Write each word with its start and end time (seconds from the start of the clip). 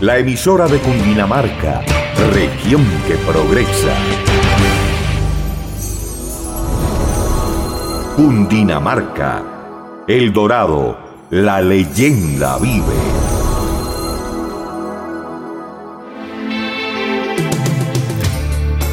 la 0.00 0.18
emisora 0.18 0.66
de 0.66 0.78
Cundinamarca, 0.78 1.82
región 2.32 2.84
que 3.06 3.14
progresa. 3.14 3.94
Cundinamarca, 8.14 10.04
El 10.06 10.32
Dorado, 10.34 10.98
la 11.30 11.62
leyenda 11.62 12.58
vive. 12.58 13.35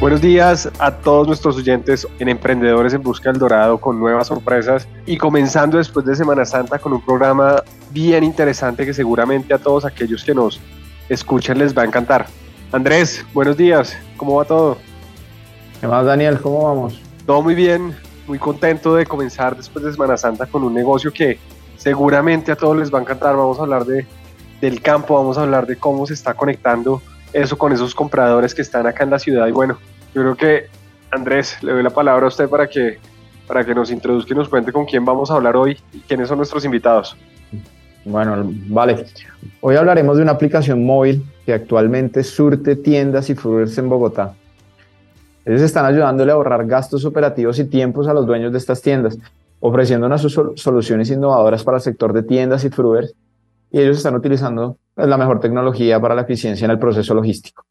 Buenos 0.00 0.20
días 0.20 0.70
a 0.78 0.92
todos 0.92 1.26
nuestros 1.26 1.56
oyentes 1.56 2.06
en 2.20 2.28
Emprendedores 2.28 2.94
en 2.94 3.02
Busca 3.02 3.32
del 3.32 3.40
Dorado 3.40 3.78
con 3.78 3.98
nuevas 3.98 4.28
sorpresas 4.28 4.86
y 5.06 5.16
comenzando 5.16 5.76
después 5.76 6.06
de 6.06 6.14
Semana 6.14 6.44
Santa 6.44 6.78
con 6.78 6.92
un 6.92 7.04
programa 7.04 7.64
bien 7.90 8.22
interesante 8.22 8.86
que 8.86 8.94
seguramente 8.94 9.52
a 9.52 9.58
todos 9.58 9.84
aquellos 9.84 10.22
que 10.22 10.36
nos 10.36 10.60
escuchan 11.08 11.58
les 11.58 11.76
va 11.76 11.82
a 11.82 11.86
encantar. 11.86 12.26
Andrés, 12.70 13.26
buenos 13.34 13.56
días, 13.56 13.98
¿cómo 14.16 14.36
va 14.36 14.44
todo? 14.44 14.78
¿Qué 15.80 15.88
más 15.88 16.06
Daniel? 16.06 16.38
¿Cómo 16.40 16.62
vamos? 16.62 17.02
Todo 17.26 17.42
muy 17.42 17.56
bien, 17.56 17.92
muy 18.28 18.38
contento 18.38 18.94
de 18.94 19.04
comenzar 19.04 19.56
después 19.56 19.84
de 19.84 19.90
Semana 19.90 20.16
Santa 20.16 20.46
con 20.46 20.62
un 20.62 20.74
negocio 20.74 21.12
que 21.12 21.40
seguramente 21.76 22.52
a 22.52 22.56
todos 22.56 22.76
les 22.76 22.94
va 22.94 23.00
a 23.00 23.02
encantar. 23.02 23.34
Vamos 23.34 23.58
a 23.58 23.62
hablar 23.62 23.84
de, 23.84 24.06
del 24.60 24.80
campo, 24.80 25.14
vamos 25.14 25.38
a 25.38 25.42
hablar 25.42 25.66
de 25.66 25.74
cómo 25.74 26.06
se 26.06 26.14
está 26.14 26.34
conectando 26.34 27.02
eso 27.32 27.56
con 27.56 27.72
esos 27.72 27.94
compradores 27.94 28.54
que 28.54 28.62
están 28.62 28.86
acá 28.86 29.04
en 29.04 29.10
la 29.10 29.18
ciudad. 29.18 29.46
Y 29.46 29.52
bueno, 29.52 29.78
yo 30.14 30.22
creo 30.22 30.36
que 30.36 30.66
Andrés, 31.10 31.62
le 31.62 31.72
doy 31.72 31.82
la 31.82 31.90
palabra 31.90 32.26
a 32.26 32.28
usted 32.28 32.48
para 32.48 32.68
que, 32.68 32.98
para 33.46 33.64
que 33.64 33.74
nos 33.74 33.90
introduzca 33.90 34.34
y 34.34 34.36
nos 34.36 34.48
cuente 34.48 34.72
con 34.72 34.84
quién 34.84 35.04
vamos 35.04 35.30
a 35.30 35.34
hablar 35.34 35.56
hoy 35.56 35.78
y 35.92 36.00
quiénes 36.00 36.28
son 36.28 36.38
nuestros 36.38 36.64
invitados. 36.64 37.16
Bueno, 38.04 38.36
vale. 38.68 39.06
Hoy 39.60 39.76
hablaremos 39.76 40.16
de 40.16 40.22
una 40.22 40.32
aplicación 40.32 40.84
móvil 40.84 41.24
que 41.44 41.52
actualmente 41.52 42.22
surte 42.24 42.76
tiendas 42.76 43.28
y 43.30 43.34
frutas 43.34 43.76
en 43.78 43.88
Bogotá. 43.88 44.34
Ellos 45.44 45.62
están 45.62 45.86
ayudándole 45.86 46.30
a 46.30 46.34
ahorrar 46.34 46.66
gastos 46.66 47.04
operativos 47.04 47.58
y 47.58 47.64
tiempos 47.64 48.06
a 48.06 48.12
los 48.12 48.26
dueños 48.26 48.52
de 48.52 48.58
estas 48.58 48.82
tiendas, 48.82 49.18
ofreciendo 49.60 50.06
unas 50.06 50.20
soluciones 50.20 51.10
innovadoras 51.10 51.64
para 51.64 51.78
el 51.78 51.82
sector 51.82 52.12
de 52.12 52.22
tiendas 52.22 52.64
y 52.64 52.70
frutas 52.70 53.14
y 53.70 53.80
ellos 53.80 53.98
están 53.98 54.14
utilizando 54.14 54.78
la 54.96 55.16
mejor 55.16 55.40
tecnología 55.40 56.00
para 56.00 56.14
la 56.14 56.22
eficiencia 56.22 56.64
en 56.64 56.70
el 56.70 56.78
proceso 56.78 57.14
logístico. 57.14 57.64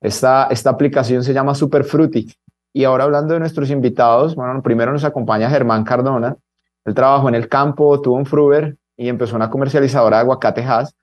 Esta, 0.00 0.48
esta 0.50 0.70
aplicación 0.70 1.22
se 1.22 1.34
llama 1.34 1.54
Superfruity. 1.54 2.32
Y 2.72 2.84
ahora 2.84 3.04
hablando 3.04 3.34
de 3.34 3.40
nuestros 3.40 3.70
invitados, 3.70 4.34
bueno, 4.34 4.62
primero 4.62 4.92
nos 4.92 5.04
acompaña 5.04 5.50
Germán 5.50 5.84
Cardona. 5.84 6.36
Él 6.84 6.94
trabajó 6.94 7.28
en 7.28 7.34
el 7.34 7.48
campo, 7.48 8.00
tuvo 8.00 8.16
un 8.16 8.26
Fruber 8.26 8.76
y 8.96 9.08
empezó 9.08 9.36
una 9.36 9.50
comercializadora 9.50 10.18
de 10.18 10.22
aguacate 10.22 10.62
Hass. 10.62 10.94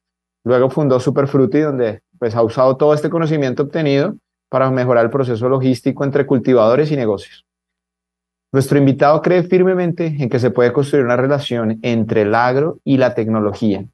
Luego 0.44 0.69
fundó 0.69 1.00
Superfruity, 1.00 1.59
donde 1.59 2.02
pues, 2.18 2.35
ha 2.35 2.41
usado 2.41 2.78
todo 2.78 2.94
este 2.94 3.09
conocimiento 3.09 3.64
obtenido 3.64 4.16
para 4.50 4.72
mejorar 4.72 5.06
el 5.06 5.12
proceso 5.12 5.50
logístico 5.50 6.03
entre 6.06 6.25
cultivadores 6.25 6.90
y 6.91 6.96
negocios. 6.96 7.46
Nuestro 8.53 8.78
invitado 8.78 9.22
cree 9.22 9.44
firmemente 9.44 10.16
en 10.18 10.29
que 10.29 10.40
se 10.40 10.52
puede 10.52 10.72
construir 10.72 11.03
una 11.03 11.18
relación 11.18 11.79
entre 11.81 12.22
el 12.22 12.34
agro 12.34 12.79
y 12.85 12.96
la 12.97 13.14
tecnología 13.14 13.85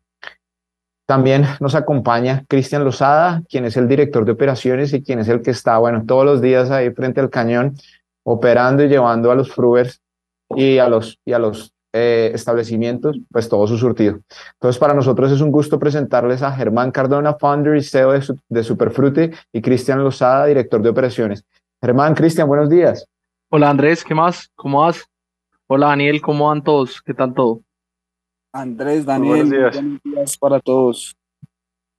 también 1.13 1.45
nos 1.59 1.75
acompaña 1.75 2.43
Cristian 2.47 2.83
Lozada, 2.83 3.43
quien 3.47 3.65
es 3.65 3.77
el 3.77 3.87
director 3.87 4.25
de 4.25 4.31
operaciones 4.31 4.93
y 4.93 5.03
quien 5.03 5.19
es 5.19 5.27
el 5.27 5.43
que 5.43 5.51
está, 5.51 5.77
bueno, 5.77 6.03
todos 6.07 6.25
los 6.25 6.41
días 6.41 6.71
ahí 6.71 6.89
frente 6.89 7.21
al 7.21 7.29
cañón, 7.29 7.75
operando 8.23 8.83
y 8.83 8.87
llevando 8.87 9.29
a 9.29 9.35
los 9.35 9.51
fruers 9.51 10.01
y 10.55 10.79
a 10.79 10.89
los, 10.89 11.19
y 11.23 11.33
a 11.33 11.37
los 11.37 11.71
eh, 11.93 12.31
establecimientos, 12.33 13.19
pues 13.31 13.47
todo 13.47 13.67
su 13.67 13.77
surtido. 13.77 14.21
Entonces, 14.53 14.79
para 14.79 14.95
nosotros 14.95 15.31
es 15.31 15.39
un 15.39 15.51
gusto 15.51 15.77
presentarles 15.77 16.41
a 16.41 16.51
Germán 16.51 16.89
Cardona, 16.89 17.35
founder 17.35 17.75
y 17.75 17.83
CEO 17.83 18.13
de, 18.13 18.35
de 18.49 18.63
Superfrute, 18.63 19.33
y 19.53 19.61
Cristian 19.61 20.03
Lozada, 20.03 20.47
director 20.47 20.81
de 20.81 20.89
operaciones. 20.89 21.45
Germán, 21.79 22.15
Cristian, 22.15 22.47
buenos 22.47 22.71
días. 22.71 23.05
Hola 23.51 23.69
Andrés, 23.69 24.03
¿qué 24.03 24.15
más? 24.15 24.49
¿Cómo 24.55 24.81
vas? 24.81 25.05
Hola 25.67 25.89
Daniel, 25.89 26.23
¿cómo 26.23 26.47
van 26.47 26.63
todos? 26.63 27.03
¿Qué 27.03 27.13
tal 27.13 27.35
todo? 27.35 27.61
Andrés, 28.53 29.03
Daniel, 29.03 29.49
buenos 29.49 29.99
días. 30.03 30.37
para 30.37 30.59
todos. 30.59 31.15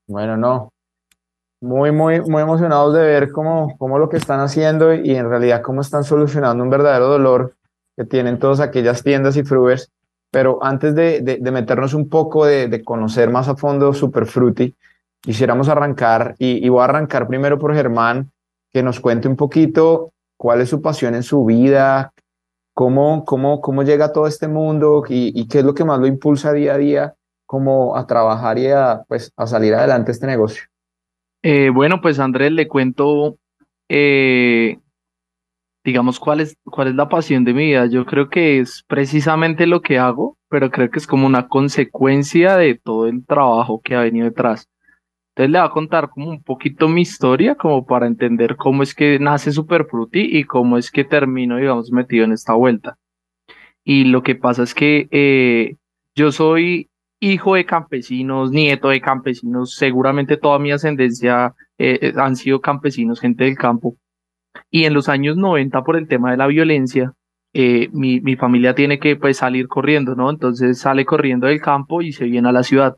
Bueno, 0.07 0.37
no. 0.37 0.71
Muy, 1.61 1.91
muy, 1.91 2.21
muy 2.21 2.41
emocionados 2.41 2.93
de 2.93 3.01
ver 3.01 3.31
cómo, 3.31 3.75
cómo 3.77 3.99
lo 3.99 4.07
que 4.07 4.15
están 4.15 4.39
haciendo 4.39 4.93
y 4.93 5.15
en 5.15 5.29
realidad 5.29 5.61
cómo 5.61 5.81
están 5.81 6.05
solucionando 6.05 6.63
un 6.63 6.69
verdadero 6.69 7.07
dolor 7.07 7.55
que 7.97 8.05
tienen 8.05 8.39
todas 8.39 8.61
aquellas 8.61 9.03
tiendas 9.03 9.35
y 9.35 9.43
fruers. 9.43 9.91
Pero 10.31 10.63
antes 10.63 10.95
de, 10.95 11.21
de, 11.21 11.51
meternos 11.51 11.93
un 11.93 12.07
poco, 12.07 12.45
de, 12.45 12.67
de, 12.67 12.83
conocer 12.83 13.29
más 13.29 13.49
a 13.49 13.55
fondo 13.55 13.93
Superfruity, 13.93 14.75
quisiéramos 15.21 15.67
arrancar, 15.67 16.35
y, 16.39 16.65
y 16.65 16.69
voy 16.69 16.81
a 16.81 16.85
arrancar 16.85 17.27
primero 17.27 17.59
por 17.59 17.73
Germán, 17.73 18.31
que 18.71 18.83
nos 18.83 18.99
cuente 18.99 19.27
un 19.27 19.35
poquito 19.35 20.11
cuál 20.37 20.61
es 20.61 20.69
su 20.69 20.81
pasión 20.81 21.15
en 21.15 21.23
su 21.23 21.43
vida, 21.45 22.13
cómo, 22.75 23.23
cómo, 23.25 23.61
cómo 23.61 23.81
llega 23.83 24.11
todo 24.11 24.27
este 24.27 24.47
mundo 24.47 25.03
y, 25.07 25.47
qué 25.47 25.59
es 25.59 25.65
lo 25.65 25.73
que 25.73 25.85
más 25.85 25.99
lo 25.99 26.05
impulsa 26.05 26.53
día 26.53 26.73
a 26.73 26.77
día 26.77 27.15
como 27.47 27.95
a 27.95 28.05
trabajar 28.05 28.59
y 28.59 28.67
a, 28.67 29.03
pues, 29.07 29.31
a 29.37 29.47
salir 29.47 29.73
adelante 29.73 30.11
este 30.11 30.27
negocio. 30.27 30.63
Eh, 31.41 31.69
bueno, 31.69 32.01
pues 32.01 32.19
Andrés, 32.19 32.51
le 32.51 32.67
cuento, 32.67 33.37
eh, 33.87 34.77
digamos, 35.83 36.19
cuál 36.19 36.41
es, 36.41 36.57
cuál 36.65 36.89
es 36.89 36.95
la 36.95 37.07
pasión 37.07 37.45
de 37.45 37.53
mi 37.53 37.67
vida. 37.67 37.85
Yo 37.85 38.05
creo 38.05 38.29
que 38.29 38.59
es 38.59 38.83
precisamente 38.87 39.67
lo 39.67 39.81
que 39.81 39.97
hago, 39.97 40.37
pero 40.49 40.69
creo 40.69 40.89
que 40.89 40.99
es 40.99 41.07
como 41.07 41.25
una 41.27 41.47
consecuencia 41.47 42.57
de 42.57 42.75
todo 42.75 43.07
el 43.07 43.25
trabajo 43.25 43.79
que 43.81 43.95
ha 43.95 44.01
venido 44.01 44.25
detrás. 44.25 44.67
Entonces 45.35 45.51
le 45.51 45.59
voy 45.59 45.67
a 45.67 45.71
contar 45.71 46.09
como 46.09 46.29
un 46.29 46.41
poquito 46.41 46.87
mi 46.87 47.01
historia, 47.01 47.55
como 47.55 47.85
para 47.85 48.07
entender 48.07 48.55
cómo 48.55 48.83
es 48.83 48.95
que 48.95 49.19
nace 49.19 49.51
Superfruity 49.51 50.37
y 50.37 50.45
cómo 50.45 50.77
es 50.77 50.89
que 50.89 51.03
termino, 51.03 51.57
digamos, 51.57 51.91
metido 51.91 52.23
en 52.23 52.31
esta 52.31 52.53
vuelta. 52.53 52.97
Y 53.83 54.05
lo 54.05 54.23
que 54.23 54.35
pasa 54.35 54.63
es 54.63 54.73
que 54.73 55.09
eh, 55.11 55.75
yo 56.15 56.31
soy 56.31 56.89
hijo 57.19 57.55
de 57.55 57.65
campesinos, 57.65 58.51
nieto 58.51 58.87
de 58.87 59.01
campesinos, 59.01 59.75
seguramente 59.75 60.37
toda 60.37 60.57
mi 60.57 60.71
ascendencia 60.71 61.53
eh, 61.77 61.99
eh, 62.01 62.13
han 62.15 62.37
sido 62.37 62.61
campesinos, 62.61 63.19
gente 63.19 63.43
del 63.43 63.57
campo. 63.57 63.97
Y 64.71 64.85
en 64.85 64.93
los 64.93 65.09
años 65.09 65.35
90, 65.35 65.83
por 65.83 65.97
el 65.97 66.07
tema 66.07 66.31
de 66.31 66.37
la 66.37 66.47
violencia, 66.47 67.11
mi, 67.53 68.21
mi 68.21 68.35
familia 68.37 68.73
tiene 68.73 68.99
que 68.99 69.17
pues, 69.17 69.37
salir 69.37 69.67
corriendo, 69.67 70.15
¿no? 70.15 70.29
Entonces 70.29 70.79
sale 70.79 71.03
corriendo 71.05 71.47
del 71.47 71.61
campo 71.61 72.01
y 72.01 72.13
se 72.13 72.25
viene 72.25 72.47
a 72.49 72.53
la 72.53 72.63
ciudad. 72.63 72.95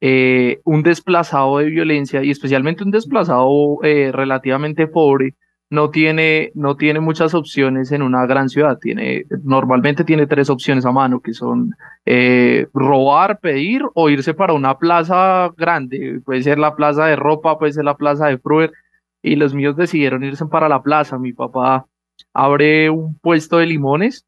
Eh, 0.00 0.60
un 0.64 0.84
desplazado 0.84 1.58
de 1.58 1.66
violencia 1.66 2.22
y 2.22 2.30
especialmente 2.30 2.84
un 2.84 2.92
desplazado 2.92 3.78
eh, 3.82 4.12
relativamente 4.12 4.86
pobre 4.86 5.34
no 5.70 5.90
tiene, 5.90 6.50
no 6.54 6.76
tiene 6.76 7.00
muchas 7.00 7.34
opciones 7.34 7.92
en 7.92 8.02
una 8.02 8.24
gran 8.26 8.48
ciudad. 8.48 8.78
Tiene, 8.78 9.24
normalmente 9.42 10.04
tiene 10.04 10.26
tres 10.26 10.48
opciones 10.50 10.86
a 10.86 10.92
mano, 10.92 11.20
que 11.20 11.34
son 11.34 11.74
eh, 12.06 12.68
robar, 12.72 13.38
pedir 13.40 13.82
o 13.94 14.08
irse 14.08 14.34
para 14.34 14.54
una 14.54 14.78
plaza 14.78 15.52
grande. 15.56 16.20
Puede 16.24 16.42
ser 16.42 16.58
la 16.58 16.74
plaza 16.74 17.06
de 17.06 17.16
ropa, 17.16 17.58
puede 17.58 17.72
ser 17.72 17.84
la 17.84 17.96
plaza 17.96 18.28
de 18.28 18.38
Fruer. 18.38 18.72
Y 19.20 19.36
los 19.36 19.52
míos 19.52 19.76
decidieron 19.76 20.24
irse 20.24 20.46
para 20.46 20.68
la 20.68 20.82
plaza. 20.82 21.18
Mi 21.18 21.32
papá 21.32 21.86
abre 22.32 22.88
un 22.88 23.18
puesto 23.18 23.58
de 23.58 23.66
limones 23.66 24.24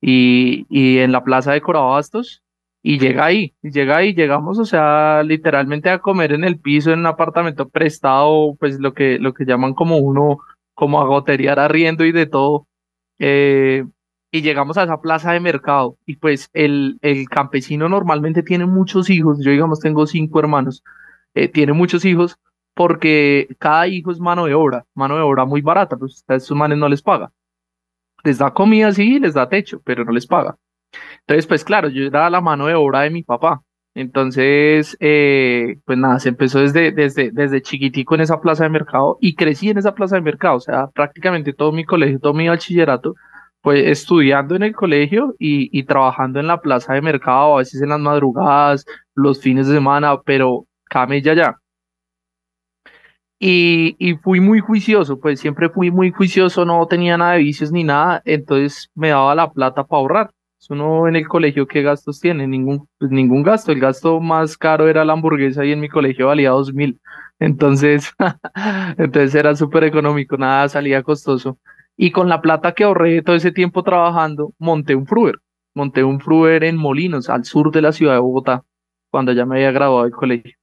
y, 0.00 0.66
y 0.70 0.98
en 0.98 1.12
la 1.12 1.22
plaza 1.22 1.52
de 1.52 1.60
Corabastos 1.60 2.42
y 2.82 2.98
llega 2.98 3.26
ahí, 3.26 3.54
llega 3.62 3.98
ahí, 3.98 4.14
llegamos, 4.14 4.58
o 4.58 4.64
sea, 4.64 5.22
literalmente 5.22 5.90
a 5.90 5.98
comer 5.98 6.32
en 6.32 6.44
el 6.44 6.58
piso 6.58 6.92
en 6.92 7.00
un 7.00 7.06
apartamento 7.06 7.68
prestado, 7.68 8.56
pues 8.58 8.80
lo 8.80 8.94
que, 8.94 9.18
lo 9.18 9.34
que 9.34 9.44
llaman 9.44 9.74
como 9.74 9.98
uno, 9.98 10.38
como 10.74 11.00
a 11.00 11.06
goterear 11.06 11.58
arriendo 11.58 12.04
y 12.04 12.12
de 12.12 12.26
todo. 12.26 12.66
Eh, 13.18 13.84
y 14.32 14.42
llegamos 14.42 14.78
a 14.78 14.84
esa 14.84 15.00
plaza 15.00 15.32
de 15.32 15.40
mercado 15.40 15.98
y 16.06 16.16
pues 16.16 16.48
el, 16.52 16.98
el 17.02 17.28
campesino 17.28 17.88
normalmente 17.88 18.42
tiene 18.42 18.64
muchos 18.64 19.10
hijos, 19.10 19.38
yo 19.44 19.50
digamos 19.50 19.80
tengo 19.80 20.06
cinco 20.06 20.38
hermanos, 20.38 20.82
eh, 21.34 21.48
tiene 21.48 21.72
muchos 21.72 22.04
hijos 22.04 22.38
porque 22.74 23.48
cada 23.58 23.88
hijo 23.88 24.10
es 24.10 24.20
mano 24.20 24.46
de 24.46 24.54
obra, 24.54 24.86
mano 24.94 25.16
de 25.16 25.22
obra 25.22 25.44
muy 25.44 25.60
barata, 25.60 25.96
pues 25.96 26.24
a 26.28 26.36
estos 26.36 26.56
manes 26.56 26.78
no 26.78 26.88
les 26.88 27.02
paga. 27.02 27.32
Les 28.24 28.38
da 28.38 28.52
comida, 28.52 28.92
sí, 28.92 29.18
les 29.18 29.34
da 29.34 29.48
techo, 29.48 29.80
pero 29.84 30.04
no 30.04 30.12
les 30.12 30.26
paga. 30.26 30.56
Entonces, 31.20 31.46
pues 31.46 31.64
claro, 31.64 31.88
yo 31.88 32.04
era 32.04 32.30
la 32.30 32.40
mano 32.40 32.66
de 32.66 32.74
obra 32.74 33.02
de 33.02 33.10
mi 33.10 33.22
papá. 33.22 33.62
Entonces, 33.94 34.96
eh, 35.00 35.78
pues 35.84 35.98
nada, 35.98 36.20
se 36.20 36.28
empezó 36.30 36.60
desde, 36.60 36.92
desde, 36.92 37.30
desde 37.32 37.62
chiquitico 37.62 38.14
en 38.14 38.20
esa 38.22 38.40
plaza 38.40 38.64
de 38.64 38.70
mercado 38.70 39.18
y 39.20 39.34
crecí 39.34 39.68
en 39.70 39.78
esa 39.78 39.94
plaza 39.94 40.16
de 40.16 40.22
mercado. 40.22 40.56
O 40.56 40.60
sea, 40.60 40.88
prácticamente 40.88 41.52
todo 41.52 41.72
mi 41.72 41.84
colegio, 41.84 42.20
todo 42.20 42.34
mi 42.34 42.48
bachillerato 42.48 43.14
pues 43.62 43.86
estudiando 43.86 44.56
en 44.56 44.62
el 44.62 44.74
colegio 44.74 45.34
y, 45.38 45.68
y, 45.78 45.84
trabajando 45.84 46.40
en 46.40 46.46
la 46.46 46.60
plaza 46.60 46.94
de 46.94 47.02
mercado, 47.02 47.54
a 47.54 47.58
veces 47.58 47.82
en 47.82 47.90
las 47.90 48.00
madrugadas, 48.00 48.86
los 49.14 49.40
fines 49.40 49.66
de 49.68 49.74
semana, 49.74 50.20
pero 50.22 50.66
camella 50.88 51.34
ya. 51.34 51.56
Y, 53.38 53.96
y 53.98 54.16
fui 54.16 54.40
muy 54.40 54.60
juicioso, 54.60 55.18
pues 55.18 55.40
siempre 55.40 55.70
fui 55.70 55.90
muy 55.90 56.10
juicioso, 56.10 56.64
no 56.66 56.86
tenía 56.86 57.16
nada 57.16 57.32
de 57.32 57.38
vicios 57.38 57.72
ni 57.72 57.84
nada, 57.84 58.20
entonces 58.26 58.90
me 58.94 59.08
daba 59.08 59.34
la 59.34 59.50
plata 59.50 59.84
para 59.84 60.00
ahorrar. 60.00 60.30
Uno 60.68 61.08
en 61.08 61.16
el 61.16 61.26
colegio, 61.26 61.66
¿qué 61.66 61.82
gastos 61.82 62.20
tiene? 62.20 62.46
Ningún, 62.46 62.86
pues 62.98 63.10
ningún 63.10 63.42
gasto. 63.42 63.72
El 63.72 63.80
gasto 63.80 64.20
más 64.20 64.56
caro 64.58 64.88
era 64.88 65.04
la 65.04 65.14
hamburguesa 65.14 65.64
y 65.64 65.72
en 65.72 65.80
mi 65.80 65.88
colegio 65.88 66.26
valía 66.26 66.50
dos 66.50 66.72
mil. 66.74 67.00
Entonces, 67.38 68.12
entonces 68.98 69.34
era 69.34 69.56
súper 69.56 69.84
económico, 69.84 70.36
nada 70.36 70.68
salía 70.68 71.02
costoso. 71.02 71.58
Y 71.96 72.12
con 72.12 72.28
la 72.28 72.40
plata 72.40 72.72
que 72.72 72.84
ahorré 72.84 73.22
todo 73.22 73.36
ese 73.36 73.52
tiempo 73.52 73.82
trabajando, 73.82 74.52
monté 74.58 74.94
un 74.94 75.06
fruer. 75.06 75.36
Monté 75.74 76.04
un 76.04 76.20
fruer 76.20 76.64
en 76.64 76.76
Molinos, 76.76 77.30
al 77.30 77.44
sur 77.44 77.70
de 77.72 77.82
la 77.82 77.92
ciudad 77.92 78.14
de 78.14 78.20
Bogotá, 78.20 78.62
cuando 79.10 79.32
ya 79.32 79.46
me 79.46 79.56
había 79.56 79.72
graduado 79.72 80.04
del 80.04 80.12
colegio. 80.12 80.54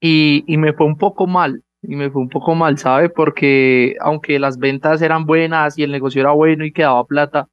Y, 0.00 0.44
y 0.46 0.56
me 0.56 0.72
fue 0.72 0.86
un 0.86 0.96
poco 0.98 1.26
mal, 1.26 1.62
y 1.82 1.96
me 1.96 2.10
fue 2.10 2.22
un 2.22 2.28
poco 2.28 2.54
mal, 2.54 2.78
¿sabe? 2.78 3.08
Porque 3.08 3.96
aunque 4.00 4.38
las 4.38 4.58
ventas 4.58 5.02
eran 5.02 5.26
buenas 5.26 5.78
y 5.78 5.82
el 5.82 5.92
negocio 5.92 6.20
era 6.20 6.32
bueno 6.32 6.64
y 6.64 6.72
quedaba 6.72 7.04
plata, 7.04 7.48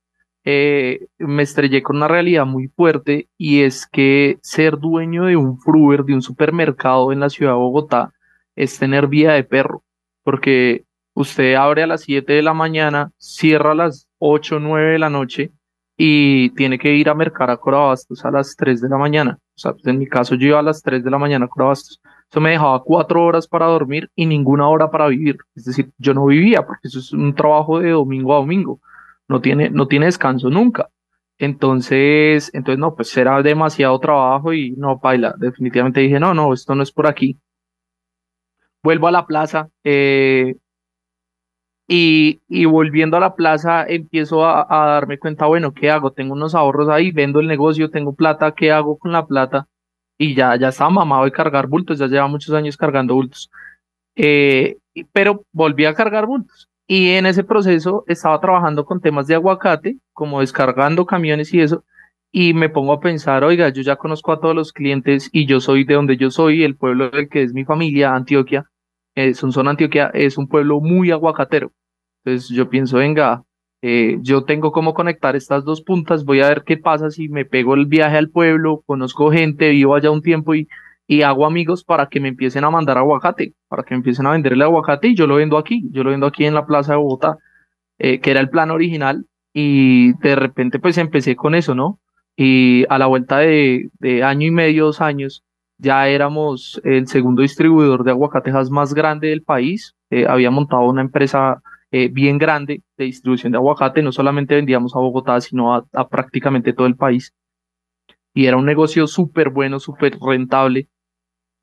eh, 0.49 1.07
me 1.19 1.43
estrellé 1.43 1.83
con 1.83 1.97
una 1.97 2.07
realidad 2.07 2.45
muy 2.45 2.67
fuerte 2.67 3.29
y 3.37 3.61
es 3.61 3.85
que 3.85 4.39
ser 4.41 4.77
dueño 4.77 5.25
de 5.25 5.35
un 5.35 5.59
fruer, 5.59 6.03
de 6.03 6.13
un 6.13 6.21
supermercado 6.21 7.11
en 7.11 7.19
la 7.19 7.29
ciudad 7.29 7.51
de 7.53 7.57
Bogotá, 7.57 8.13
es 8.55 8.77
tener 8.79 9.07
vida 9.07 9.33
de 9.33 9.43
perro, 9.43 9.83
porque 10.23 10.85
Usted 11.19 11.55
abre 11.55 11.83
a 11.83 11.87
las 11.87 12.03
7 12.03 12.31
de 12.31 12.41
la 12.41 12.53
mañana, 12.53 13.11
cierra 13.17 13.71
a 13.71 13.75
las 13.75 14.07
8 14.19 14.55
o 14.55 14.59
9 14.59 14.93
de 14.93 14.99
la 14.99 15.09
noche 15.09 15.51
y 15.97 16.51
tiene 16.51 16.79
que 16.79 16.95
ir 16.95 17.09
a 17.09 17.13
mercar 17.13 17.49
a 17.49 17.57
Corabastos 17.57 18.23
a 18.23 18.31
las 18.31 18.55
3 18.55 18.79
de 18.79 18.87
la 18.87 18.97
mañana. 18.97 19.37
O 19.53 19.59
sea, 19.59 19.73
pues, 19.73 19.85
en 19.87 19.99
mi 19.99 20.07
caso 20.07 20.35
yo 20.35 20.47
iba 20.47 20.59
a 20.59 20.63
las 20.63 20.81
3 20.81 21.03
de 21.03 21.11
la 21.11 21.17
mañana 21.17 21.43
a 21.43 21.49
Corabastos. 21.49 21.99
Eso 22.31 22.39
me 22.39 22.51
dejaba 22.51 22.81
cuatro 22.83 23.21
horas 23.21 23.49
para 23.49 23.65
dormir 23.65 24.09
y 24.15 24.25
ninguna 24.25 24.69
hora 24.69 24.89
para 24.89 25.07
vivir. 25.07 25.37
Es 25.55 25.65
decir, 25.65 25.91
yo 25.97 26.13
no 26.13 26.25
vivía 26.25 26.65
porque 26.65 26.87
eso 26.87 26.99
es 26.99 27.11
un 27.11 27.35
trabajo 27.35 27.81
de 27.81 27.89
domingo 27.89 28.33
a 28.33 28.37
domingo. 28.37 28.79
No 29.29 29.41
tiene, 29.41 29.69
no 29.69 29.87
tiene 29.87 30.07
descanso 30.07 30.49
nunca. 30.49 30.89
Entonces, 31.37 32.51
entonces 32.53 32.79
no, 32.79 32.95
pues 32.95 33.15
era 33.15 33.41
demasiado 33.41 33.97
trabajo 33.99 34.53
y 34.53 34.71
no, 34.71 34.99
baila. 34.99 35.35
Definitivamente 35.37 36.01
dije, 36.01 36.19
no, 36.19 36.33
no, 36.33 36.53
esto 36.53 36.75
no 36.75 36.83
es 36.83 36.91
por 36.91 37.07
aquí. 37.07 37.39
Vuelvo 38.83 39.07
a 39.07 39.11
la 39.11 39.25
plaza, 39.25 39.69
eh, 39.83 40.55
y, 41.91 42.41
y, 42.47 42.65
volviendo 42.65 43.17
a 43.17 43.19
la 43.19 43.35
plaza, 43.35 43.83
empiezo 43.87 44.45
a, 44.45 44.67
darme 44.69 45.17
cuenta, 45.17 45.47
bueno, 45.47 45.73
¿qué 45.73 45.89
hago? 45.89 46.11
Tengo 46.11 46.33
unos 46.35 46.53
ahorros 46.53 46.87
ahí, 46.87 47.09
vendo 47.11 47.39
el 47.39 47.47
negocio, 47.47 47.89
tengo 47.89 48.13
plata, 48.13 48.53
¿qué 48.53 48.71
hago 48.71 48.99
con 48.99 49.11
la 49.11 49.25
plata? 49.25 49.67
Y 50.15 50.35
ya, 50.35 50.55
ya 50.55 50.67
estaba 50.69 50.91
mamado 50.91 51.25
de 51.25 51.31
cargar 51.31 51.65
bultos, 51.65 51.97
ya 51.97 52.05
lleva 52.05 52.27
muchos 52.27 52.53
años 52.53 52.77
cargando 52.77 53.15
bultos. 53.15 53.49
Eh, 54.15 54.77
pero 55.13 55.45
volví 55.51 55.85
a 55.85 55.95
cargar 55.95 56.27
bultos. 56.27 56.69
Y 56.89 57.11
en 57.11 57.27
ese 57.27 57.43
proceso 57.43 58.03
estaba 58.07 58.41
trabajando 58.41 58.83
con 58.83 58.99
temas 58.99 59.27
de 59.27 59.35
aguacate, 59.35 59.97
como 60.11 60.41
descargando 60.41 61.05
camiones 61.05 61.53
y 61.53 61.61
eso. 61.61 61.85
Y 62.31 62.53
me 62.53 62.69
pongo 62.69 62.93
a 62.93 62.99
pensar, 62.99 63.43
oiga, 63.43 63.69
yo 63.69 63.83
ya 63.83 63.95
conozco 63.95 64.31
a 64.31 64.39
todos 64.39 64.55
los 64.55 64.73
clientes 64.73 65.29
y 65.31 65.45
yo 65.45 65.59
soy 65.59 65.83
de 65.83 65.93
donde 65.93 66.17
yo 66.17 66.31
soy, 66.31 66.63
el 66.63 66.75
pueblo 66.75 67.11
del 67.11 67.29
que 67.29 67.43
es 67.43 67.53
mi 67.53 67.63
familia, 67.63 68.15
Antioquia. 68.15 68.65
Eh, 69.15 69.35
Sonson, 69.35 69.67
Antioquia, 69.67 70.09
es 70.13 70.37
un 70.37 70.47
pueblo 70.47 70.81
muy 70.81 71.11
aguacatero 71.11 71.71
entonces 72.23 72.49
yo 72.49 72.69
pienso, 72.69 72.97
venga, 72.97 73.43
eh, 73.81 74.17
yo 74.21 74.43
tengo 74.43 74.71
cómo 74.71 74.93
conectar 74.93 75.35
estas 75.35 75.63
dos 75.63 75.81
puntas, 75.81 76.25
voy 76.25 76.41
a 76.41 76.49
ver 76.49 76.63
qué 76.65 76.77
pasa 76.77 77.09
si 77.11 77.29
me 77.29 77.45
pego 77.45 77.75
el 77.75 77.85
viaje 77.85 78.17
al 78.17 78.29
pueblo, 78.29 78.83
conozco 78.85 79.31
gente, 79.31 79.69
vivo 79.69 79.95
allá 79.95 80.11
un 80.11 80.21
tiempo 80.21 80.53
y, 80.55 80.67
y 81.11 81.23
hago 81.23 81.47
amigos 81.47 81.83
para 81.83 82.07
que 82.07 82.19
me 82.19 82.27
empiecen 82.27 82.63
a 82.63 82.69
mandar 82.69 82.99
aguacate, 82.99 83.55
para 83.67 83.81
que 83.81 83.95
me 83.95 83.97
empiecen 83.97 84.27
a 84.27 84.31
vender 84.31 84.53
el 84.53 84.61
aguacate 84.61 85.07
y 85.07 85.15
yo 85.15 85.25
lo 85.25 85.37
vendo 85.37 85.57
aquí, 85.57 85.81
yo 85.91 86.03
lo 86.03 86.11
vendo 86.11 86.27
aquí 86.27 86.45
en 86.45 86.53
la 86.53 86.67
Plaza 86.67 86.91
de 86.91 86.99
Bogotá, 86.99 87.39
eh, 87.97 88.19
que 88.19 88.29
era 88.29 88.41
el 88.41 88.49
plan 88.51 88.69
original 88.69 89.25
y 89.51 90.13
de 90.19 90.35
repente 90.35 90.77
pues 90.77 90.99
empecé 90.99 91.35
con 91.35 91.55
eso, 91.55 91.73
¿no? 91.73 91.99
Y 92.35 92.85
a 92.89 92.99
la 92.99 93.07
vuelta 93.07 93.39
de, 93.39 93.89
año 94.23 94.45
y 94.45 94.51
medio, 94.51 94.85
dos 94.85 95.01
años, 95.01 95.43
ya 95.79 96.07
éramos 96.07 96.79
el 96.83 97.07
segundo 97.07 97.41
distribuidor 97.41 98.03
de 98.03 98.11
aguacatejas 98.11 98.69
más 98.69 98.93
grande 98.93 99.29
del 99.29 99.41
país, 99.41 99.95
eh, 100.11 100.27
había 100.27 100.51
montado 100.51 100.83
una 100.83 101.01
empresa 101.01 101.59
eh, 101.91 102.09
bien 102.09 102.37
grande 102.37 102.83
de 102.97 103.05
distribución 103.05 103.51
de 103.51 103.57
aguacate. 103.57 104.03
No 104.03 104.11
solamente 104.11 104.53
vendíamos 104.53 104.95
a 104.95 104.99
Bogotá, 104.99 105.41
sino 105.41 105.73
a, 105.73 106.07
prácticamente 106.07 106.71
todo 106.71 106.85
el 106.85 106.95
país. 106.95 107.33
Y 108.35 108.45
era 108.45 108.57
un 108.57 108.65
negocio 108.65 109.07
súper 109.07 109.49
bueno, 109.49 109.79
súper 109.79 110.15
rentable. 110.19 110.87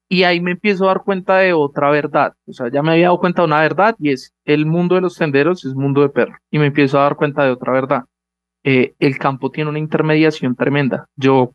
Y 0.08 0.22
ahí 0.22 0.40
me 0.40 0.52
empiezo 0.52 0.84
a 0.84 0.88
dar 0.88 1.02
cuenta 1.02 1.38
de 1.38 1.52
otra 1.52 1.90
verdad. 1.90 2.34
O 2.46 2.52
sea, 2.52 2.70
ya 2.70 2.82
me 2.82 2.92
había 2.92 3.06
dado 3.06 3.18
cuenta 3.18 3.42
de 3.42 3.46
una 3.46 3.60
verdad 3.60 3.96
y 3.98 4.10
es 4.10 4.34
el 4.44 4.64
mundo 4.66 4.94
de 4.94 5.00
los 5.00 5.14
senderos 5.14 5.64
es 5.64 5.74
mundo 5.74 6.02
de 6.02 6.10
perro. 6.10 6.36
Y 6.50 6.58
me 6.58 6.66
empiezo 6.66 6.98
a 6.98 7.02
dar 7.02 7.16
cuenta 7.16 7.44
de 7.44 7.50
otra 7.50 7.72
verdad. 7.72 8.04
Eh, 8.62 8.94
el 8.98 9.18
campo 9.18 9.50
tiene 9.50 9.70
una 9.70 9.78
intermediación 9.78 10.54
tremenda. 10.54 11.08
Yo, 11.16 11.54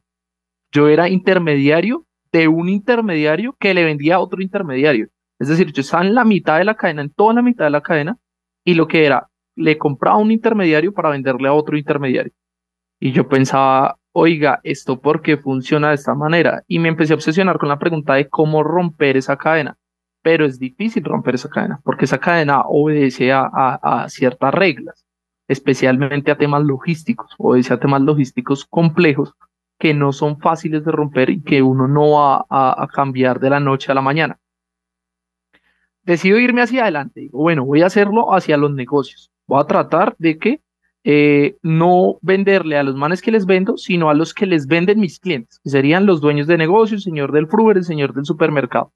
yo 0.71 0.87
era 0.89 1.09
intermediario 1.09 2.05
de 2.31 2.47
un 2.47 2.69
intermediario 2.69 3.55
que 3.59 3.73
le 3.73 3.83
vendía 3.83 4.15
a 4.15 4.19
otro 4.19 4.41
intermediario. 4.41 5.07
Es 5.39 5.47
decir, 5.47 5.71
yo 5.71 5.81
estaba 5.81 6.05
en 6.05 6.13
la 6.13 6.23
mitad 6.23 6.57
de 6.57 6.65
la 6.65 6.75
cadena, 6.75 7.01
en 7.01 7.09
toda 7.09 7.33
la 7.33 7.41
mitad 7.41 7.65
de 7.65 7.71
la 7.71 7.81
cadena, 7.81 8.17
y 8.63 8.75
lo 8.75 8.87
que 8.87 9.05
era, 9.05 9.29
le 9.55 9.77
compraba 9.77 10.17
un 10.17 10.31
intermediario 10.31 10.93
para 10.93 11.09
venderle 11.09 11.47
a 11.47 11.53
otro 11.53 11.77
intermediario. 11.77 12.31
Y 12.99 13.11
yo 13.11 13.27
pensaba, 13.27 13.97
oiga, 14.13 14.59
¿esto 14.63 14.99
por 14.99 15.21
qué 15.21 15.37
funciona 15.37 15.89
de 15.89 15.95
esta 15.95 16.13
manera? 16.15 16.63
Y 16.67 16.79
me 16.79 16.89
empecé 16.89 17.13
a 17.13 17.15
obsesionar 17.15 17.57
con 17.57 17.69
la 17.69 17.79
pregunta 17.79 18.15
de 18.15 18.29
cómo 18.29 18.63
romper 18.63 19.17
esa 19.17 19.37
cadena. 19.37 19.77
Pero 20.21 20.45
es 20.45 20.59
difícil 20.59 21.03
romper 21.03 21.35
esa 21.35 21.49
cadena, 21.49 21.81
porque 21.83 22.05
esa 22.05 22.19
cadena 22.19 22.61
obedece 22.61 23.31
a, 23.31 23.49
a, 23.51 24.07
ciertas 24.09 24.53
reglas, 24.53 25.05
especialmente 25.47 26.31
a 26.31 26.37
temas 26.37 26.63
logísticos, 26.63 27.33
obedece 27.39 27.73
a 27.73 27.79
temas 27.79 28.01
logísticos 28.01 28.65
complejos 28.65 29.33
que 29.79 29.95
no 29.95 30.11
son 30.11 30.39
fáciles 30.39 30.85
de 30.85 30.91
romper 30.91 31.31
y 31.31 31.41
que 31.41 31.63
uno 31.63 31.87
no 31.87 32.11
va 32.11 32.45
a 32.49 32.87
cambiar 32.93 33.39
de 33.39 33.49
la 33.49 33.59
noche 33.59 33.91
a 33.91 33.95
la 33.95 34.01
mañana 34.01 34.39
decido 36.03 36.39
irme 36.39 36.61
hacia 36.61 36.83
adelante. 36.83 37.21
Digo, 37.21 37.39
bueno, 37.39 37.65
voy 37.65 37.81
a 37.81 37.87
hacerlo 37.87 38.33
hacia 38.33 38.57
los 38.57 38.71
negocios. 38.73 39.31
Voy 39.47 39.61
a 39.61 39.67
tratar 39.67 40.15
de 40.17 40.37
que 40.37 40.61
eh, 41.03 41.57
no 41.63 42.19
venderle 42.21 42.77
a 42.77 42.83
los 42.83 42.95
manes 42.95 43.21
que 43.21 43.31
les 43.31 43.45
vendo, 43.45 43.77
sino 43.77 44.09
a 44.09 44.13
los 44.13 44.33
que 44.33 44.45
les 44.45 44.67
venden 44.67 44.99
mis 44.99 45.19
clientes, 45.19 45.59
que 45.63 45.69
serían 45.69 46.05
los 46.05 46.21
dueños 46.21 46.47
de 46.47 46.57
negocios, 46.57 46.99
el 47.01 47.11
señor 47.11 47.31
del 47.31 47.47
fruver, 47.47 47.77
el 47.77 47.83
señor 47.83 48.13
del 48.13 48.25
supermercado. 48.25 48.93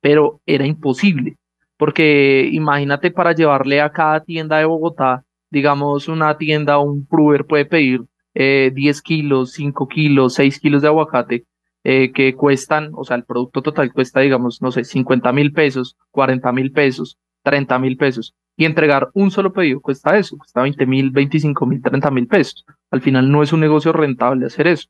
Pero 0.00 0.40
era 0.46 0.66
imposible, 0.66 1.36
porque 1.76 2.48
imagínate 2.52 3.10
para 3.10 3.32
llevarle 3.32 3.80
a 3.80 3.90
cada 3.90 4.22
tienda 4.22 4.58
de 4.58 4.66
Bogotá, 4.66 5.24
digamos, 5.50 6.08
una 6.08 6.36
tienda, 6.36 6.78
un 6.78 7.06
fruver 7.06 7.46
puede 7.46 7.64
pedir 7.64 8.02
eh, 8.34 8.70
10 8.74 9.02
kilos, 9.02 9.52
5 9.52 9.88
kilos, 9.88 10.34
6 10.34 10.60
kilos 10.60 10.82
de 10.82 10.88
aguacate 10.88 11.46
eh, 11.84 12.12
que 12.12 12.34
cuestan, 12.34 12.90
o 12.94 13.04
sea, 13.04 13.16
el 13.16 13.24
producto 13.24 13.62
total 13.62 13.92
cuesta, 13.92 14.20
digamos, 14.20 14.60
no 14.60 14.70
sé, 14.72 14.84
50 14.84 15.32
mil 15.32 15.52
pesos, 15.52 15.96
40 16.10 16.52
mil 16.52 16.72
pesos, 16.72 17.18
30 17.44 17.78
mil 17.78 17.96
pesos. 17.96 18.34
Y 18.58 18.64
entregar 18.64 19.08
un 19.14 19.30
solo 19.30 19.52
pedido 19.52 19.80
cuesta 19.80 20.18
eso, 20.18 20.36
cuesta 20.36 20.62
20 20.62 20.84
mil, 20.84 21.12
25 21.12 21.64
mil, 21.64 21.80
30 21.80 22.10
mil 22.10 22.26
pesos. 22.26 22.66
Al 22.90 23.00
final 23.00 23.30
no 23.30 23.44
es 23.44 23.52
un 23.52 23.60
negocio 23.60 23.92
rentable 23.92 24.46
hacer 24.46 24.66
eso. 24.66 24.88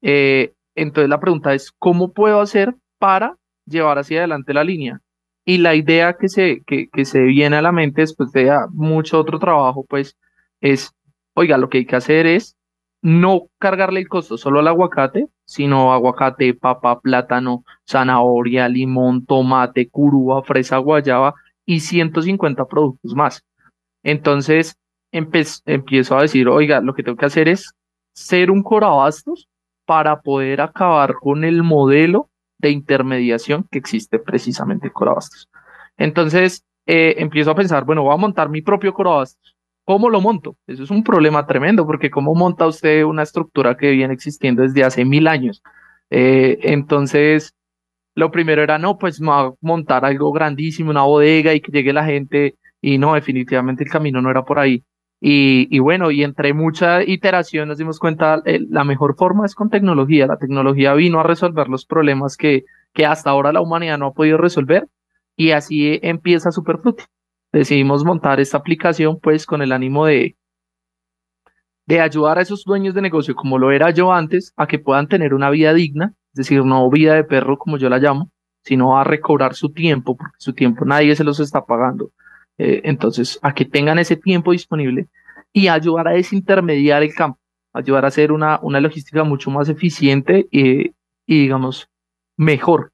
Eh, 0.00 0.52
entonces 0.76 1.08
la 1.10 1.18
pregunta 1.18 1.54
es, 1.54 1.72
¿cómo 1.76 2.12
puedo 2.12 2.40
hacer 2.40 2.76
para 3.00 3.36
llevar 3.66 3.98
hacia 3.98 4.20
adelante 4.20 4.54
la 4.54 4.62
línea? 4.62 5.00
Y 5.44 5.58
la 5.58 5.74
idea 5.74 6.12
que 6.12 6.28
se, 6.28 6.62
que, 6.68 6.88
que 6.88 7.04
se 7.04 7.22
viene 7.22 7.56
a 7.56 7.62
la 7.62 7.72
mente 7.72 8.02
después 8.02 8.30
de 8.30 8.56
mucho 8.70 9.18
otro 9.18 9.40
trabajo, 9.40 9.84
pues, 9.84 10.16
es, 10.60 10.92
oiga, 11.34 11.58
lo 11.58 11.68
que 11.68 11.78
hay 11.78 11.84
que 11.84 11.96
hacer 11.96 12.26
es 12.26 12.56
no 13.02 13.48
cargarle 13.58 13.98
el 13.98 14.08
costo 14.08 14.38
solo 14.38 14.60
al 14.60 14.68
aguacate, 14.68 15.26
sino 15.44 15.92
aguacate, 15.92 16.54
papa, 16.54 17.00
plátano, 17.00 17.64
zanahoria, 17.88 18.68
limón, 18.68 19.26
tomate, 19.26 19.88
curúa, 19.88 20.44
fresa, 20.44 20.76
guayaba 20.76 21.34
y 21.68 21.80
150 21.80 22.64
productos 22.64 23.14
más. 23.14 23.44
Entonces, 24.02 24.74
empiezo 25.12 26.16
a 26.16 26.22
decir, 26.22 26.48
oiga, 26.48 26.80
lo 26.80 26.94
que 26.94 27.02
tengo 27.02 27.18
que 27.18 27.26
hacer 27.26 27.46
es 27.46 27.74
ser 28.14 28.50
un 28.50 28.62
corabastos 28.62 29.48
para 29.84 30.22
poder 30.22 30.62
acabar 30.62 31.16
con 31.20 31.44
el 31.44 31.62
modelo 31.62 32.30
de 32.56 32.70
intermediación 32.70 33.66
que 33.70 33.78
existe 33.78 34.18
precisamente 34.18 34.86
en 34.86 34.94
corabastos. 34.94 35.50
Entonces, 35.98 36.64
eh, 36.86 37.16
empiezo 37.18 37.50
a 37.50 37.54
pensar, 37.54 37.84
bueno, 37.84 38.02
voy 38.02 38.14
a 38.14 38.16
montar 38.16 38.48
mi 38.48 38.62
propio 38.62 38.94
corabastos. 38.94 39.54
¿Cómo 39.84 40.08
lo 40.08 40.22
monto? 40.22 40.56
Eso 40.66 40.84
es 40.84 40.90
un 40.90 41.04
problema 41.04 41.46
tremendo, 41.46 41.86
porque 41.86 42.10
¿cómo 42.10 42.34
monta 42.34 42.66
usted 42.66 43.04
una 43.04 43.24
estructura 43.24 43.76
que 43.76 43.90
viene 43.90 44.14
existiendo 44.14 44.62
desde 44.62 44.84
hace 44.84 45.04
mil 45.04 45.28
años? 45.28 45.62
Eh, 46.08 46.60
entonces, 46.62 47.54
lo 48.18 48.32
primero 48.32 48.62
era, 48.64 48.78
no, 48.78 48.98
pues 48.98 49.20
montar 49.60 50.04
algo 50.04 50.32
grandísimo, 50.32 50.90
una 50.90 51.04
bodega 51.04 51.54
y 51.54 51.60
que 51.60 51.70
llegue 51.70 51.92
la 51.92 52.04
gente, 52.04 52.56
y 52.80 52.98
no, 52.98 53.14
definitivamente 53.14 53.84
el 53.84 53.90
camino 53.90 54.20
no 54.20 54.28
era 54.28 54.44
por 54.44 54.58
ahí. 54.58 54.82
Y, 55.20 55.78
bueno, 55.78 56.10
y 56.10 56.24
entre 56.24 56.52
mucha 56.52 57.04
iteración 57.04 57.68
nos 57.68 57.78
dimos 57.78 58.00
cuenta, 58.00 58.42
eh, 58.44 58.60
la 58.68 58.82
mejor 58.82 59.14
forma 59.16 59.46
es 59.46 59.54
con 59.54 59.70
tecnología. 59.70 60.26
La 60.26 60.36
tecnología 60.36 60.94
vino 60.94 61.20
a 61.20 61.22
resolver 61.22 61.68
los 61.68 61.86
problemas 61.86 62.36
que, 62.36 62.64
que 62.92 63.06
hasta 63.06 63.30
ahora 63.30 63.52
la 63.52 63.60
humanidad 63.60 63.98
no 63.98 64.06
ha 64.06 64.12
podido 64.12 64.36
resolver, 64.36 64.88
y 65.36 65.52
así 65.52 66.00
empieza 66.02 66.50
Superfruti. 66.50 67.04
Decidimos 67.52 68.04
montar 68.04 68.40
esta 68.40 68.58
aplicación 68.58 69.20
pues 69.20 69.46
con 69.46 69.62
el 69.62 69.70
ánimo 69.70 70.06
de, 70.06 70.36
de 71.86 72.00
ayudar 72.00 72.38
a 72.38 72.42
esos 72.42 72.64
dueños 72.64 72.94
de 72.94 73.02
negocio, 73.02 73.36
como 73.36 73.58
lo 73.58 73.70
era 73.70 73.90
yo 73.90 74.12
antes, 74.12 74.52
a 74.56 74.66
que 74.66 74.80
puedan 74.80 75.06
tener 75.06 75.34
una 75.34 75.50
vida 75.50 75.72
digna, 75.72 76.14
decir, 76.38 76.64
no 76.64 76.88
vida 76.90 77.14
de 77.14 77.24
perro 77.24 77.58
como 77.58 77.76
yo 77.76 77.88
la 77.88 77.98
llamo, 77.98 78.30
sino 78.64 78.98
a 78.98 79.04
recobrar 79.04 79.54
su 79.54 79.70
tiempo, 79.70 80.16
porque 80.16 80.36
su 80.38 80.52
tiempo 80.52 80.84
nadie 80.84 81.14
se 81.16 81.24
los 81.24 81.40
está 81.40 81.64
pagando. 81.64 82.10
Eh, 82.58 82.80
entonces, 82.84 83.38
a 83.42 83.54
que 83.54 83.64
tengan 83.64 83.98
ese 83.98 84.16
tiempo 84.16 84.52
disponible 84.52 85.08
y 85.52 85.68
ayudar 85.68 86.08
a 86.08 86.12
desintermediar 86.12 87.02
el 87.02 87.14
campo, 87.14 87.38
ayudar 87.72 88.04
a 88.04 88.08
hacer 88.08 88.32
una, 88.32 88.58
una 88.62 88.80
logística 88.80 89.24
mucho 89.24 89.50
más 89.50 89.68
eficiente 89.68 90.46
y, 90.50 90.90
y 91.26 91.42
digamos, 91.42 91.88
mejor 92.36 92.92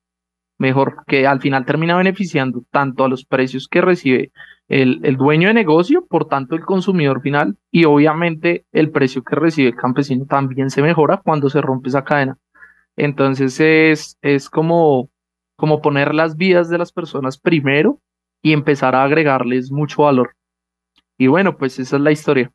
mejor, 0.58 1.04
que 1.06 1.26
al 1.26 1.40
final 1.40 1.64
termina 1.64 1.96
beneficiando 1.96 2.64
tanto 2.70 3.04
a 3.04 3.08
los 3.08 3.24
precios 3.24 3.68
que 3.68 3.80
recibe 3.80 4.30
el, 4.68 5.00
el, 5.02 5.16
dueño 5.16 5.48
de 5.48 5.54
negocio, 5.54 6.06
por 6.06 6.26
tanto 6.26 6.54
el 6.54 6.64
consumidor 6.64 7.20
final, 7.20 7.56
y 7.70 7.84
obviamente 7.84 8.64
el 8.72 8.90
precio 8.90 9.22
que 9.22 9.36
recibe 9.36 9.68
el 9.68 9.76
campesino 9.76 10.24
también 10.26 10.70
se 10.70 10.82
mejora 10.82 11.20
cuando 11.22 11.50
se 11.50 11.60
rompe 11.60 11.88
esa 11.88 12.04
cadena. 12.04 12.38
Entonces 12.96 13.58
es, 13.60 14.18
es 14.22 14.48
como, 14.48 15.10
como 15.56 15.82
poner 15.82 16.14
las 16.14 16.36
vidas 16.36 16.68
de 16.68 16.78
las 16.78 16.92
personas 16.92 17.38
primero 17.38 18.00
y 18.42 18.52
empezar 18.52 18.94
a 18.94 19.04
agregarles 19.04 19.70
mucho 19.70 20.02
valor. 20.02 20.34
Y 21.18 21.26
bueno, 21.26 21.56
pues 21.56 21.78
esa 21.78 21.96
es 21.96 22.02
la 22.02 22.12
historia. 22.12 22.52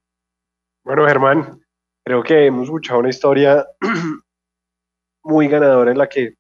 Bueno, 0.83 1.05
Germán, 1.05 1.59
creo 2.05 2.23
que 2.23 2.45
hemos 2.45 2.63
escuchado 2.63 2.99
una 2.99 3.09
historia 3.09 3.65
muy 5.23 5.47
ganadora 5.47 5.91
en 5.91 5.97
la 5.97 6.07
que 6.07 6.35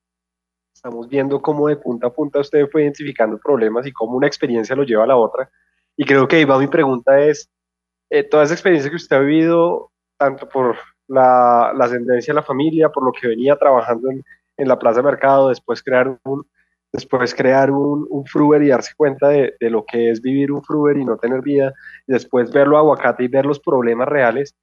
Estamos 0.79 1.09
viendo 1.09 1.41
cómo 1.41 1.67
de 1.67 1.75
punta 1.75 2.07
a 2.07 2.13
punta 2.13 2.39
usted 2.39 2.65
fue 2.71 2.83
identificando 2.83 3.37
problemas 3.37 3.85
y 3.85 3.91
cómo 3.91 4.15
una 4.15 4.27
experiencia 4.27 4.77
lo 4.77 4.83
lleva 4.83 5.03
a 5.03 5.07
la 5.07 5.17
otra. 5.17 5.51
Y 5.97 6.05
creo 6.05 6.25
que 6.25 6.37
ahí 6.37 6.45
va 6.45 6.57
mi 6.57 6.67
pregunta 6.67 7.19
es, 7.19 7.49
eh, 8.09 8.23
toda 8.23 8.45
esa 8.45 8.53
experiencia 8.53 8.89
que 8.89 8.95
usted 8.95 9.17
ha 9.17 9.19
vivido, 9.19 9.91
tanto 10.17 10.47
por 10.47 10.77
la, 11.09 11.73
la 11.75 11.85
ascendencia 11.85 12.33
de 12.33 12.39
la 12.39 12.45
familia, 12.45 12.89
por 12.89 13.03
lo 13.03 13.11
que 13.11 13.27
venía 13.27 13.55
trabajando 13.57 14.09
en, 14.11 14.23
en 14.57 14.67
la 14.67 14.79
plaza 14.79 14.97
de 14.97 15.03
mercado, 15.03 15.49
después 15.49 15.83
crear 15.83 16.17
un, 16.23 16.47
después 16.91 17.35
crear 17.35 17.71
un, 17.71 18.07
un 18.09 18.25
Fruber 18.25 18.61
y 18.63 18.69
darse 18.69 18.93
cuenta 18.95 19.27
de, 19.29 19.55
de, 19.59 19.69
lo 19.69 19.85
que 19.85 20.11
es 20.11 20.21
vivir 20.21 20.51
un 20.51 20.63
Fruber 20.63 20.97
y 20.97 21.05
no 21.05 21.17
tener 21.17 21.41
vida, 21.41 21.73
después 22.07 22.51
verlo 22.51 22.77
aguacate 22.77 23.23
y 23.23 23.27
ver 23.27 23.45
los 23.45 23.59
problemas 23.59 24.07
reales. 24.07 24.55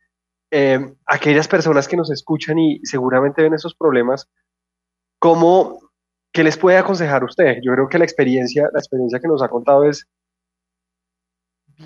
Eh, 0.51 0.95
aquellas 1.07 1.49
personas 1.49 1.89
que 1.89 1.97
nos 1.97 2.11
escuchan 2.11 2.59
y 2.59 2.81
seguramente 2.85 3.43
ven 3.43 3.55
esos 3.55 3.75
problemas, 3.75 4.29
¿cómo, 5.19 5.81
¿Qué 6.37 6.45
les 6.45 6.59
puede 6.59 6.77
aconsejar 6.77 7.25
usted? 7.25 7.61
Yo 7.63 7.73
creo 7.73 7.89
que 7.89 7.97
la 7.97 8.05
experiencia, 8.05 8.69
la 8.71 8.79
experiencia 8.79 9.19
que 9.19 9.27
nos 9.27 9.43
ha 9.43 9.49
contado 9.49 9.85
es 9.85 10.07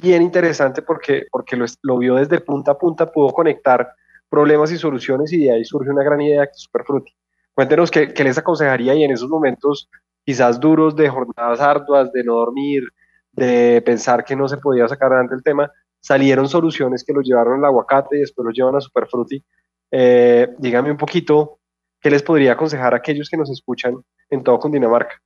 bien 0.03 0.23
interesante 0.23 0.83
porque, 0.83 1.27
porque 1.31 1.57
lo, 1.83 1.99
vio 1.99 2.17
desde 2.17 2.41
punta 2.41 2.73
a 2.73 2.79
punta, 2.79 3.13
pudo 3.13 3.33
conectar 3.33 3.95
problemas 4.31 4.73
y 4.73 4.79
soluciones 4.79 5.33
y 5.33 5.45
de 5.45 5.53
ahí 5.53 5.65
surge 5.65 5.91
una 5.91 6.05
gran 6.05 6.21
idea 6.21 6.47
que 6.47 6.53
es 6.53 6.63
Superfruti. 6.63 7.13
Cuéntenos 7.53 7.91
qué, 7.91 8.15
les 8.17 8.39
aconsejaría 8.39 8.95
y 8.95 9.05
en 9.05 9.11
esos 9.11 9.29
momentos 9.29 9.91
quizás 10.25 10.61
duros 10.61 10.97
de 10.97 11.09
jornadas 11.09 11.61
arduas, 11.61 12.13
de 12.13 12.25
no 12.25 12.35
dormir, 12.37 12.85
de 13.33 13.83
pensar 13.85 14.25
que 14.25 14.37
no 14.37 14.49
se 14.49 14.57
podía 14.57 14.89
sacar 14.89 15.13
adelante 15.13 15.35
el 15.35 15.43
tema, 15.43 15.71
salieron 16.01 16.49
soluciones 16.49 17.05
que 17.05 17.13
lo 17.13 17.21
llevaron 17.21 17.59
al 17.59 17.65
aguacate 17.67 18.17
y 18.17 18.21
después 18.21 18.47
lo 18.47 18.53
llevan 18.53 18.77
a 18.77 18.81
Superfruti. 18.81 19.45
Eh, 19.91 20.55
dígame 20.59 20.91
un 20.91 20.97
poquito 20.97 21.61
¿qué 22.01 22.11
les 22.11 22.23
podría 22.23 22.53
aconsejar 22.53 22.95
a 22.95 22.99
aquellos 22.99 23.29
que 23.29 23.37
nos 23.37 23.51
escuchan 23.51 23.97
en 24.31 24.43
todo 24.43 24.59
Cundinamarca? 24.59 25.21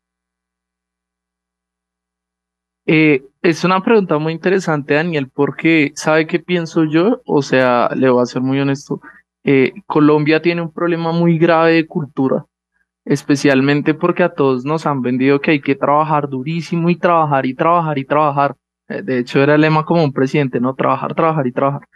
Eh, 2.86 3.22
es 3.42 3.64
una 3.64 3.82
pregunta 3.82 4.18
muy 4.18 4.32
interesante, 4.32 4.94
Daniel, 4.94 5.30
porque 5.32 5.92
¿sabe 5.94 6.26
qué 6.26 6.38
pienso 6.38 6.84
yo? 6.84 7.22
O 7.26 7.42
sea, 7.42 7.90
le 7.96 8.10
voy 8.10 8.22
a 8.22 8.26
ser 8.26 8.42
muy 8.42 8.60
honesto. 8.60 9.00
Eh, 9.44 9.72
Colombia 9.86 10.42
tiene 10.42 10.62
un 10.62 10.72
problema 10.72 11.12
muy 11.12 11.38
grave 11.38 11.74
de 11.74 11.86
cultura, 11.86 12.46
especialmente 13.04 13.94
porque 13.94 14.22
a 14.22 14.34
todos 14.34 14.64
nos 14.64 14.86
han 14.86 15.02
vendido 15.02 15.40
que 15.40 15.52
hay 15.52 15.60
que 15.60 15.76
trabajar 15.76 16.28
durísimo 16.28 16.90
y 16.90 16.96
trabajar 16.96 17.46
y 17.46 17.54
trabajar 17.54 17.98
y 17.98 18.04
trabajar. 18.04 18.56
Eh, 18.88 19.02
de 19.02 19.18
hecho, 19.20 19.42
era 19.42 19.54
el 19.54 19.62
lema 19.62 19.84
como 19.84 20.04
un 20.04 20.12
presidente, 20.12 20.60
¿no? 20.60 20.74
Trabajar, 20.74 21.14
trabajar 21.14 21.46
y 21.46 21.52
trabajar. 21.52 21.88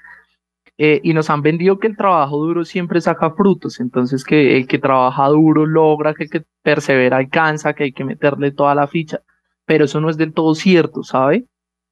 Y 0.80 1.12
nos 1.12 1.28
han 1.28 1.42
vendido 1.42 1.80
que 1.80 1.88
el 1.88 1.97
trabajo 1.97 2.37
duro 2.37 2.64
siempre 2.64 3.00
saca 3.00 3.33
frutos, 3.33 3.80
entonces 3.80 4.23
que 4.23 4.57
el 4.57 4.68
que 4.68 4.78
trabaja 4.78 5.26
duro 5.26 5.66
logra, 5.66 6.14
que 6.14 6.25
el 6.25 6.30
que 6.30 6.45
persevera 6.62 7.16
alcanza, 7.16 7.75
que 7.75 7.85
hay 7.85 7.92
que 7.92 8.04
meterle 8.04 8.52
toda 8.52 8.76
la 8.76 8.87
ficha, 8.87 9.21
pero 9.68 9.84
eso 9.84 10.00
no 10.00 10.10
es 10.10 10.16
del 10.16 10.32
todo 10.32 10.56
cierto, 10.56 11.04
¿sabe? 11.04 11.44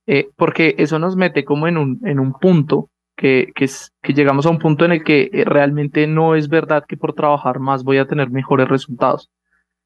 Eh, 0.08 0.28
porque 0.36 0.74
eso 0.78 0.98
nos 0.98 1.14
mete 1.14 1.44
como 1.44 1.68
en 1.68 1.76
un, 1.76 2.00
en 2.04 2.18
un 2.18 2.32
punto 2.32 2.90
que, 3.16 3.52
que, 3.54 3.66
es, 3.66 3.92
que 4.02 4.14
llegamos 4.14 4.46
a 4.46 4.50
un 4.50 4.58
punto 4.58 4.84
en 4.84 4.92
el 4.92 5.04
que 5.04 5.30
eh, 5.32 5.44
realmente 5.44 6.06
no 6.06 6.34
es 6.34 6.48
verdad 6.48 6.84
que 6.88 6.96
por 6.96 7.12
trabajar 7.14 7.60
más 7.60 7.84
voy 7.84 7.98
a 7.98 8.06
tener 8.06 8.30
mejores 8.30 8.68
resultados. 8.68 9.30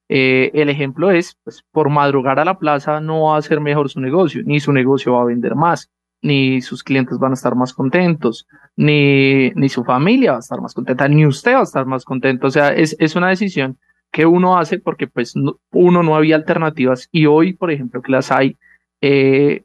el 0.09 0.69
ejemplo 0.69 1.11
es, 1.11 1.37
pues, 1.45 1.63
por 1.73 1.91
madrugar 1.91 2.39
a 2.41 2.45
la 2.45 2.59
plaza 2.59 3.01
no 3.01 3.25
va 3.25 3.37
a 3.37 3.43
ser 3.43 3.61
mejor 3.61 3.91
su 3.91 4.01
negocio, 4.01 4.43
ni 4.45 4.61
su 4.61 4.73
negocio 4.73 5.15
va 5.15 5.23
a 5.23 5.27
vender 5.27 5.55
más 5.55 5.91
ni 6.23 6.61
sus 6.61 6.83
clientes 6.83 7.19
van 7.19 7.33
a 7.33 7.35
estar 7.35 7.55
más 7.55 7.73
contentos, 7.73 8.47
ni, 8.77 9.51
ni 9.51 9.69
su 9.69 9.85
familia 9.85 10.33
va 10.33 10.37
a 10.39 10.41
estar 10.41 10.61
más 10.61 10.75
contenta, 10.75 11.09
ni 11.09 11.27
usted 11.27 11.55
va 11.55 11.61
a 11.61 11.65
estar 11.65 11.87
más 11.87 12.05
contento. 12.05 12.47
O 12.47 12.51
sea, 12.51 12.69
es, 12.69 12.97
es 12.99 13.17
una 13.17 13.29
decisión 13.29 13.79
que 14.13 14.27
uno 14.27 14.59
hace 14.59 14.79
porque 14.79 15.07
pues 15.07 15.35
uno 15.73 16.03
no 16.03 16.17
había 16.17 16.37
alternativas 16.37 17.09
y 17.13 17.27
hoy, 17.27 17.53
por 17.53 17.71
ejemplo, 17.71 18.03
que 18.03 18.13
las 18.13 18.33
hay, 18.33 18.57
eh, 19.01 19.65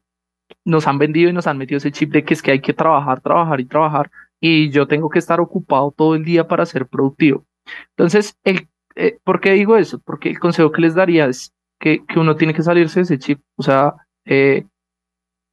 nos 0.64 0.88
han 0.88 0.98
vendido 0.98 1.30
y 1.30 1.34
nos 1.34 1.48
han 1.48 1.58
metido 1.58 1.78
ese 1.78 1.92
chip 1.92 2.12
de 2.12 2.24
que 2.24 2.34
es 2.34 2.42
que 2.42 2.52
hay 2.52 2.62
que 2.62 2.74
trabajar, 2.74 3.22
trabajar 3.22 3.60
y 3.60 3.66
trabajar 3.66 4.12
y 4.40 4.70
yo 4.70 4.88
tengo 4.88 5.10
que 5.10 5.20
estar 5.20 5.40
ocupado 5.40 5.94
todo 5.96 6.16
el 6.16 6.24
día 6.24 6.48
para 6.48 6.66
ser 6.66 6.88
productivo. 6.88 7.46
Entonces, 7.90 8.38
el, 8.44 8.68
eh, 8.96 9.18
¿por 9.24 9.42
qué 9.42 9.52
digo 9.54 9.78
eso? 9.78 10.00
Porque 10.00 10.30
el 10.30 10.40
consejo 10.40 10.72
que 10.72 10.82
les 10.82 10.96
daría 10.96 11.25
es 11.25 11.54
que, 11.80 12.06
que 12.06 12.20
uno 12.20 12.36
tiene 12.36 12.54
que 12.54 12.64
salirse 12.64 13.00
de 13.00 13.04
ese 13.04 13.20
chip. 13.20 13.40
O 13.56 13.64
sea, 13.64 13.96
eh, 14.25 14.66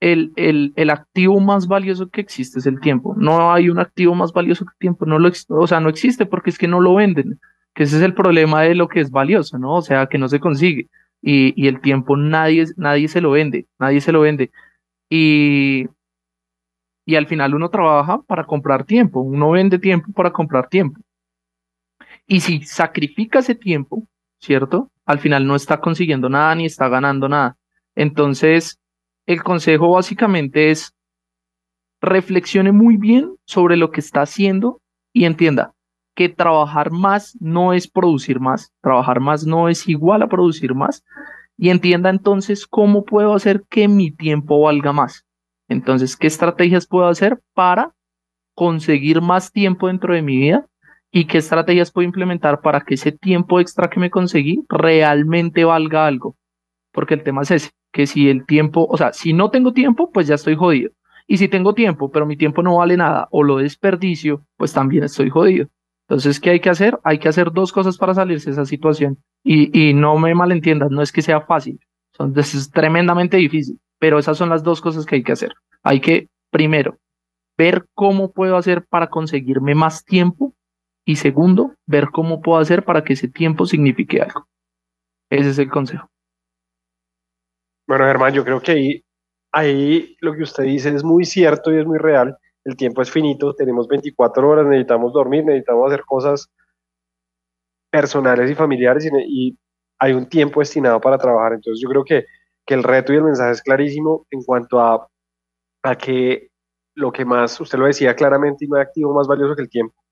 el, 0.01 0.33
el, 0.37 0.73
el, 0.77 0.91
activo 0.91 1.41
más 1.41 1.69
valioso 1.69 2.09
que 2.09 2.21
existe 2.21 2.59
es 2.59 2.67
el 2.67 2.81
tiempo. 2.81 3.15
No 3.17 3.53
hay 3.53 3.69
un 3.69 3.79
activo 3.79 4.15
más 4.15 4.33
valioso 4.33 4.65
que 4.65 4.73
el 4.73 4.79
tiempo. 4.79 5.07
No 5.07 5.19
lo, 5.19 5.31
o 5.49 5.67
sea, 5.67 5.81
no 5.81 5.89
existe 5.89 6.27
porque 6.27 6.51
es 6.51 6.59
que 6.59 6.69
no 6.69 6.81
lo 6.81 6.95
venden. 6.95 7.41
Que 7.75 7.85
ese 7.85 7.97
es 7.97 8.03
el 8.03 8.15
problema 8.15 8.63
de 8.63 8.75
lo 8.75 8.89
que 8.89 9.01
es 9.01 9.11
valioso, 9.11 9.59
¿no? 9.59 9.77
O 9.77 9.83
sea, 9.83 10.07
que 10.07 10.19
no 10.19 10.29
se 10.29 10.41
consigue. 10.41 10.89
Y, 11.23 11.55
y 11.61 11.69
el 11.69 11.81
tiempo 11.81 12.17
nadie, 12.17 12.67
nadie 12.77 13.09
se 13.09 13.21
lo 13.21 13.31
vende. 13.31 13.67
Nadie 13.79 14.01
se 14.01 14.13
lo 14.13 14.21
vende. 14.21 14.51
Y, 15.09 15.87
y 17.07 17.15
al 17.17 17.27
final 17.27 17.55
uno 17.55 17.71
trabaja 17.71 18.21
para 18.23 18.45
comprar 18.45 18.85
tiempo. 18.85 19.21
Uno 19.21 19.51
vende 19.51 19.79
tiempo 19.79 20.13
para 20.13 20.33
comprar 20.33 20.69
tiempo. 20.69 21.01
Y 22.27 22.41
si 22.41 22.63
sacrifica 22.63 23.41
ese 23.41 23.55
tiempo, 23.55 24.07
¿cierto? 24.39 24.91
Al 25.05 25.19
final 25.19 25.47
no 25.47 25.57
está 25.57 25.81
consiguiendo 25.81 26.29
nada 26.29 26.55
ni 26.55 26.67
está 26.67 26.89
ganando 26.89 27.29
nada. 27.29 27.57
Entonces, 27.95 28.79
el 29.27 29.43
consejo 29.43 29.93
básicamente 29.93 30.71
es 30.71 30.95
reflexione 32.01 32.73
muy 32.73 32.97
bien 32.97 33.37
sobre 33.45 33.77
lo 33.77 33.91
que 33.91 34.01
está 34.01 34.23
haciendo 34.23 34.81
y 35.13 35.25
entienda 35.25 35.72
que 36.15 36.29
trabajar 36.29 36.91
más 36.91 37.37
no 37.41 37.73
es 37.73 37.89
producir 37.89 38.41
más, 38.41 38.73
trabajar 38.81 39.21
más 39.21 39.47
no 39.47 39.69
es 39.69 39.89
igual 39.89 40.23
a 40.23 40.29
producir 40.29 40.75
más 40.75 41.05
y 41.57 41.71
entienda 41.71 42.11
entonces 42.11 42.67
cómo 42.67 43.05
puedo 43.05 43.35
hacer 43.35 43.65
que 43.69 43.89
mi 43.89 44.11
tiempo 44.11 44.61
valga 44.61 44.93
más. 44.93 45.25
Entonces, 45.69 46.17
¿qué 46.17 46.27
estrategias 46.27 46.87
puedo 46.87 47.07
hacer 47.07 47.41
para 47.55 47.95
conseguir 48.55 49.21
más 49.21 49.53
tiempo 49.53 49.87
dentro 49.87 50.15
de 50.15 50.23
mi 50.23 50.37
vida? 50.37 50.67
¿Y 51.11 51.27
qué 51.27 51.39
estrategias 51.39 51.91
puedo 51.91 52.07
implementar 52.07 52.61
para 52.61 52.81
que 52.81 52.95
ese 52.95 53.13
tiempo 53.13 53.61
extra 53.61 53.89
que 53.89 54.01
me 54.01 54.11
conseguí 54.11 54.65
realmente 54.69 55.65
valga 55.65 56.07
algo? 56.07 56.37
Porque 56.93 57.15
el 57.15 57.23
tema 57.23 57.43
es 57.43 57.51
ese 57.51 57.71
que 57.93 58.07
si 58.07 58.29
el 58.29 58.47
tiempo, 58.47 58.87
o 58.91 58.97
sea, 58.97 59.13
si 59.13 59.33
no 59.33 59.51
tengo 59.51 59.73
tiempo, 59.73 60.11
pues 60.11 60.27
ya 60.27 60.35
estoy 60.35 60.57
jodido. 60.57 60.91
Y 61.27 61.37
si 61.37 61.49
tengo 61.49 61.75
tiempo, 61.75 62.11
pero 62.11 62.27
mi 62.27 62.37
tiempo 62.37 62.63
no 62.63 62.79
vale 62.79 62.97
nada 62.97 63.29
o 63.31 63.43
lo 63.43 63.59
desperdicio, 63.59 64.45
pues 64.57 64.73
también 64.73 65.05
estoy 65.05 65.31
jodido. 65.31 65.69
Entonces, 66.09 66.41
¿qué 66.41 66.51
hay 66.51 66.61
que 66.61 66.71
hacer? 66.71 66.99
Hay 67.05 67.19
que 67.19 67.29
hacer 67.29 67.53
dos 67.53 67.73
cosas 67.73 67.97
para 67.97 68.15
salirse 68.15 68.51
de 68.51 68.53
esa 68.53 68.67
situación. 68.67 69.23
Y, 69.45 69.89
y 69.89 69.95
no 69.95 70.19
me 70.19 70.35
malentiendas, 70.35 70.91
no 70.91 71.03
es 71.03 71.13
que 71.13 71.23
sea 71.23 71.41
fácil, 71.43 71.81
son, 72.13 72.39
es 72.39 72.71
tremendamente 72.71 73.37
difícil, 73.37 73.81
pero 73.99 74.19
esas 74.19 74.37
son 74.37 74.49
las 74.49 74.63
dos 74.63 74.81
cosas 74.81 75.07
que 75.07 75.17
hay 75.17 75.23
que 75.23 75.33
hacer. 75.33 75.55
Hay 75.83 76.01
que, 76.01 76.29
primero, 76.51 76.99
ver 77.57 77.87
cómo 77.95 78.33
puedo 78.33 78.57
hacer 78.57 78.85
para 78.87 79.09
conseguirme 79.09 79.75
más 79.75 80.05
tiempo 80.05 80.55
y 81.05 81.17
segundo, 81.17 81.75
ver 81.87 82.11
cómo 82.11 82.41
puedo 82.41 82.61
hacer 82.61 82.85
para 82.85 83.03
que 83.03 83.15
ese 83.15 83.29
tiempo 83.29 83.67
signifique 83.67 84.21
algo. 84.21 84.47
Ese 85.31 85.51
es 85.51 85.59
el 85.59 85.71
consejo. 85.71 86.09
Bueno, 87.87 88.05
Germán, 88.07 88.33
yo 88.33 88.45
creo 88.45 88.61
que 88.61 88.73
ahí, 88.73 89.05
ahí 89.51 90.17
lo 90.21 90.35
que 90.35 90.43
usted 90.43 90.65
dice 90.65 90.95
es 90.95 91.03
muy 91.03 91.25
cierto 91.25 91.73
y 91.73 91.79
es 91.79 91.87
muy 91.87 91.99
real. 91.99 92.37
El 92.65 92.77
tiempo 92.77 93.03
es 93.03 93.11
finito, 93.11 93.55
tenemos 93.55 93.89
24 93.89 94.49
horas, 94.49 94.67
necesitamos 94.67 95.13
dormir, 95.13 95.45
necesitamos 95.45 95.91
hacer 95.91 96.05
cosas 96.05 96.51
personales 97.91 98.51
y 98.51 98.55
familiares 98.55 99.11
y, 99.27 99.59
hay 99.99 100.15
un 100.15 100.29
tiempo 100.29 100.59
destinado 100.59 101.01
para 101.01 101.17
trabajar. 101.17 101.53
Entonces 101.53 101.81
yo 101.81 101.89
creo 101.89 102.05
que, 102.05 102.25
que 102.67 102.75
el 102.75 102.83
reto 102.83 103.13
y 103.13 103.17
el 103.17 103.23
mensaje 103.23 103.53
es 103.53 103.63
clarísimo 103.63 104.27
en 104.33 104.43
cuanto 104.43 104.81
a, 104.81 105.09
a 105.85 105.95
que 105.97 106.49
lo 106.95 107.13
que 107.13 107.25
más, 107.25 107.61
usted 107.61 107.79
lo 107.79 107.87
decía 107.87 108.17
claramente, 108.17 108.65
y 108.65 108.69
no 108.69 108.77
hay 108.77 108.83
activo 108.83 109.15
más 109.15 109.29
valioso 109.29 109.55
que 109.55 109.63
el 109.63 109.69
tiempo 109.69 110.03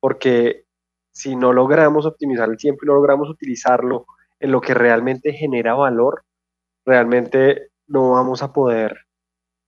porque 0.00 0.64
si 1.12 1.36
no 1.36 1.52
logramos 1.52 2.06
optimizar 2.06 2.48
el 2.48 2.56
tiempo 2.56 2.80
y 2.82 2.86
no 2.88 2.94
logramos 2.94 3.28
utilizarlo 3.28 4.06
en 4.40 4.52
lo 4.52 4.60
que 4.60 4.74
realmente 4.74 5.32
genera 5.32 5.74
valor, 5.74 6.24
realmente 6.84 7.68
no 7.86 8.12
vamos 8.12 8.42
a 8.42 8.52
poder 8.52 8.96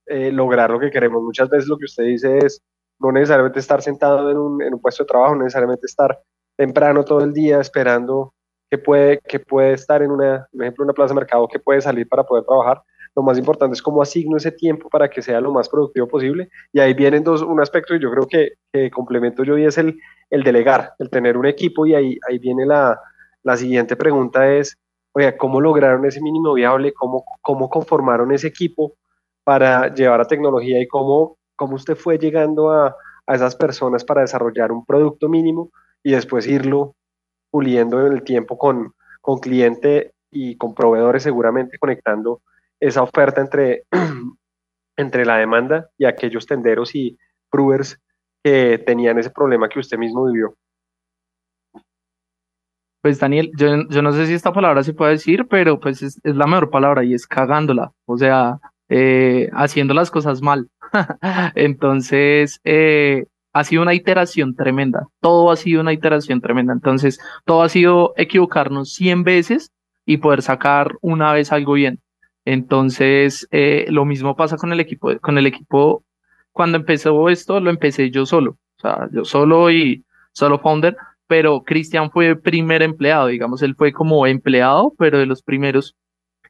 eh, 0.06 0.32
lograr 0.32 0.70
lo 0.70 0.80
que 0.80 0.90
queremos. 0.90 1.22
Muchas 1.22 1.48
veces 1.48 1.68
lo 1.68 1.78
que 1.78 1.84
usted 1.84 2.04
dice 2.04 2.38
es 2.38 2.60
no 2.98 3.12
necesariamente 3.12 3.58
estar 3.58 3.82
sentado 3.82 4.30
en 4.30 4.36
un, 4.38 4.80
puesto 4.80 5.02
de 5.02 5.08
trabajo, 5.08 5.34
no 5.34 5.42
necesariamente 5.42 5.86
estar 5.86 6.20
temprano 6.56 7.04
todo 7.04 7.20
el 7.20 7.32
día 7.32 7.60
esperando 7.60 8.32
que 8.70 8.78
puede, 8.78 9.18
que 9.26 9.40
puede 9.40 9.72
estar 9.72 10.02
en 10.02 10.10
una, 10.10 10.46
ejemplo, 10.52 10.84
una 10.84 10.92
plaza 10.92 11.12
de 11.12 11.20
mercado 11.20 11.48
que 11.48 11.58
puede 11.58 11.80
salir 11.80 12.08
para 12.08 12.24
poder 12.24 12.44
trabajar, 12.44 12.82
lo 13.14 13.22
más 13.22 13.36
importante 13.36 13.74
es 13.74 13.82
cómo 13.82 14.00
asigno 14.00 14.36
ese 14.36 14.52
tiempo 14.52 14.88
para 14.88 15.10
que 15.10 15.20
sea 15.20 15.40
lo 15.40 15.52
más 15.52 15.68
productivo 15.68 16.08
posible. 16.08 16.48
Y 16.72 16.80
ahí 16.80 16.94
vienen 16.94 17.22
dos, 17.22 17.42
un 17.42 17.60
aspecto 17.60 17.94
y 17.94 18.00
yo 18.00 18.10
creo 18.10 18.26
que, 18.26 18.52
que 18.72 18.90
complemento 18.90 19.44
yo 19.44 19.58
y 19.58 19.66
es 19.66 19.76
el, 19.76 19.98
el 20.30 20.42
delegar, 20.42 20.94
el 20.98 21.10
tener 21.10 21.36
un 21.36 21.46
equipo 21.46 21.84
y 21.84 21.94
ahí, 21.94 22.18
ahí 22.28 22.38
viene 22.38 22.64
la, 22.64 22.98
la 23.42 23.56
siguiente 23.56 23.96
pregunta 23.96 24.50
es, 24.50 24.78
oye, 25.12 25.36
¿cómo 25.36 25.60
lograron 25.60 26.06
ese 26.06 26.22
mínimo 26.22 26.54
viable? 26.54 26.94
¿Cómo, 26.94 27.24
cómo 27.42 27.68
conformaron 27.68 28.32
ese 28.32 28.48
equipo 28.48 28.94
para 29.44 29.92
llevar 29.94 30.20
a 30.20 30.26
tecnología 30.26 30.80
y 30.80 30.86
cómo, 30.86 31.38
cómo 31.56 31.74
usted 31.74 31.96
fue 31.96 32.18
llegando 32.18 32.70
a, 32.70 32.96
a 33.26 33.34
esas 33.34 33.56
personas 33.56 34.04
para 34.04 34.22
desarrollar 34.22 34.72
un 34.72 34.84
producto 34.84 35.28
mínimo 35.28 35.70
y 36.02 36.12
después 36.12 36.46
irlo 36.46 36.94
puliendo 37.50 38.06
en 38.06 38.12
el 38.12 38.22
tiempo 38.22 38.58
con, 38.58 38.94
con 39.20 39.38
cliente 39.38 40.12
y 40.30 40.56
con 40.56 40.74
proveedores 40.74 41.22
seguramente 41.22 41.78
conectando 41.78 42.40
esa 42.80 43.02
oferta 43.02 43.40
entre, 43.40 43.84
entre 44.96 45.24
la 45.24 45.36
demanda 45.36 45.88
y 45.98 46.06
aquellos 46.06 46.46
tenderos 46.46 46.94
y 46.94 47.16
brewers 47.50 48.00
que 48.42 48.78
tenían 48.78 49.18
ese 49.18 49.30
problema 49.30 49.68
que 49.68 49.78
usted 49.78 49.98
mismo 49.98 50.24
vivió. 50.26 50.56
Pues 53.02 53.18
Daniel, 53.18 53.50
yo, 53.56 53.88
yo 53.88 54.00
no 54.00 54.12
sé 54.12 54.26
si 54.26 54.34
esta 54.34 54.52
palabra 54.52 54.82
se 54.82 54.94
puede 54.94 55.12
decir, 55.12 55.46
pero 55.48 55.78
pues 55.78 56.02
es, 56.02 56.20
la 56.22 56.46
mejor 56.46 56.70
palabra 56.70 57.04
y 57.04 57.14
es 57.14 57.26
cagándola, 57.26 57.92
o 58.06 58.16
sea, 58.16 58.60
eh, 58.94 59.48
haciendo 59.54 59.94
las 59.94 60.10
cosas 60.10 60.42
mal. 60.42 60.68
Entonces, 61.54 62.60
eh, 62.62 63.24
ha 63.54 63.64
sido 63.64 63.80
una 63.80 63.94
iteración 63.94 64.54
tremenda, 64.54 65.08
todo 65.20 65.50
ha 65.50 65.56
sido 65.56 65.80
una 65.80 65.94
iteración 65.94 66.42
tremenda. 66.42 66.74
Entonces, 66.74 67.18
todo 67.46 67.62
ha 67.62 67.70
sido 67.70 68.12
equivocarnos 68.16 68.92
100 68.92 69.24
veces 69.24 69.72
y 70.04 70.18
poder 70.18 70.42
sacar 70.42 70.92
una 71.00 71.32
vez 71.32 71.52
algo 71.52 71.72
bien. 71.72 72.00
Entonces, 72.44 73.48
eh, 73.50 73.86
lo 73.88 74.04
mismo 74.04 74.36
pasa 74.36 74.58
con 74.58 74.72
el 74.72 74.80
equipo. 74.80 75.18
Con 75.20 75.38
el 75.38 75.46
equipo, 75.46 76.04
cuando 76.50 76.76
empezó 76.76 77.30
esto, 77.30 77.60
lo 77.60 77.70
empecé 77.70 78.10
yo 78.10 78.26
solo. 78.26 78.58
O 78.76 78.80
sea, 78.82 79.08
yo 79.10 79.24
solo 79.24 79.70
y 79.70 80.04
solo 80.32 80.58
founder, 80.58 80.96
pero 81.26 81.62
Cristian 81.62 82.10
fue 82.10 82.36
primer 82.36 82.82
empleado, 82.82 83.28
digamos, 83.28 83.62
él 83.62 83.74
fue 83.74 83.92
como 83.92 84.26
empleado, 84.26 84.92
pero 84.98 85.18
de 85.18 85.24
los 85.24 85.42
primeros. 85.42 85.96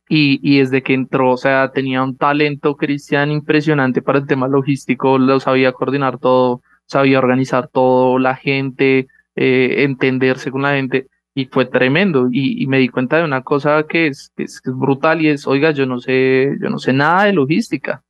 Y, 0.09 0.41
y 0.43 0.59
desde 0.59 0.83
que 0.83 0.95
entró, 0.95 1.31
o 1.33 1.37
sea, 1.37 1.71
tenía 1.73 2.03
un 2.03 2.17
talento 2.17 2.77
Cristian 2.77 3.31
impresionante 3.31 4.03
para 4.03 4.19
el 4.19 4.27
tema 4.27 4.49
logístico, 4.49 5.19
lo 5.19 5.41
sabía 5.41 5.73
coordinar 5.73 6.19
todo, 6.19 6.61
sabía 6.87 7.19
organizar 7.19 7.69
todo, 7.69 8.19
la 8.19 8.35
gente, 8.35 9.07
eh, 9.35 9.85
entenderse 9.85 10.51
con 10.51 10.63
la 10.63 10.75
gente 10.75 11.07
y 11.35 11.47
fue 11.47 11.65
tremendo 11.65 12.29
y, 12.31 12.67
me 12.67 12.79
di 12.79 12.89
cuenta 12.89 13.17
de 13.17 13.25
una 13.25 13.43
cosa 13.43 13.85
que 13.89 14.09
es, 14.09 14.33
es, 14.37 14.61
brutal 14.67 15.23
y 15.23 15.29
es, 15.29 15.47
oiga, 15.47 15.71
yo 15.71 15.87
no 15.87 15.99
sé, 15.99 16.57
yo 16.61 16.69
no 16.69 16.79
sé 16.79 16.93
nada 16.93 17.25
de 17.25 17.33
logística. 17.33 18.03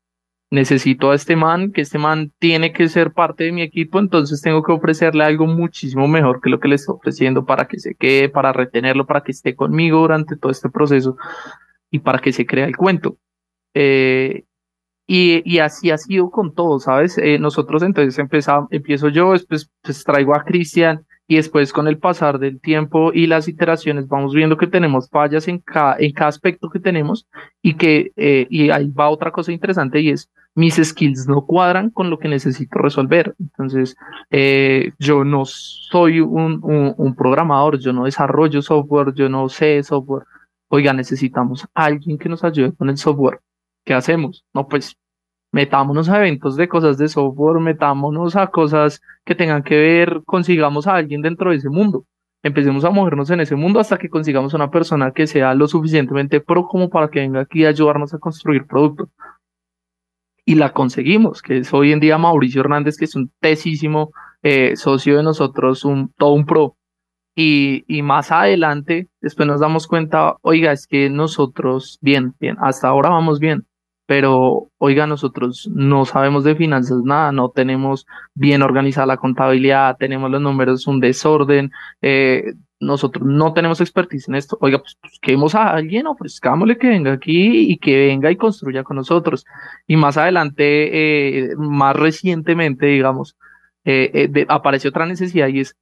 Necesito 0.50 1.12
a 1.12 1.14
este 1.14 1.34
man, 1.34 1.72
que 1.72 1.80
este 1.80 1.98
man 1.98 2.30
tiene 2.38 2.72
que 2.72 2.88
ser 2.88 3.12
parte 3.12 3.44
de 3.44 3.52
mi 3.52 3.62
equipo, 3.62 3.98
entonces 3.98 4.42
tengo 4.42 4.62
que 4.62 4.72
ofrecerle 4.72 5.24
algo 5.24 5.46
muchísimo 5.46 6.08
mejor 6.08 6.42
que 6.42 6.50
lo 6.50 6.60
que 6.60 6.68
le 6.68 6.74
estoy 6.74 6.96
ofreciendo 6.96 7.46
para 7.46 7.66
que 7.66 7.78
se 7.78 7.94
quede, 7.94 8.28
para 8.28 8.52
retenerlo, 8.52 9.06
para 9.06 9.22
que 9.22 9.32
esté 9.32 9.54
conmigo 9.54 10.00
durante 10.00 10.36
todo 10.36 10.52
este 10.52 10.68
proceso 10.68 11.16
y 11.92 12.00
para 12.00 12.18
que 12.18 12.32
se 12.32 12.44
crea 12.44 12.66
el 12.66 12.76
cuento. 12.76 13.18
Eh, 13.74 14.44
y, 15.06 15.42
y, 15.44 15.58
así 15.58 15.90
ha 15.90 15.98
sido 15.98 16.30
con 16.30 16.54
todo, 16.54 16.80
¿sabes? 16.80 17.18
Eh, 17.18 17.38
nosotros 17.38 17.82
entonces 17.82 18.18
empezamos, 18.18 18.68
empiezo 18.72 19.08
yo, 19.08 19.32
después 19.32 19.70
pues, 19.82 20.02
traigo 20.02 20.34
a 20.34 20.44
Cristian, 20.44 21.04
y 21.32 21.36
después 21.36 21.72
con 21.72 21.88
el 21.88 21.98
pasar 21.98 22.38
del 22.38 22.60
tiempo 22.60 23.10
y 23.12 23.26
las 23.26 23.48
iteraciones 23.48 24.06
vamos 24.06 24.34
viendo 24.34 24.58
que 24.58 24.66
tenemos 24.66 25.08
fallas 25.08 25.48
en 25.48 25.60
cada, 25.60 25.96
en 25.98 26.12
cada 26.12 26.28
aspecto 26.28 26.68
que 26.68 26.80
tenemos 26.80 27.26
y 27.62 27.74
que 27.74 28.12
eh, 28.16 28.46
y 28.50 28.70
ahí 28.70 28.90
va 28.90 29.08
otra 29.08 29.30
cosa 29.30 29.50
interesante 29.50 30.00
y 30.00 30.10
es 30.10 30.30
mis 30.54 30.74
skills 30.74 31.26
no 31.28 31.46
cuadran 31.46 31.88
con 31.88 32.10
lo 32.10 32.18
que 32.18 32.28
necesito 32.28 32.78
resolver. 32.78 33.34
Entonces, 33.40 33.96
eh, 34.30 34.92
yo 34.98 35.24
no 35.24 35.46
soy 35.46 36.20
un, 36.20 36.60
un, 36.62 36.94
un, 36.98 37.14
programador, 37.14 37.78
yo 37.78 37.94
no 37.94 38.04
desarrollo 38.04 38.60
software, 38.60 39.14
yo 39.14 39.30
no 39.30 39.48
sé 39.48 39.82
software. 39.82 40.24
Oiga, 40.74 40.94
necesitamos 40.94 41.68
alguien 41.74 42.16
que 42.16 42.30
nos 42.30 42.42
ayude 42.44 42.74
con 42.74 42.88
el 42.88 42.96
software. 42.96 43.40
¿Qué 43.84 43.92
hacemos? 43.92 44.46
No, 44.54 44.68
pues 44.68 44.96
metámonos 45.52 46.08
a 46.08 46.16
eventos 46.16 46.56
de 46.56 46.66
cosas 46.66 46.96
de 46.96 47.08
software, 47.08 47.60
metámonos 47.60 48.36
a 48.36 48.46
cosas 48.46 49.02
que 49.26 49.34
tengan 49.34 49.62
que 49.64 49.76
ver, 49.76 50.22
consigamos 50.24 50.86
a 50.86 50.94
alguien 50.94 51.20
dentro 51.20 51.50
de 51.50 51.56
ese 51.56 51.68
mundo. 51.68 52.06
Empecemos 52.42 52.86
a 52.86 52.90
movernos 52.90 53.28
en 53.28 53.40
ese 53.40 53.54
mundo 53.54 53.80
hasta 53.80 53.98
que 53.98 54.08
consigamos 54.08 54.54
una 54.54 54.70
persona 54.70 55.12
que 55.12 55.26
sea 55.26 55.54
lo 55.54 55.68
suficientemente 55.68 56.40
pro 56.40 56.66
como 56.66 56.88
para 56.88 57.10
que 57.10 57.20
venga 57.20 57.40
aquí 57.40 57.66
a 57.66 57.68
ayudarnos 57.68 58.14
a 58.14 58.18
construir 58.18 58.64
productos. 58.66 59.10
Y 60.46 60.54
la 60.54 60.72
conseguimos, 60.72 61.42
que 61.42 61.58
es 61.58 61.74
hoy 61.74 61.92
en 61.92 62.00
día 62.00 62.16
Mauricio 62.16 62.62
Hernández, 62.62 62.96
que 62.96 63.04
es 63.04 63.14
un 63.14 63.30
tesísimo 63.40 64.12
eh, 64.42 64.74
socio 64.76 65.18
de 65.18 65.22
nosotros, 65.22 65.84
un, 65.84 66.14
todo 66.16 66.32
un 66.32 66.46
pro. 66.46 66.78
Y, 67.34 67.84
y 67.88 68.02
más 68.02 68.30
adelante, 68.30 69.08
después 69.20 69.46
nos 69.46 69.60
damos 69.60 69.86
cuenta, 69.86 70.36
oiga, 70.42 70.72
es 70.72 70.86
que 70.86 71.08
nosotros, 71.08 71.98
bien, 72.02 72.34
bien, 72.38 72.56
hasta 72.60 72.88
ahora 72.88 73.08
vamos 73.08 73.40
bien, 73.40 73.66
pero 74.06 74.70
oiga, 74.78 75.06
nosotros 75.06 75.70
no 75.72 76.04
sabemos 76.04 76.44
de 76.44 76.56
finanzas 76.56 77.02
nada, 77.02 77.32
no 77.32 77.50
tenemos 77.50 78.06
bien 78.34 78.62
organizada 78.62 79.06
la 79.06 79.16
contabilidad, 79.16 79.96
tenemos 79.98 80.30
los 80.30 80.40
números 80.42 80.86
un 80.86 81.00
desorden, 81.00 81.70
eh, 82.02 82.52
nosotros 82.82 83.26
no 83.26 83.54
tenemos 83.54 83.80
expertise 83.80 84.28
en 84.28 84.34
esto. 84.34 84.58
Oiga, 84.60 84.78
pues 84.80 84.98
busquemos 85.02 85.54
a 85.54 85.70
alguien, 85.70 86.06
ofrezcámosle 86.06 86.76
que 86.76 86.88
venga 86.88 87.12
aquí 87.12 87.70
y 87.72 87.78
que 87.78 88.08
venga 88.08 88.30
y 88.30 88.36
construya 88.36 88.82
con 88.82 88.96
nosotros. 88.96 89.46
Y 89.86 89.96
más 89.96 90.16
adelante, 90.18 91.44
eh, 91.44 91.56
más 91.56 91.96
recientemente, 91.96 92.86
digamos, 92.86 93.36
eh, 93.84 94.30
apareció 94.48 94.90
otra 94.90 95.06
necesidad 95.06 95.48
y 95.48 95.60
es 95.60 95.76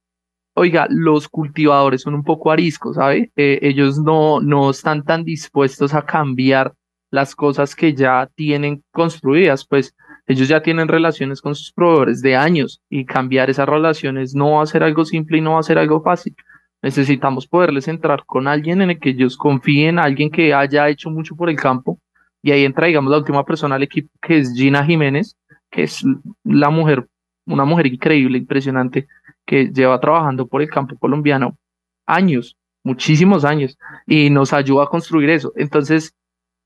oiga, 0.53 0.87
los 0.89 1.27
cultivadores 1.27 2.01
son 2.01 2.13
un 2.13 2.23
poco 2.23 2.51
ariscos, 2.51 2.95
¿sabe? 2.95 3.31
ellos 3.35 3.99
no, 3.99 4.39
no 4.41 4.69
están 4.69 5.03
tan 5.03 5.23
dispuestos 5.23 5.93
a 5.93 6.03
cambiar 6.03 6.73
las 7.11 7.35
cosas 7.35 7.75
que 7.75 7.93
ya 7.93 8.29
tienen 8.35 8.83
construidas, 8.91 9.65
pues 9.65 9.95
ellos 10.27 10.47
ya 10.47 10.61
tienen 10.61 10.87
relaciones 10.87 11.41
con 11.41 11.55
sus 11.55 11.73
proveedores 11.73 12.21
de 12.21 12.35
años 12.35 12.81
y 12.89 13.05
cambiar 13.05 13.49
esas 13.49 13.67
relaciones 13.67 14.33
no 14.33 14.51
va 14.51 14.63
a 14.63 14.67
ser 14.67 14.83
algo 14.83 15.03
simple 15.03 15.37
y 15.37 15.41
no 15.41 15.53
va 15.53 15.59
a 15.59 15.63
ser 15.63 15.77
algo 15.77 16.01
fácil. 16.01 16.35
Necesitamos 16.81 17.47
poderles 17.47 17.87
entrar 17.87 18.23
con 18.25 18.47
alguien 18.47 18.81
en 18.81 18.91
el 18.91 18.99
que 18.99 19.09
ellos 19.09 19.37
confíen, 19.37 19.99
alguien 19.99 20.31
que 20.31 20.53
haya 20.53 20.87
hecho 20.89 21.09
mucho 21.11 21.35
por 21.35 21.49
el 21.49 21.57
campo. 21.57 21.99
Y 22.41 22.51
ahí 22.51 22.65
entra, 22.65 22.87
digamos, 22.87 23.11
la 23.11 23.19
última 23.19 23.45
persona 23.45 23.75
al 23.75 23.83
equipo, 23.83 24.09
que 24.21 24.39
es 24.39 24.53
Gina 24.55 24.83
Jiménez, 24.83 25.35
que 25.69 25.83
es 25.83 26.03
la 26.43 26.69
mujer, 26.71 27.07
una 27.45 27.65
mujer 27.65 27.87
increíble, 27.87 28.39
impresionante, 28.39 29.07
que 29.45 29.67
lleva 29.67 29.99
trabajando 29.99 30.47
por 30.47 30.61
el 30.61 30.69
campo 30.69 30.97
colombiano 30.97 31.57
años, 32.05 32.57
muchísimos 32.83 33.45
años, 33.45 33.77
y 34.05 34.29
nos 34.29 34.53
ayuda 34.53 34.83
a 34.83 34.87
construir 34.89 35.29
eso. 35.29 35.53
Entonces, 35.55 36.13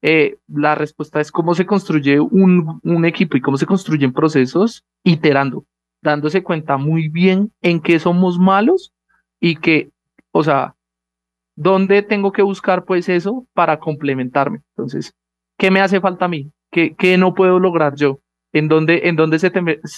eh, 0.02 0.38
la 0.48 0.76
respuesta 0.76 1.20
es 1.20 1.32
cómo 1.32 1.56
se 1.56 1.66
construye 1.66 2.20
un, 2.20 2.80
un 2.84 3.06
equipo 3.06 3.38
y 3.38 3.42
cómo 3.42 3.58
se 3.58 3.66
construyen 3.66 4.14
procesos 4.14 4.84
iterando, 5.04 5.66
dándose 6.02 6.44
cuenta 6.44 6.78
muy 6.78 7.10
bien 7.10 7.52
en 7.62 7.80
qué 7.82 8.00
somos 8.00 8.38
malos 8.38 8.94
y 9.40 9.56
que, 9.56 9.90
o 10.32 10.44
sea, 10.44 10.76
dónde 11.56 12.04
tengo 12.04 12.32
que 12.32 12.42
buscar 12.42 12.86
pues 12.86 13.10
eso 13.10 13.48
para 13.54 13.80
complementarme. 13.80 14.62
Entonces, 14.76 15.14
¿qué 15.58 15.72
me 15.72 15.82
hace 15.82 16.02
falta 16.02 16.26
a 16.26 16.30
mí? 16.30 16.52
¿Qué, 16.72 16.96
qué 16.96 17.18
no 17.18 17.34
puedo 17.34 17.60
lograr 17.60 17.96
yo? 17.96 18.20
¿En 18.54 18.68
dónde, 18.68 19.02
en, 19.06 19.16
dónde 19.16 19.40
se 19.40 19.52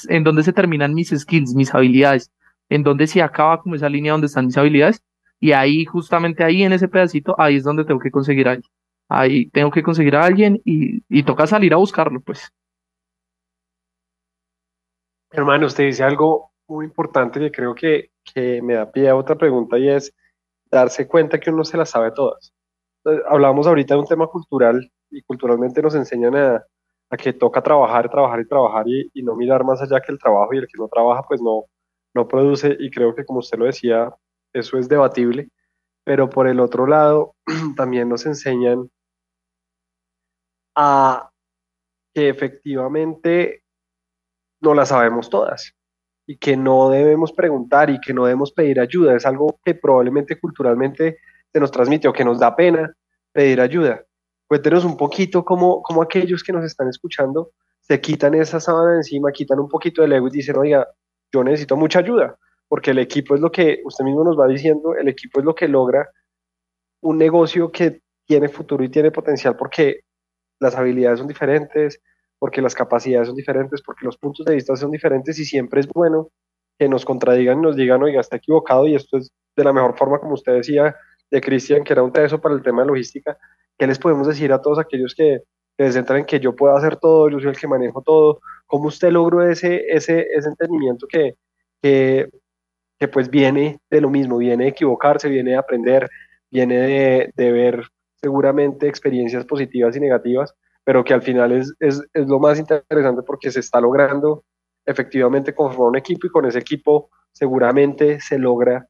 ¿En 0.09 0.23
dónde 0.23 0.43
se 0.43 0.53
terminan 0.53 0.93
mis 0.93 1.09
skills, 1.09 1.53
mis 1.53 1.73
habilidades? 1.73 2.31
¿En 2.69 2.83
dónde 2.83 3.07
se 3.07 3.21
acaba 3.21 3.61
como 3.61 3.75
esa 3.75 3.89
línea 3.89 4.11
donde 4.11 4.27
están 4.27 4.45
mis 4.45 4.57
habilidades? 4.57 5.03
Y 5.39 5.51
ahí, 5.51 5.85
justamente 5.85 6.43
ahí 6.43 6.63
en 6.63 6.73
ese 6.73 6.87
pedacito, 6.87 7.35
ahí 7.37 7.57
es 7.57 7.63
donde 7.63 7.85
tengo 7.85 7.99
que 7.99 8.11
conseguir 8.11 8.47
a 8.47 8.51
alguien. 8.51 8.71
Ahí 9.09 9.49
tengo 9.49 9.71
que 9.71 9.83
conseguir 9.83 10.15
a 10.15 10.25
alguien 10.25 10.61
y, 10.65 11.03
y 11.07 11.23
toca 11.23 11.47
salir 11.47 11.73
a 11.73 11.77
buscarlo, 11.77 12.19
pues. 12.21 12.51
Hermano, 15.31 15.67
usted 15.67 15.85
dice 15.85 16.03
algo 16.03 16.51
muy 16.67 16.85
importante 16.85 17.39
que 17.39 17.51
creo 17.51 17.75
que, 17.75 18.11
que 18.33 18.61
me 18.61 18.75
da 18.75 18.91
pie 18.91 19.09
a 19.09 19.15
otra 19.15 19.35
pregunta 19.35 19.77
y 19.77 19.89
es 19.89 20.13
darse 20.71 21.07
cuenta 21.07 21.39
que 21.39 21.49
uno 21.49 21.63
se 21.63 21.77
las 21.77 21.89
sabe 21.89 22.11
todas. 22.11 22.53
hablábamos 23.29 23.67
ahorita 23.67 23.93
de 23.95 24.01
un 24.01 24.07
tema 24.07 24.27
cultural 24.27 24.91
y 25.09 25.21
culturalmente 25.23 25.81
nos 25.81 25.95
enseñan 25.95 26.35
a, 26.35 26.65
a 27.09 27.17
que 27.17 27.33
toca 27.33 27.61
trabajar, 27.61 28.09
trabajar 28.09 28.41
y 28.41 28.47
trabajar 28.47 28.85
y, 28.87 29.23
no 29.23 29.35
mirar 29.35 29.63
más 29.63 29.81
allá 29.81 30.01
que 30.01 30.11
el 30.11 30.19
trabajo 30.19 30.53
y 30.53 30.57
el 30.57 30.67
que 30.67 30.77
no 30.77 30.87
trabaja 30.87 31.23
pues 31.27 31.41
no, 31.41 31.65
no 32.17 32.27
produce 32.27 32.75
y 32.79 32.91
creo 32.91 33.15
que 33.15 33.25
como 33.25 33.39
usted 33.39 33.57
lo 33.57 33.65
decía, 33.65 34.13
eso 34.53 34.77
es 34.77 34.89
debatible, 34.89 35.49
pero 36.03 36.29
por 36.29 36.47
el 36.47 36.59
otro 36.59 36.85
lado 36.85 37.35
también 37.77 38.09
nos 38.09 38.25
enseñan 38.25 38.89
a 40.75 41.29
que 42.13 42.29
efectivamente 42.29 43.63
no 44.61 44.73
las 44.73 44.89
sabemos 44.89 45.29
todas 45.29 45.73
y 46.27 46.37
que 46.37 46.57
no 46.57 46.89
debemos 46.89 47.31
preguntar 47.31 47.89
y 47.89 47.99
que 47.99 48.13
no 48.13 48.25
debemos 48.25 48.51
pedir 48.51 48.79
ayuda. 48.79 49.15
Es 49.15 49.25
algo 49.25 49.59
que 49.63 49.75
probablemente 49.75 50.39
culturalmente 50.39 51.19
se 51.53 51.59
nos 51.59 51.71
transmite 51.71 52.07
o 52.07 52.13
que 52.13 52.25
nos 52.25 52.39
da 52.39 52.55
pena 52.55 52.93
pedir 53.31 53.61
ayuda. 53.61 54.03
Cuéntenos 54.47 54.85
un 54.85 54.97
poquito 54.97 55.43
cómo, 55.43 55.83
aquellos 56.01 56.43
que 56.43 56.53
nos 56.53 56.65
están 56.65 56.89
escuchando 56.89 57.51
se 57.81 58.01
quitan 58.01 58.33
esa 58.33 58.59
sábana 58.59 58.95
encima, 58.95 59.31
quitan 59.31 59.59
un 59.59 59.69
poquito 59.69 60.01
del 60.01 60.13
ego 60.13 60.27
y 60.27 60.31
dicen, 60.31 60.57
oiga, 60.57 60.87
yo 61.31 61.43
necesito 61.43 61.75
mucha 61.75 61.99
ayuda, 61.99 62.37
porque 62.67 62.91
el 62.91 62.99
equipo 62.99 63.35
es 63.35 63.41
lo 63.41 63.51
que, 63.51 63.81
usted 63.85 64.05
mismo 64.05 64.23
nos 64.23 64.39
va 64.39 64.47
diciendo, 64.47 64.95
el 64.95 65.07
equipo 65.07 65.39
es 65.39 65.45
lo 65.45 65.55
que 65.55 65.67
logra 65.67 66.09
un 67.01 67.17
negocio 67.17 67.71
que 67.71 68.01
tiene 68.25 68.49
futuro 68.49 68.83
y 68.83 68.89
tiene 68.89 69.11
potencial 69.11 69.55
porque 69.55 70.01
las 70.59 70.75
habilidades 70.75 71.19
son 71.19 71.27
diferentes, 71.27 72.01
porque 72.39 72.61
las 72.61 72.75
capacidades 72.75 73.27
son 73.27 73.35
diferentes, 73.35 73.81
porque 73.81 74.05
los 74.05 74.17
puntos 74.17 74.45
de 74.45 74.55
vista 74.55 74.75
son 74.75 74.91
diferentes 74.91 75.39
y 75.39 75.45
siempre 75.45 75.79
es 75.79 75.87
bueno 75.87 76.29
que 76.77 76.87
nos 76.87 77.05
contradigan 77.05 77.59
y 77.59 77.61
nos 77.61 77.75
digan, 77.75 78.03
oiga, 78.03 78.21
está 78.21 78.37
equivocado 78.37 78.87
y 78.87 78.95
esto 78.95 79.17
es 79.17 79.31
de 79.55 79.63
la 79.63 79.73
mejor 79.73 79.97
forma, 79.97 80.19
como 80.19 80.33
usted 80.33 80.53
decía, 80.53 80.95
de 81.31 81.41
Cristian, 81.41 81.83
que 81.83 81.93
era 81.93 82.03
un 82.03 82.11
teso 82.11 82.39
para 82.39 82.55
el 82.55 82.61
tema 82.61 82.83
de 82.83 82.89
logística. 82.89 83.37
¿Qué 83.77 83.87
les 83.87 83.99
podemos 83.99 84.27
decir 84.27 84.53
a 84.53 84.61
todos 84.61 84.79
aquellos 84.79 85.15
que, 85.15 85.39
que 85.39 85.41
se 85.77 85.91
centran 85.91 86.19
en 86.19 86.25
que 86.25 86.39
yo 86.39 86.55
puedo 86.55 86.75
hacer 86.75 86.97
todo, 86.97 87.29
yo 87.29 87.39
soy 87.39 87.49
el 87.49 87.57
que 87.57 87.67
manejo 87.67 88.01
todo? 88.01 88.39
¿Cómo 88.65 88.87
usted 88.87 89.11
logró 89.11 89.47
ese, 89.47 89.85
ese, 89.89 90.27
ese 90.33 90.49
entendimiento 90.49 91.07
que, 91.07 91.35
que, 91.81 92.29
que 92.99 93.07
pues 93.07 93.29
viene 93.29 93.79
de 93.89 94.01
lo 94.01 94.09
mismo, 94.09 94.37
viene 94.37 94.65
de 94.65 94.69
equivocarse, 94.71 95.29
viene 95.29 95.51
de 95.51 95.57
aprender, 95.57 96.09
viene 96.49 96.77
de, 96.77 97.33
de 97.35 97.51
ver 97.51 97.83
seguramente 98.15 98.87
experiencias 98.87 99.45
positivas 99.45 99.95
y 99.95 99.99
negativas, 99.99 100.53
pero 100.83 101.03
que 101.03 101.13
al 101.13 101.21
final 101.21 101.51
es, 101.51 101.73
es, 101.79 102.01
es, 102.13 102.27
lo 102.27 102.39
más 102.39 102.59
interesante 102.59 103.21
porque 103.21 103.51
se 103.51 103.59
está 103.59 103.79
logrando 103.79 104.43
efectivamente 104.85 105.53
conformar 105.53 105.89
un 105.89 105.97
equipo 105.97 106.27
y 106.27 106.29
con 106.29 106.45
ese 106.45 106.59
equipo 106.59 107.09
seguramente 107.31 108.19
se 108.19 108.39
logra 108.39 108.87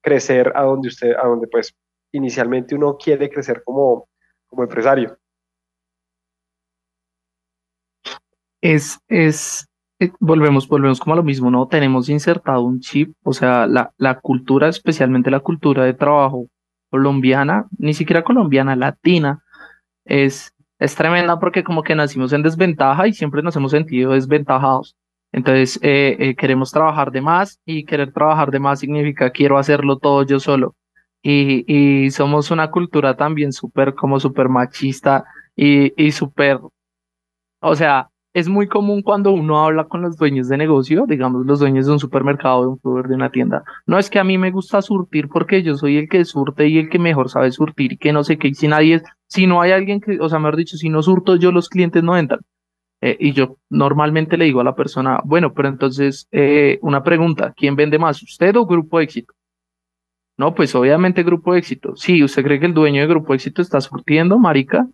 crecer 0.00 0.52
a 0.54 0.62
donde 0.62 0.88
usted, 0.88 1.12
a 1.20 1.26
donde 1.26 1.48
pues 1.48 1.74
inicialmente 2.12 2.74
uno 2.74 2.96
quiere 2.96 3.28
crecer 3.28 3.62
como, 3.64 4.08
como 4.46 4.62
empresario. 4.62 5.19
Es, 8.60 9.00
es, 9.08 9.68
eh, 9.98 10.12
volvemos, 10.20 10.68
volvemos 10.68 11.00
como 11.00 11.14
a 11.14 11.16
lo 11.16 11.22
mismo, 11.22 11.50
¿no? 11.50 11.66
Tenemos 11.68 12.08
insertado 12.08 12.62
un 12.62 12.80
chip, 12.80 13.14
o 13.22 13.32
sea, 13.32 13.66
la, 13.66 13.92
la 13.98 14.20
cultura, 14.20 14.68
especialmente 14.68 15.30
la 15.30 15.40
cultura 15.40 15.84
de 15.84 15.94
trabajo 15.94 16.46
colombiana, 16.90 17.66
ni 17.78 17.94
siquiera 17.94 18.22
colombiana, 18.24 18.76
latina, 18.76 19.42
es, 20.04 20.52
es 20.78 20.94
tremenda 20.94 21.38
porque 21.38 21.64
como 21.64 21.82
que 21.82 21.94
nacimos 21.94 22.32
en 22.32 22.42
desventaja 22.42 23.06
y 23.06 23.12
siempre 23.12 23.42
nos 23.42 23.56
hemos 23.56 23.70
sentido 23.70 24.12
desventajados. 24.12 24.96
Entonces 25.32 25.78
eh, 25.82 26.16
eh, 26.18 26.34
queremos 26.34 26.72
trabajar 26.72 27.12
de 27.12 27.20
más 27.20 27.60
y 27.64 27.84
querer 27.84 28.12
trabajar 28.12 28.50
de 28.50 28.58
más 28.58 28.80
significa 28.80 29.30
quiero 29.30 29.58
hacerlo 29.58 29.98
todo 29.98 30.24
yo 30.24 30.40
solo. 30.40 30.74
Y, 31.22 31.64
y 31.66 32.10
somos 32.10 32.50
una 32.50 32.70
cultura 32.70 33.16
también 33.16 33.52
súper 33.52 33.94
como 33.94 34.18
súper 34.18 34.48
machista 34.48 35.24
y, 35.54 35.92
y 36.02 36.12
súper, 36.12 36.58
o 37.60 37.76
sea, 37.76 38.08
es 38.32 38.48
muy 38.48 38.68
común 38.68 39.02
cuando 39.02 39.32
uno 39.32 39.64
habla 39.64 39.84
con 39.84 40.02
los 40.02 40.16
dueños 40.16 40.48
de 40.48 40.56
negocio, 40.56 41.04
digamos 41.08 41.44
los 41.46 41.58
dueños 41.58 41.86
de 41.86 41.92
un 41.92 41.98
supermercado, 41.98 42.62
de 42.62 42.68
un 42.68 42.78
fruver, 42.78 43.08
de 43.08 43.16
una 43.16 43.30
tienda. 43.30 43.64
No 43.86 43.98
es 43.98 44.08
que 44.08 44.18
a 44.18 44.24
mí 44.24 44.38
me 44.38 44.50
gusta 44.50 44.82
surtir 44.82 45.28
porque 45.28 45.62
yo 45.62 45.76
soy 45.76 45.96
el 45.96 46.08
que 46.08 46.24
surte 46.24 46.68
y 46.68 46.78
el 46.78 46.88
que 46.88 46.98
mejor 46.98 47.28
sabe 47.28 47.50
surtir 47.50 47.92
y 47.92 47.96
que 47.98 48.12
no 48.12 48.22
sé 48.22 48.38
qué. 48.38 48.48
Y 48.48 48.54
si 48.54 48.68
nadie, 48.68 49.02
si 49.26 49.46
no 49.46 49.60
hay 49.60 49.72
alguien 49.72 50.00
que, 50.00 50.20
o 50.20 50.28
sea, 50.28 50.38
mejor 50.38 50.56
dicho, 50.56 50.76
si 50.76 50.88
no 50.88 51.02
surto 51.02 51.36
yo, 51.36 51.50
los 51.50 51.68
clientes 51.68 52.02
no 52.02 52.16
entran. 52.16 52.40
Eh, 53.02 53.16
y 53.18 53.32
yo 53.32 53.56
normalmente 53.70 54.36
le 54.36 54.44
digo 54.44 54.60
a 54.60 54.64
la 54.64 54.74
persona, 54.74 55.20
bueno, 55.24 55.52
pero 55.54 55.68
entonces, 55.68 56.28
eh, 56.30 56.78
una 56.82 57.02
pregunta, 57.02 57.52
¿quién 57.56 57.74
vende 57.74 57.98
más, 57.98 58.22
usted 58.22 58.54
o 58.56 58.66
Grupo 58.66 59.00
Éxito? 59.00 59.34
No, 60.36 60.54
pues 60.54 60.74
obviamente 60.74 61.22
Grupo 61.22 61.54
Éxito. 61.54 61.96
Sí, 61.96 62.22
¿usted 62.22 62.42
cree 62.42 62.60
que 62.60 62.66
el 62.66 62.74
dueño 62.74 63.00
de 63.02 63.08
Grupo 63.08 63.34
Éxito 63.34 63.60
está 63.62 63.80
surtiendo, 63.80 64.38
marica? 64.38 64.86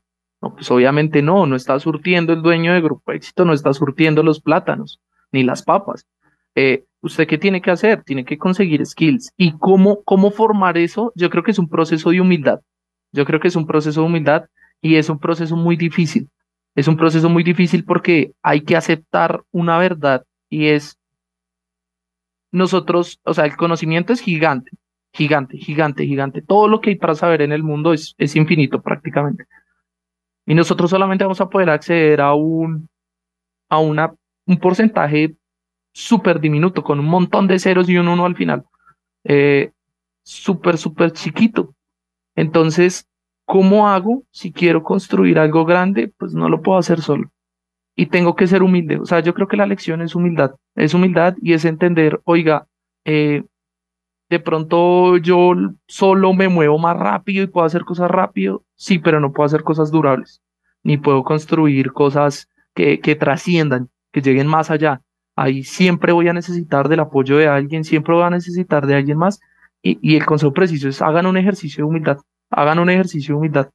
No, 0.43 0.55
pues 0.55 0.71
obviamente 0.71 1.23
no, 1.23 1.47
no 1.47 1.57
está 1.57 1.79
surtiendo 1.81 2.33
el 2.33 2.43
dueño 2.43 2.75
de 2.75 2.81
Grupo 2.81 3.13
Éxito, 3.13 3.45
no 3.45 3.53
está 3.53 3.73
surtiendo 3.73 4.23
los 4.23 4.41
plátanos, 4.41 5.01
ni 5.33 5.43
las 5.43 5.63
papas. 5.63 6.07
Eh, 6.55 6.85
¿Usted 7.01 7.27
qué 7.27 7.39
tiene 7.39 7.61
que 7.61 7.71
hacer? 7.71 8.03
Tiene 8.03 8.25
que 8.25 8.39
conseguir 8.39 8.85
skills. 8.85 9.33
¿Y 9.37 9.53
cómo, 9.59 10.03
cómo 10.05 10.31
formar 10.31 10.77
eso? 10.77 11.13
Yo 11.15 11.31
creo 11.31 11.43
que 11.43 11.53
es 11.53 11.59
un 11.59 11.69
proceso 11.69 12.11
de 12.11 12.21
humildad. 12.21 12.61
Yo 13.13 13.25
creo 13.25 13.41
que 13.41 13.49
es 13.49 13.57
un 13.57 13.67
proceso 13.67 14.01
de 14.01 14.07
humildad 14.07 14.47
y 14.81 14.97
es 14.97 15.09
un 15.09 15.19
proceso 15.19 15.57
muy 15.57 15.77
difícil. 15.77 16.29
Es 16.75 16.89
un 16.89 16.97
proceso 16.97 17.29
muy 17.29 17.43
difícil 17.43 17.85
porque 17.85 18.33
hay 18.43 18.63
que 18.63 18.77
aceptar 18.77 19.43
una 19.51 19.79
verdad 19.79 20.25
y 20.51 20.67
es 20.67 20.99
nosotros, 22.53 23.21
o 23.25 23.35
sea, 23.35 23.45
el 23.45 23.57
conocimiento 23.57 24.13
es 24.13 24.21
gigante, 24.21 24.73
gigante, 25.13 25.59
gigante, 25.59 26.05
gigante. 26.05 26.43
Todo 26.43 26.69
lo 26.69 26.81
que 26.81 26.91
hay 26.91 26.97
para 26.97 27.15
saber 27.15 27.43
en 27.43 27.53
el 27.53 27.63
mundo 27.63 27.93
es, 27.93 28.15
es 28.19 28.37
infinito 28.37 28.83
prácticamente. 28.83 29.45
Y 30.47 30.55
nosotros 30.55 30.91
solamente 30.91 31.25
vamos 31.25 31.41
a 31.41 31.51
poder 31.51 31.71
acceder 31.71 32.21
a 32.21 32.35
un, 32.35 32.89
a 33.69 33.79
una, 33.79 34.15
un 34.47 34.59
porcentaje 34.59 35.37
súper 35.93 36.41
diminuto, 36.41 36.85
con 36.85 37.01
un 37.01 37.07
montón 37.07 37.49
de 37.49 37.59
ceros 37.59 37.89
y 37.89 37.97
un 37.97 38.09
uno 38.09 38.25
al 38.25 38.37
final. 38.37 38.65
Eh, 39.25 39.73
súper, 40.23 40.79
súper 40.79 41.13
chiquito. 41.13 41.75
Entonces, 42.37 43.09
¿cómo 43.45 43.89
hago 43.89 44.23
si 44.31 44.53
quiero 44.53 44.83
construir 44.83 45.39
algo 45.39 45.65
grande? 45.65 46.13
Pues 46.17 46.35
no 46.35 46.49
lo 46.49 46.63
puedo 46.63 46.79
hacer 46.79 47.01
solo. 47.01 47.31
Y 47.97 48.07
tengo 48.07 48.37
que 48.37 48.47
ser 48.47 48.63
humilde. 48.63 48.99
O 48.99 49.07
sea, 49.07 49.21
yo 49.21 49.35
creo 49.35 49.49
que 49.49 49.57
la 49.57 49.67
lección 49.67 50.03
es 50.03 50.15
humildad. 50.15 50.55
Es 50.75 50.93
humildad 50.95 51.35
y 51.41 51.55
es 51.55 51.65
entender, 51.65 52.21
oiga, 52.25 52.67
eh, 53.05 53.45
de 54.29 54.41
pronto 54.41 55.17
yo 55.19 55.53
solo 55.87 56.33
me 56.33 56.49
muevo 56.49 56.79
más 56.79 56.97
rápido 56.97 57.45
y 57.45 57.47
puedo 57.47 57.67
hacer 57.67 57.85
cosas 57.85 58.11
rápido, 58.11 58.65
sí, 58.75 58.99
pero 58.99 59.21
no 59.21 59.33
puedo 59.33 59.47
hacer 59.47 59.63
cosas 59.63 59.91
durables, 59.91 60.43
ni 60.83 60.97
puedo 60.97 61.23
construir 61.23 61.93
cosas 61.93 62.49
que, 62.75 63.01
que 63.01 63.15
trasciendan, 63.15 63.89
que 64.13 64.23
lleguen 64.23 64.47
más 64.47 64.71
allá. 64.71 65.03
Ahí 65.37 65.65
siempre 65.65 66.13
voy 66.13 66.29
a 66.29 66.33
necesitar 66.33 66.89
del 66.89 67.01
apoyo 67.01 67.37
de 67.37 67.47
alguien, 67.47 67.85
siempre 67.85 68.15
voy 68.15 68.25
a 68.25 68.31
necesitar 68.31 68.87
de 68.87 68.95
alguien 68.95 69.19
más. 69.19 69.39
Y, 69.83 69.99
y 70.01 70.17
el 70.17 70.25
consejo 70.25 70.53
preciso 70.53 70.89
es 70.89 71.03
hagan 71.03 71.27
un 71.27 71.37
ejercicio 71.37 71.85
de 71.85 71.89
humildad, 71.89 72.19
hagan 72.51 72.79
un 72.79 72.91
ejercicio 72.91 73.35
de 73.35 73.39
humildad 73.39 73.71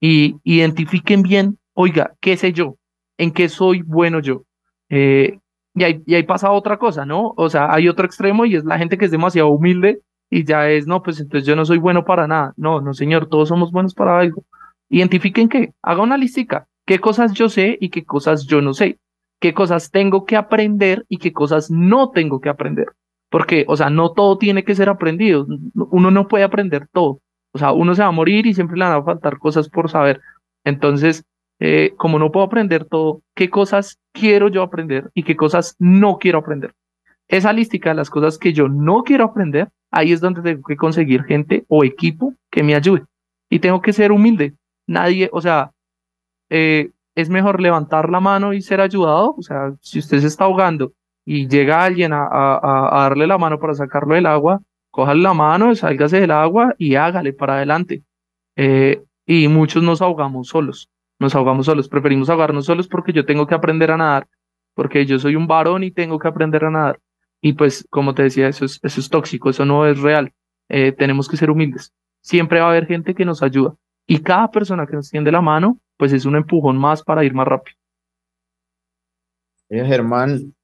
y 0.00 0.36
identifiquen 0.44 1.22
bien, 1.22 1.58
oiga, 1.72 2.14
¿qué 2.20 2.36
sé 2.36 2.52
yo? 2.52 2.76
¿En 3.16 3.30
qué 3.32 3.48
soy 3.48 3.82
bueno 3.82 4.20
yo? 4.20 4.42
Eh, 4.90 5.38
y 5.74 5.84
ahí, 5.84 6.02
y 6.06 6.14
ahí 6.14 6.22
pasa 6.22 6.52
otra 6.52 6.78
cosa, 6.78 7.04
¿no? 7.04 7.34
O 7.36 7.48
sea, 7.50 7.72
hay 7.72 7.88
otro 7.88 8.06
extremo 8.06 8.44
y 8.44 8.56
es 8.56 8.64
la 8.64 8.78
gente 8.78 8.96
que 8.96 9.06
es 9.06 9.10
demasiado 9.10 9.48
humilde 9.48 10.00
y 10.30 10.44
ya 10.44 10.70
es, 10.70 10.86
no, 10.86 11.02
pues 11.02 11.20
entonces 11.20 11.46
yo 11.46 11.56
no 11.56 11.64
soy 11.64 11.78
bueno 11.78 12.04
para 12.04 12.26
nada. 12.26 12.54
No, 12.56 12.80
no, 12.80 12.94
señor, 12.94 13.28
todos 13.28 13.48
somos 13.48 13.72
buenos 13.72 13.94
para 13.94 14.18
algo. 14.18 14.44
Identifiquen 14.88 15.48
qué, 15.48 15.72
haga 15.82 16.02
una 16.02 16.16
listica, 16.16 16.68
qué 16.86 16.98
cosas 16.98 17.32
yo 17.32 17.48
sé 17.48 17.76
y 17.80 17.90
qué 17.90 18.04
cosas 18.04 18.46
yo 18.46 18.60
no 18.60 18.74
sé, 18.74 18.98
qué 19.40 19.52
cosas 19.52 19.90
tengo 19.90 20.24
que 20.24 20.36
aprender 20.36 21.04
y 21.08 21.18
qué 21.18 21.32
cosas 21.32 21.70
no 21.70 22.10
tengo 22.10 22.40
que 22.40 22.48
aprender. 22.48 22.88
Porque, 23.30 23.64
o 23.68 23.76
sea, 23.76 23.90
no 23.90 24.12
todo 24.12 24.38
tiene 24.38 24.64
que 24.64 24.76
ser 24.76 24.88
aprendido, 24.88 25.46
uno 25.74 26.10
no 26.12 26.28
puede 26.28 26.44
aprender 26.44 26.86
todo. 26.92 27.20
O 27.52 27.58
sea, 27.58 27.72
uno 27.72 27.94
se 27.94 28.02
va 28.02 28.08
a 28.08 28.12
morir 28.12 28.46
y 28.46 28.54
siempre 28.54 28.76
le 28.76 28.84
van 28.84 29.00
a 29.00 29.02
faltar 29.02 29.38
cosas 29.38 29.68
por 29.68 29.90
saber. 29.90 30.20
Entonces, 30.64 31.24
eh, 31.60 31.94
como 31.96 32.18
no 32.18 32.32
puedo 32.32 32.46
aprender 32.46 32.84
todo, 32.84 33.22
qué 33.34 33.50
cosas 33.50 33.98
quiero 34.12 34.48
yo 34.48 34.62
aprender 34.62 35.10
y 35.14 35.22
qué 35.22 35.36
cosas 35.36 35.76
no 35.78 36.18
quiero 36.18 36.38
aprender. 36.38 36.74
Esa 37.28 37.52
lística 37.52 37.94
las 37.94 38.10
cosas 38.10 38.38
que 38.38 38.52
yo 38.52 38.68
no 38.68 39.02
quiero 39.02 39.24
aprender, 39.24 39.68
ahí 39.90 40.12
es 40.12 40.20
donde 40.20 40.42
tengo 40.42 40.62
que 40.62 40.76
conseguir 40.76 41.24
gente 41.24 41.64
o 41.68 41.84
equipo 41.84 42.34
que 42.50 42.62
me 42.62 42.74
ayude. 42.74 43.04
Y 43.48 43.60
tengo 43.60 43.80
que 43.80 43.92
ser 43.92 44.12
humilde. 44.12 44.54
Nadie, 44.86 45.30
o 45.32 45.40
sea, 45.40 45.72
eh, 46.50 46.90
es 47.14 47.30
mejor 47.30 47.60
levantar 47.60 48.10
la 48.10 48.20
mano 48.20 48.52
y 48.52 48.60
ser 48.60 48.80
ayudado. 48.80 49.34
O 49.38 49.42
sea, 49.42 49.74
si 49.80 49.98
usted 49.98 50.20
se 50.20 50.26
está 50.26 50.44
ahogando 50.44 50.92
y 51.24 51.48
llega 51.48 51.84
alguien 51.84 52.12
a, 52.12 52.88
darle 52.92 53.26
la 53.26 53.38
mano 53.38 53.58
para 53.58 53.74
sacarlo 53.74 54.14
del 54.14 54.26
agua, 54.26 54.60
cójale 54.90 55.22
la 55.22 55.34
mano, 55.34 55.74
sálgase 55.74 56.20
del 56.20 56.30
agua 56.30 56.74
y 56.78 56.96
hágale 56.96 57.32
para 57.32 57.54
adelante. 57.54 58.02
Eh, 58.56 59.02
y 59.26 59.48
muchos 59.48 59.82
nos 59.82 60.02
ahogamos 60.02 60.48
solos, 60.48 60.90
nos 61.18 61.34
ahogamos 61.34 61.66
solos, 61.66 61.88
preferimos 61.88 62.30
ahogarnos 62.30 62.66
solos 62.66 62.88
porque 62.88 63.12
yo 63.12 63.24
tengo 63.24 63.46
que 63.46 63.54
aprender 63.54 63.90
a 63.90 63.96
nadar, 63.96 64.28
porque 64.74 65.06
yo 65.06 65.18
soy 65.18 65.36
un 65.36 65.46
varón 65.46 65.84
y 65.84 65.90
tengo 65.90 66.18
que 66.18 66.28
aprender 66.28 66.64
a 66.64 66.70
nadar. 66.70 67.00
Y 67.40 67.52
pues, 67.52 67.86
como 67.90 68.14
te 68.14 68.22
decía, 68.22 68.48
eso 68.48 68.64
es, 68.64 68.80
eso 68.82 69.00
es 69.00 69.10
tóxico, 69.10 69.50
eso 69.50 69.64
no 69.64 69.86
es 69.86 70.00
real. 70.00 70.32
Eh, 70.68 70.92
tenemos 70.92 71.28
que 71.28 71.36
ser 71.36 71.50
humildes. 71.50 71.92
Siempre 72.22 72.60
va 72.60 72.66
a 72.66 72.70
haber 72.70 72.86
gente 72.86 73.14
que 73.14 73.24
nos 73.24 73.42
ayuda. 73.42 73.74
Y 74.06 74.20
cada 74.20 74.50
persona 74.50 74.86
que 74.86 74.96
nos 74.96 75.10
tiende 75.10 75.30
la 75.30 75.42
mano, 75.42 75.78
pues 75.96 76.12
es 76.12 76.24
un 76.24 76.36
empujón 76.36 76.76
más 76.76 77.02
para 77.02 77.24
ir 77.24 77.34
más 77.34 77.46
rápido. 77.46 77.76
Germán, 79.68 80.54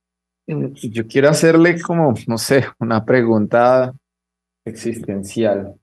yo 0.47 1.07
quiero 1.07 1.29
hacerle 1.29 1.81
como, 1.81 2.15
no 2.27 2.39
sé, 2.39 2.67
una 2.79 3.05
pregunta 3.05 3.93
existencial. 4.65 5.75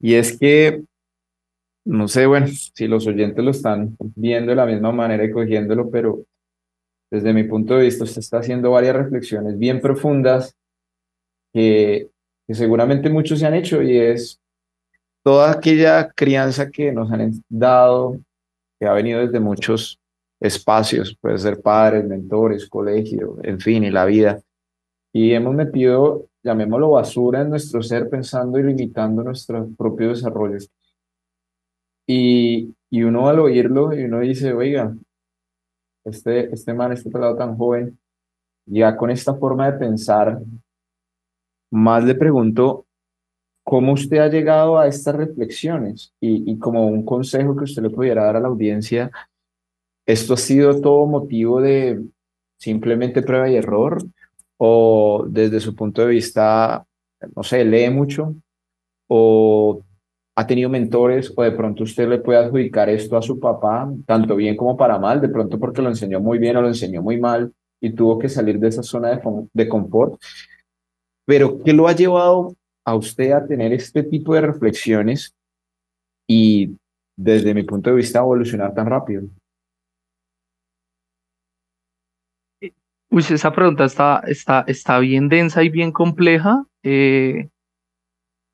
Y 0.00 0.14
es 0.14 0.38
que, 0.38 0.82
no 1.86 2.08
sé, 2.08 2.26
bueno, 2.26 2.48
si 2.48 2.88
los 2.88 3.06
oyentes 3.06 3.44
lo 3.44 3.52
están 3.52 3.96
viendo 4.16 4.50
de 4.50 4.56
la 4.56 4.66
misma 4.66 4.90
manera 4.90 5.24
y 5.24 5.30
cogiéndolo, 5.30 5.88
pero 5.88 6.24
desde 7.10 7.32
mi 7.32 7.44
punto 7.44 7.76
de 7.76 7.84
vista 7.84 8.02
usted 8.02 8.18
está 8.18 8.38
haciendo 8.38 8.72
varias 8.72 8.96
reflexiones 8.96 9.56
bien 9.56 9.80
profundas 9.80 10.56
que, 11.54 12.10
que 12.46 12.54
seguramente 12.54 13.08
muchos 13.08 13.38
se 13.38 13.46
han 13.46 13.54
hecho 13.54 13.82
y 13.82 13.96
es 13.96 14.40
toda 15.22 15.52
aquella 15.52 16.10
crianza 16.10 16.70
que 16.70 16.90
nos 16.90 17.10
han 17.12 17.32
dado, 17.48 18.18
que 18.80 18.86
ha 18.86 18.92
venido 18.92 19.20
desde 19.20 19.38
muchos 19.38 20.00
espacios, 20.40 21.16
puede 21.20 21.38
ser 21.38 21.62
padres, 21.62 22.04
mentores, 22.04 22.68
colegio, 22.68 23.38
en 23.44 23.60
fin, 23.60 23.84
y 23.84 23.90
la 23.90 24.04
vida. 24.04 24.40
Y 25.12 25.32
hemos 25.32 25.54
metido, 25.54 26.26
llamémoslo 26.42 26.90
basura 26.90 27.42
en 27.42 27.50
nuestro 27.50 27.80
ser, 27.80 28.10
pensando 28.10 28.58
y 28.58 28.64
limitando 28.64 29.22
nuestro 29.22 29.68
propio 29.78 30.08
desarrollo. 30.08 30.58
Y, 32.06 32.74
y 32.90 33.02
uno 33.02 33.28
al 33.28 33.40
oírlo, 33.40 33.92
y 33.94 34.04
uno 34.04 34.20
dice, 34.20 34.52
oiga, 34.52 34.94
este, 36.04 36.52
este 36.52 36.74
man, 36.74 36.92
este 36.92 37.10
pelado 37.10 37.36
tan 37.36 37.56
joven, 37.56 37.98
ya 38.66 38.96
con 38.96 39.10
esta 39.10 39.34
forma 39.34 39.70
de 39.70 39.78
pensar, 39.78 40.40
más 41.70 42.04
le 42.04 42.14
pregunto, 42.14 42.86
¿cómo 43.64 43.92
usted 43.92 44.18
ha 44.18 44.28
llegado 44.28 44.78
a 44.78 44.86
estas 44.86 45.16
reflexiones? 45.16 46.14
Y, 46.20 46.50
y 46.50 46.58
como 46.58 46.86
un 46.86 47.04
consejo 47.04 47.56
que 47.56 47.64
usted 47.64 47.82
le 47.82 47.90
pudiera 47.90 48.24
dar 48.24 48.36
a 48.36 48.40
la 48.40 48.48
audiencia, 48.48 49.10
¿Esto 50.06 50.34
ha 50.34 50.36
sido 50.36 50.80
todo 50.80 51.04
motivo 51.06 51.60
de 51.60 52.00
simplemente 52.58 53.22
prueba 53.22 53.50
y 53.50 53.56
error? 53.56 53.98
¿O 54.56 55.26
desde 55.28 55.58
su 55.58 55.74
punto 55.74 56.02
de 56.02 56.08
vista, 56.08 56.86
no 57.34 57.42
sé, 57.42 57.64
lee 57.64 57.90
mucho? 57.90 58.34
¿O 59.08 59.82
ha 60.36 60.46
tenido 60.46 60.68
mentores? 60.68 61.32
¿O 61.34 61.42
de 61.42 61.52
pronto 61.52 61.82
usted 61.82 62.08
le 62.08 62.18
puede 62.18 62.38
adjudicar 62.38 62.88
esto 62.88 63.16
a 63.16 63.22
su 63.22 63.40
papá, 63.40 63.90
tanto 64.06 64.36
bien 64.36 64.56
como 64.56 64.76
para 64.76 64.98
mal? 64.98 65.20
De 65.20 65.28
pronto 65.28 65.58
porque 65.58 65.82
lo 65.82 65.88
enseñó 65.88 66.20
muy 66.20 66.38
bien 66.38 66.56
o 66.56 66.62
lo 66.62 66.68
enseñó 66.68 67.02
muy 67.02 67.18
mal 67.18 67.52
y 67.80 67.90
tuvo 67.90 68.18
que 68.18 68.28
salir 68.28 68.58
de 68.58 68.68
esa 68.68 68.82
zona 68.82 69.10
de, 69.10 69.20
de 69.52 69.68
confort. 69.68 70.20
Pero, 71.24 71.62
¿qué 71.64 71.72
lo 71.72 71.88
ha 71.88 71.92
llevado 71.92 72.54
a 72.84 72.94
usted 72.94 73.32
a 73.32 73.46
tener 73.46 73.72
este 73.72 74.02
tipo 74.02 74.34
de 74.34 74.42
reflexiones 74.42 75.34
y 76.28 76.76
desde 77.16 77.54
mi 77.54 77.62
punto 77.62 77.90
de 77.90 77.96
vista 77.96 78.18
evolucionar 78.18 78.74
tan 78.74 78.86
rápido? 78.86 79.22
Uy, 83.10 83.24
esa 83.30 83.52
pregunta 83.52 83.86
está, 83.86 84.22
está, 84.26 84.64
está 84.66 84.98
bien 84.98 85.28
densa 85.28 85.64
y 85.64 85.70
bien 85.70 85.92
compleja. 85.92 86.66
Eh, 86.82 87.48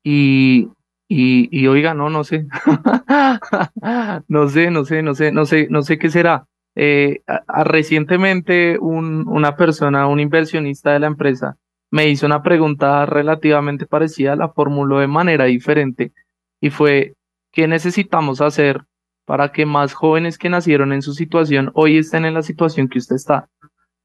y, 0.03 0.69
y, 1.15 1.47
y, 1.51 1.67
oiga, 1.67 1.93
no, 1.93 2.09
no 2.09 2.23
sé. 2.23 2.47
no 4.27 4.49
sé, 4.49 4.71
no 4.71 4.83
sé, 4.83 5.03
no 5.03 5.13
sé, 5.13 5.31
no 5.31 5.45
sé, 5.45 5.67
no 5.69 5.83
sé 5.83 5.99
qué 5.99 6.09
será. 6.09 6.47
Eh, 6.75 7.21
recientemente 7.47 8.79
un, 8.79 9.27
una 9.27 9.55
persona, 9.55 10.07
un 10.07 10.19
inversionista 10.19 10.91
de 10.91 10.99
la 10.99 11.07
empresa, 11.07 11.57
me 11.91 12.09
hizo 12.09 12.25
una 12.25 12.41
pregunta 12.41 13.05
relativamente 13.05 13.85
parecida, 13.85 14.35
la 14.35 14.49
formuló 14.49 14.97
de 14.97 15.07
manera 15.07 15.45
diferente 15.45 16.13
y 16.59 16.71
fue, 16.71 17.13
¿qué 17.51 17.67
necesitamos 17.67 18.41
hacer 18.41 18.81
para 19.25 19.51
que 19.51 19.67
más 19.67 19.93
jóvenes 19.93 20.39
que 20.39 20.49
nacieron 20.49 20.93
en 20.93 21.03
su 21.03 21.13
situación 21.13 21.69
hoy 21.75 21.99
estén 21.99 22.25
en 22.25 22.33
la 22.33 22.41
situación 22.41 22.87
que 22.87 22.97
usted 22.97 23.17
está? 23.17 23.49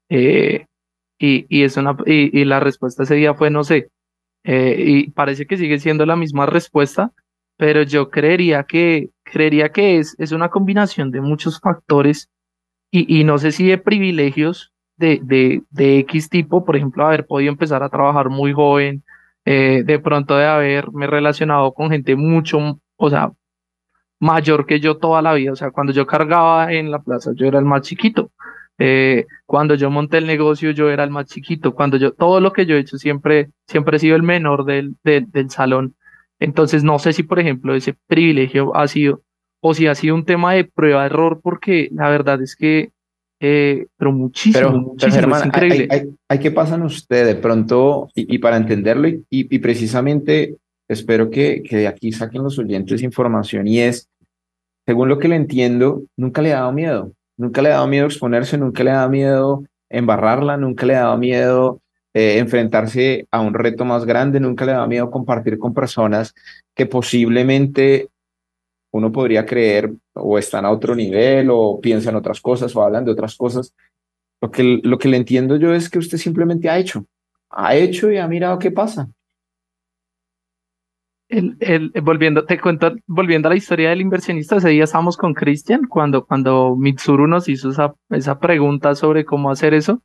Eh, 0.09 0.67
y, 1.17 1.47
y, 1.49 1.63
es 1.63 1.75
una, 1.77 1.97
y, 2.05 2.39
y, 2.39 2.45
la 2.45 2.59
respuesta 2.59 3.01
ese 3.01 3.15
día 3.15 3.33
fue 3.33 3.49
no 3.49 3.63
sé. 3.63 3.89
Eh, 4.43 4.75
y 4.77 5.11
parece 5.11 5.45
que 5.45 5.57
sigue 5.57 5.79
siendo 5.79 6.05
la 6.05 6.15
misma 6.15 6.45
respuesta, 6.45 7.11
pero 7.57 7.83
yo 7.83 8.09
creería 8.09 8.63
que, 8.63 9.09
creería 9.23 9.69
que 9.69 9.97
es, 9.97 10.15
es 10.17 10.31
una 10.31 10.49
combinación 10.49 11.11
de 11.11 11.21
muchos 11.21 11.59
factores 11.59 12.29
y, 12.91 13.19
y 13.19 13.23
no 13.23 13.37
sé 13.37 13.51
si 13.51 13.67
de 13.67 13.77
privilegios 13.77 14.71
de, 14.97 15.19
de, 15.23 15.63
de 15.69 15.99
X 15.99 16.29
tipo, 16.29 16.65
por 16.65 16.75
ejemplo, 16.75 17.05
haber 17.05 17.25
podido 17.25 17.51
empezar 17.51 17.83
a 17.83 17.89
trabajar 17.89 18.29
muy 18.29 18.53
joven, 18.53 19.03
eh, 19.45 19.83
de 19.85 19.99
pronto 19.99 20.35
de 20.37 20.45
haberme 20.45 21.07
relacionado 21.07 21.73
con 21.73 21.89
gente 21.89 22.15
mucho, 22.15 22.79
o 22.97 23.09
sea, 23.09 23.31
mayor 24.19 24.65
que 24.65 24.79
yo 24.79 24.97
toda 24.97 25.21
la 25.21 25.33
vida. 25.33 25.53
O 25.53 25.55
sea, 25.55 25.71
cuando 25.71 25.93
yo 25.93 26.05
cargaba 26.05 26.73
en 26.73 26.91
la 26.91 26.99
plaza, 26.99 27.31
yo 27.35 27.47
era 27.47 27.59
el 27.59 27.65
más 27.65 27.81
chiquito. 27.81 28.31
Eh, 28.81 29.25
cuando 29.45 29.75
yo 29.75 29.91
monté 29.91 30.17
el 30.17 30.25
negocio, 30.25 30.71
yo 30.71 30.89
era 30.89 31.03
el 31.03 31.09
más 31.09 31.25
chiquito. 31.25 31.75
Cuando 31.75 31.97
yo, 31.97 32.13
todo 32.13 32.39
lo 32.39 32.53
que 32.53 32.65
yo 32.65 32.75
he 32.75 32.79
hecho 32.79 32.97
siempre, 32.97 33.49
siempre 33.67 33.97
he 33.97 33.99
sido 33.99 34.15
el 34.15 34.23
menor 34.23 34.63
del, 34.63 34.95
del, 35.03 35.49
salón. 35.49 35.95
Entonces, 36.39 36.83
no 36.85 36.97
sé 36.97 37.11
si, 37.11 37.23
por 37.23 37.39
ejemplo, 37.39 37.75
ese 37.75 37.95
privilegio 38.07 38.75
ha 38.75 38.87
sido, 38.87 39.21
o 39.59 39.73
si 39.73 39.87
ha 39.87 39.95
sido 39.95 40.15
un 40.15 40.23
tema 40.23 40.53
de 40.53 40.63
prueba-error, 40.63 41.41
porque 41.43 41.89
la 41.91 42.09
verdad 42.09 42.41
es 42.41 42.55
que, 42.55 42.91
eh, 43.41 43.87
pero 43.97 44.13
muchísimo, 44.13 44.71
muchísimo, 44.71 45.35
es 45.35 45.45
increíble. 45.45 45.87
Hay, 45.91 46.09
hay, 46.29 46.39
que 46.39 46.51
pasar 46.51 46.81
usted 46.81 47.25
de 47.25 47.35
pronto, 47.35 48.07
y, 48.15 48.37
para 48.37 48.55
entenderlo, 48.55 49.09
y, 49.09 49.25
y, 49.29 49.59
precisamente 49.59 50.55
espero 50.87 51.29
que, 51.29 51.61
que 51.63 51.77
de 51.77 51.87
aquí 51.87 52.13
saquen 52.13 52.43
los 52.43 52.57
oyentes 52.57 53.03
información, 53.03 53.67
y 53.67 53.79
es, 53.79 54.07
según 54.85 55.09
lo 55.09 55.19
que 55.19 55.27
le 55.27 55.35
entiendo, 55.35 56.03
nunca 56.15 56.41
le 56.41 56.53
ha 56.53 56.59
dado 56.59 56.71
miedo 56.71 57.11
Nunca 57.39 57.61
le 57.61 57.69
ha 57.69 57.75
dado 57.75 57.87
miedo 57.87 58.05
exponerse, 58.05 58.57
nunca 58.57 58.83
le 58.83 58.91
ha 58.91 58.95
dado 58.95 59.09
miedo 59.09 59.63
embarrarla, 59.89 60.57
nunca 60.57 60.85
le 60.85 60.97
ha 60.97 61.03
dado 61.03 61.17
miedo 61.17 61.79
eh, 62.13 62.37
enfrentarse 62.37 63.29
a 63.31 63.39
un 63.39 63.53
reto 63.53 63.85
más 63.85 64.03
grande, 64.03 64.41
nunca 64.41 64.65
le 64.65 64.73
ha 64.73 64.75
dado 64.75 64.89
miedo 64.89 65.09
compartir 65.09 65.57
con 65.57 65.73
personas 65.73 66.35
que 66.75 66.85
posiblemente 66.85 68.09
uno 68.91 69.13
podría 69.13 69.45
creer 69.45 69.89
o 70.15 70.37
están 70.37 70.65
a 70.65 70.71
otro 70.71 70.95
nivel 70.95 71.47
o 71.49 71.79
piensan 71.79 72.17
otras 72.17 72.41
cosas 72.41 72.75
o 72.75 72.83
hablan 72.83 73.05
de 73.05 73.11
otras 73.11 73.37
cosas. 73.37 73.73
Lo 74.41 74.51
que, 74.51 74.81
lo 74.83 74.97
que 74.97 75.07
le 75.07 75.15
entiendo 75.15 75.55
yo 75.55 75.73
es 75.73 75.89
que 75.89 75.99
usted 75.99 76.17
simplemente 76.17 76.69
ha 76.69 76.77
hecho, 76.77 77.05
ha 77.49 77.73
hecho 77.73 78.11
y 78.11 78.17
ha 78.17 78.27
mirado 78.27 78.59
qué 78.59 78.71
pasa. 78.71 79.07
El, 81.29 81.91
volviendo, 82.01 82.45
te 82.45 82.59
cuento, 82.59 82.95
volviendo 83.05 83.47
a 83.47 83.51
la 83.51 83.55
historia 83.55 83.91
del 83.91 84.01
inversionista, 84.01 84.55
ese 84.55 84.69
día 84.69 84.85
estábamos 84.85 85.15
con 85.15 85.35
Cristian 85.35 85.85
cuando, 85.87 86.25
cuando 86.25 86.75
Mitsuru 86.75 87.27
nos 87.27 87.47
hizo 87.47 87.69
esa, 87.69 87.93
esa 88.09 88.39
pregunta 88.39 88.95
sobre 88.95 89.25
cómo 89.25 89.51
hacer 89.51 89.75
eso 89.75 90.01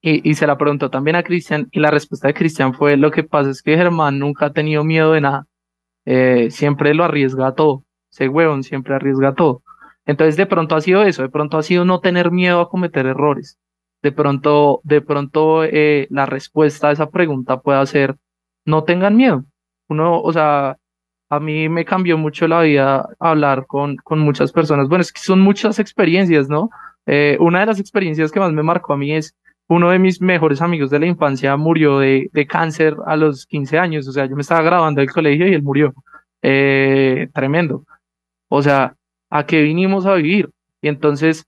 y, 0.00 0.26
y 0.28 0.34
se 0.34 0.46
la 0.46 0.56
preguntó 0.56 0.88
también 0.88 1.16
a 1.16 1.24
Cristian 1.24 1.68
y 1.72 1.80
la 1.80 1.90
respuesta 1.90 2.28
de 2.28 2.34
Cristian 2.34 2.72
fue 2.72 2.96
lo 2.96 3.10
que 3.10 3.22
pasa 3.22 3.50
es 3.50 3.60
que 3.60 3.76
Germán 3.76 4.18
nunca 4.18 4.46
ha 4.46 4.52
tenido 4.54 4.82
miedo 4.82 5.12
de 5.12 5.20
nada, 5.20 5.46
eh, 6.06 6.50
siempre 6.50 6.94
lo 6.94 7.04
arriesga 7.04 7.54
todo, 7.54 7.84
ese 8.10 8.28
huevón 8.30 8.62
siempre 8.62 8.94
arriesga 8.94 9.34
todo. 9.34 9.62
Entonces 10.06 10.38
de 10.38 10.46
pronto 10.46 10.74
ha 10.74 10.80
sido 10.80 11.02
eso, 11.02 11.20
de 11.20 11.28
pronto 11.28 11.58
ha 11.58 11.62
sido 11.62 11.84
no 11.84 12.00
tener 12.00 12.30
miedo 12.30 12.60
a 12.60 12.70
cometer 12.70 13.04
errores. 13.04 13.58
De 14.02 14.10
pronto, 14.10 14.80
de 14.84 15.02
pronto 15.02 15.64
eh, 15.64 16.06
la 16.08 16.24
respuesta 16.24 16.88
a 16.88 16.92
esa 16.92 17.10
pregunta 17.10 17.60
puede 17.60 17.84
ser 17.86 18.16
no 18.64 18.84
tengan 18.84 19.16
miedo 19.16 19.44
uno, 19.92 20.20
o 20.20 20.32
sea, 20.32 20.76
a 21.30 21.40
mí 21.40 21.68
me 21.68 21.84
cambió 21.84 22.18
mucho 22.18 22.46
la 22.46 22.60
vida 22.60 23.08
hablar 23.18 23.66
con, 23.66 23.96
con 23.96 24.18
muchas 24.18 24.52
personas. 24.52 24.88
Bueno, 24.88 25.00
es 25.00 25.12
que 25.12 25.20
son 25.20 25.40
muchas 25.40 25.78
experiencias, 25.78 26.48
¿no? 26.48 26.68
Eh, 27.06 27.38
una 27.40 27.60
de 27.60 27.66
las 27.66 27.80
experiencias 27.80 28.30
que 28.30 28.40
más 28.40 28.52
me 28.52 28.62
marcó 28.62 28.92
a 28.92 28.98
mí 28.98 29.14
es 29.14 29.34
uno 29.68 29.90
de 29.90 29.98
mis 29.98 30.20
mejores 30.20 30.60
amigos 30.60 30.90
de 30.90 30.98
la 30.98 31.06
infancia 31.06 31.56
murió 31.56 31.98
de, 32.00 32.28
de 32.34 32.46
cáncer 32.46 32.96
a 33.06 33.16
los 33.16 33.46
15 33.46 33.78
años. 33.78 34.06
O 34.08 34.12
sea, 34.12 34.26
yo 34.26 34.36
me 34.36 34.42
estaba 34.42 34.60
grabando 34.60 35.00
del 35.00 35.10
colegio 35.10 35.48
y 35.48 35.54
él 35.54 35.62
murió. 35.62 35.94
Eh, 36.42 37.28
tremendo. 37.32 37.84
O 38.48 38.60
sea, 38.60 38.94
¿a 39.30 39.46
qué 39.46 39.62
vinimos 39.62 40.04
a 40.04 40.14
vivir? 40.14 40.50
Y 40.82 40.88
entonces, 40.88 41.46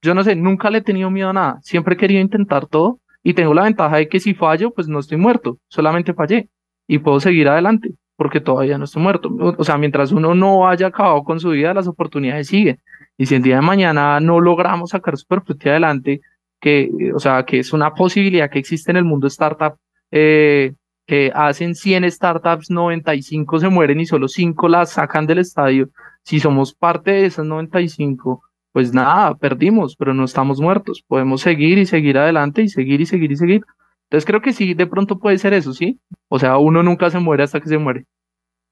yo 0.00 0.14
no 0.14 0.24
sé, 0.24 0.34
nunca 0.34 0.70
le 0.70 0.78
he 0.78 0.82
tenido 0.82 1.10
miedo 1.10 1.28
a 1.28 1.32
nada, 1.34 1.58
siempre 1.62 1.94
he 1.94 1.98
querido 1.98 2.20
intentar 2.22 2.66
todo 2.66 3.00
y 3.22 3.34
tengo 3.34 3.52
la 3.52 3.64
ventaja 3.64 3.96
de 3.96 4.08
que 4.08 4.20
si 4.20 4.32
fallo, 4.32 4.70
pues 4.70 4.88
no 4.88 5.00
estoy 5.00 5.18
muerto, 5.18 5.58
solamente 5.68 6.14
fallé 6.14 6.48
y 6.86 6.98
puedo 6.98 7.20
seguir 7.20 7.48
adelante 7.48 7.94
porque 8.16 8.40
todavía 8.40 8.78
no 8.78 8.84
estoy 8.84 9.02
muerto. 9.02 9.30
O 9.58 9.64
sea, 9.64 9.78
mientras 9.78 10.10
uno 10.10 10.34
no 10.34 10.68
haya 10.68 10.88
acabado 10.88 11.22
con 11.22 11.38
su 11.38 11.50
vida, 11.50 11.74
las 11.74 11.86
oportunidades 11.86 12.48
siguen. 12.48 12.80
Y 13.18 13.26
si 13.26 13.34
el 13.34 13.42
día 13.42 13.56
de 13.56 13.62
mañana 13.62 14.20
no 14.20 14.40
logramos 14.40 14.90
sacar 14.90 15.16
Superfruti 15.16 15.68
adelante, 15.68 16.20
que, 16.60 16.90
o 17.14 17.18
sea, 17.18 17.44
que 17.44 17.58
es 17.58 17.72
una 17.72 17.94
posibilidad 17.94 18.50
que 18.50 18.58
existe 18.58 18.90
en 18.90 18.96
el 18.96 19.04
mundo 19.04 19.26
startup, 19.26 19.76
eh, 20.10 20.72
que 21.06 21.30
hacen 21.34 21.74
100 21.74 22.10
startups, 22.10 22.70
95 22.70 23.60
se 23.60 23.68
mueren 23.68 24.00
y 24.00 24.06
solo 24.06 24.28
5 24.28 24.68
las 24.68 24.92
sacan 24.92 25.26
del 25.26 25.38
estadio. 25.38 25.90
Si 26.24 26.40
somos 26.40 26.74
parte 26.74 27.12
de 27.12 27.26
esas 27.26 27.46
95, 27.46 28.42
pues 28.72 28.92
nada, 28.92 29.34
perdimos, 29.36 29.94
pero 29.96 30.12
no 30.14 30.24
estamos 30.24 30.60
muertos. 30.60 31.04
Podemos 31.06 31.42
seguir 31.42 31.78
y 31.78 31.86
seguir 31.86 32.18
adelante 32.18 32.62
y 32.62 32.68
seguir 32.68 33.00
y 33.00 33.06
seguir 33.06 33.32
y 33.32 33.36
seguir. 33.36 33.62
Entonces 34.06 34.26
creo 34.26 34.40
que 34.40 34.52
sí, 34.52 34.74
de 34.74 34.86
pronto 34.86 35.18
puede 35.18 35.38
ser 35.38 35.52
eso, 35.52 35.72
¿sí? 35.72 36.00
O 36.28 36.38
sea, 36.38 36.58
uno 36.58 36.82
nunca 36.82 37.10
se 37.10 37.18
muere 37.18 37.42
hasta 37.42 37.60
que 37.60 37.68
se 37.68 37.78
muere. 37.78 38.04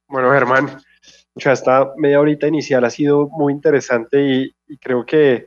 Bueno, 0.09 0.31
Germán, 0.31 0.79
ya 1.35 1.53
esta 1.53 1.92
media 1.97 2.20
horita 2.20 2.47
inicial 2.47 2.85
ha 2.85 2.90
sido 2.90 3.29
muy 3.29 3.53
interesante 3.53 4.23
y, 4.23 4.55
creo 4.81 5.05
que 5.05 5.47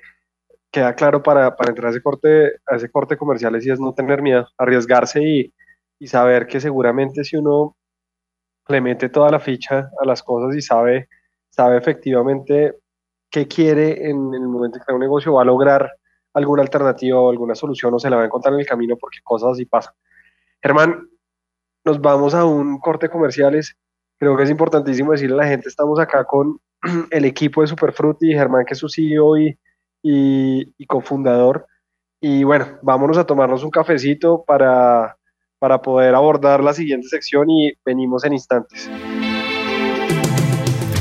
queda 0.72 0.94
claro 0.94 1.24
para, 1.24 1.56
entrar 1.68 1.88
a 1.88 1.90
ese 1.92 2.02
corte, 2.02 2.60
a 2.68 2.76
ese 2.76 2.90
corte 2.92 3.18
comercial 3.18 3.58
y 3.62 3.72
es 3.72 3.80
no 3.80 3.94
tener 3.94 4.22
miedo, 4.22 4.48
arriesgarse 4.58 5.24
y, 5.24 5.54
y 6.00 6.08
saber 6.08 6.48
que 6.48 6.60
seguramente 6.60 7.24
si 7.24 7.38
uno 7.38 7.78
le 8.68 8.82
mete 8.82 9.10
toda 9.10 9.32
la 9.32 9.40
ficha 9.40 9.90
a 10.00 10.06
las 10.06 10.22
cosas 10.22 10.56
y 10.56 10.62
sabe, 10.62 11.08
sabe 11.50 11.78
efectivamente 11.78 12.76
qué 13.30 13.48
quiere 13.48 14.10
en, 14.10 14.34
el 14.34 14.48
momento 14.48 14.80
que 14.80 14.86
crea 14.86 14.96
un 14.96 15.02
negocio, 15.02 15.34
va 15.34 15.42
a 15.42 15.46
lograr 15.46 15.92
alguna 16.38 16.62
alternativa 16.62 17.20
o 17.20 17.30
alguna 17.30 17.56
solución 17.56 17.94
o 17.94 18.00
se 18.00 18.10
la 18.10 18.18
va 18.18 18.24
a 18.24 18.26
encontrar 18.26 18.54
en 18.54 18.60
el 18.60 18.66
camino 18.66 18.96
porque 18.98 19.20
cosas 19.24 19.52
así 19.54 19.66
pasan. 19.66 19.94
Germán, 20.62 21.10
nos 21.84 22.00
vamos 22.00 22.34
a 22.34 22.46
un 22.46 22.80
corte 22.80 23.10
comerciales. 23.10 23.76
Creo 24.20 24.38
que 24.38 24.44
es 24.44 24.50
importantísimo 24.50 25.12
decirle 25.12 25.36
a 25.36 25.40
la 25.40 25.48
gente, 25.48 25.68
estamos 25.68 26.00
acá 26.00 26.26
con 26.26 26.60
el 27.12 27.26
equipo 27.26 27.62
de 27.62 27.68
Superfruity, 27.68 28.34
Germán 28.34 28.66
que 28.66 28.74
es 28.74 28.80
su 28.80 28.90
CEO 28.90 29.38
y, 29.38 29.58
y, 30.04 30.74
y 30.78 30.86
cofundador. 30.86 31.66
Y 32.22 32.44
bueno, 32.44 32.80
vámonos 32.82 33.18
a 33.18 33.26
tomarnos 33.26 33.64
un 33.64 33.72
cafecito 33.72 34.44
para 34.46 35.18
para 35.60 35.82
poder 35.82 36.14
abordar 36.16 36.64
la 36.64 36.74
siguiente 36.74 37.08
sección 37.08 37.50
y 37.50 37.74
venimos 37.84 38.24
en 38.26 38.34
instantes. 38.34 38.90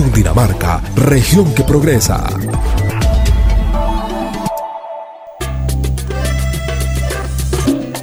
Cundinamarca, 0.00 0.80
región 0.96 1.54
que 1.54 1.62
progresa. 1.62 2.24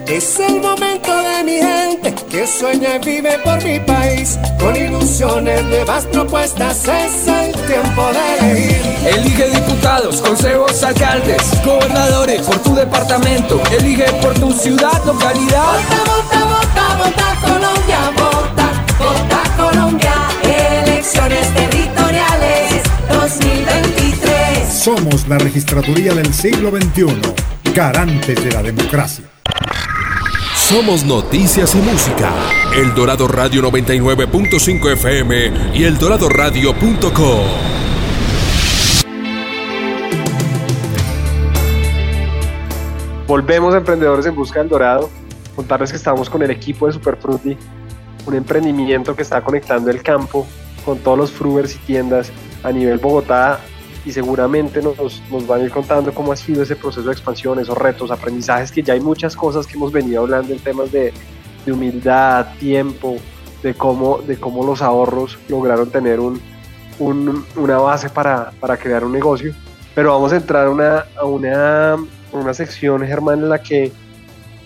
Es 0.06 0.40
el 0.40 0.62
momento 0.62 1.12
de 1.12 1.44
mi 1.44 1.54
gente 1.54 2.14
que 2.30 2.46
sueña 2.46 2.98
y 2.98 3.00
vive 3.00 3.40
por 3.44 3.64
mi 3.64 3.80
país. 3.80 4.38
Con 4.60 4.76
ilusiones, 4.76 5.64
nuevas 5.64 6.06
propuestas, 6.06 6.88
es 6.88 7.28
el 7.28 7.52
tiempo 7.66 8.12
de 8.14 8.52
elegir. 8.52 8.82
Elige 9.16 9.50
diputados, 9.50 10.22
consejos, 10.22 10.84
alcaldes, 10.84 11.42
gobernadores 11.66 12.44
por 12.44 12.60
tu 12.60 12.76
departamento. 12.76 13.60
Elige 13.72 14.06
por 14.22 14.36
tu 14.36 14.52
ciudad, 14.52 15.04
localidad. 15.04 15.74
Vota, 15.74 16.12
vota, 16.12 16.46
vota, 16.46 16.96
vota 17.00 17.38
Colombia, 17.42 18.00
vota, 18.16 18.86
vota 19.00 19.42
Colombia. 19.58 20.14
Elecciones 20.44 21.48
territoriales 21.56 21.77
2023. 23.10 24.68
Somos 24.70 25.28
la 25.28 25.38
registraduría 25.38 26.14
del 26.14 26.34
siglo 26.34 26.72
XXI, 26.72 27.74
garantes 27.74 28.44
de 28.44 28.52
la 28.52 28.64
democracia. 28.64 29.26
Somos 30.56 31.06
noticias 31.06 31.74
y 31.76 31.78
música. 31.78 32.34
El 32.76 32.94
Dorado 32.94 33.28
Radio 33.28 33.62
99.5 33.64 34.92
FM 34.94 35.52
y 35.74 35.84
el 35.84 35.94
eldoradoradio.com. 35.94 37.78
Volvemos 43.28 43.74
a 43.74 43.78
Emprendedores 43.78 44.26
en 44.26 44.36
Busca 44.36 44.60
del 44.60 44.70
Dorado. 44.70 45.10
Contarles 45.56 45.92
que 45.92 45.98
estamos 45.98 46.30
con 46.30 46.42
el 46.44 46.52
equipo 46.52 46.88
de 46.88 46.94
Superfruti, 46.94 47.58
un 48.26 48.36
emprendimiento 48.36 49.16
que 49.16 49.22
está 49.22 49.42
conectando 49.42 49.90
el 49.90 50.04
campo 50.04 50.46
con 50.86 51.00
todos 51.00 51.18
los 51.18 51.32
frugers 51.32 51.76
y 51.76 51.80
tiendas 51.80 52.32
a 52.64 52.72
nivel 52.72 52.98
Bogotá 52.98 53.60
y 54.06 54.12
seguramente 54.12 54.82
nos, 54.82 55.22
nos, 55.30 55.46
van 55.48 55.62
a 55.62 55.64
ir 55.66 55.72
contando 55.72 56.14
cómo 56.14 56.32
ha 56.32 56.36
sido 56.38 56.64
ese 56.64 56.78
proceso 56.78 57.08
de 57.08 57.12
expansión, 57.12 57.60
esos 57.60 57.78
retos, 57.78 58.10
aprendizajes, 58.10 58.72
que 58.72 58.82
ya 58.82 58.94
hay 58.94 59.02
muchas 59.02 59.36
cosas 59.36 59.68
que 59.68 59.74
hemos 59.74 59.92
venido 59.92 60.22
hablando 60.22 60.54
en 60.54 60.60
temas 60.60 60.92
de, 60.94 61.12
de 61.66 61.72
humildad, 61.74 62.48
tiempo, 62.58 63.18
de 63.62 63.74
cómo, 63.74 64.20
de 64.20 64.38
cómo 64.38 64.66
los 64.66 64.82
ahorros 64.82 65.38
lograron 65.50 65.90
tener 65.90 66.22
un, 66.22 66.40
un, 67.00 67.46
una 67.58 67.80
base 67.80 68.10
para, 68.10 68.52
para, 68.62 68.78
crear 68.78 69.04
un 69.04 69.12
negocio. 69.12 69.54
Pero 69.94 70.14
vamos 70.14 70.32
a 70.32 70.38
entrar 70.38 70.70
una, 70.70 71.06
a 71.18 71.26
una, 71.26 71.98
una 72.32 72.54
sección, 72.54 73.06
Germán, 73.06 73.40
en 73.40 73.50
la 73.50 73.62
que 73.62 73.92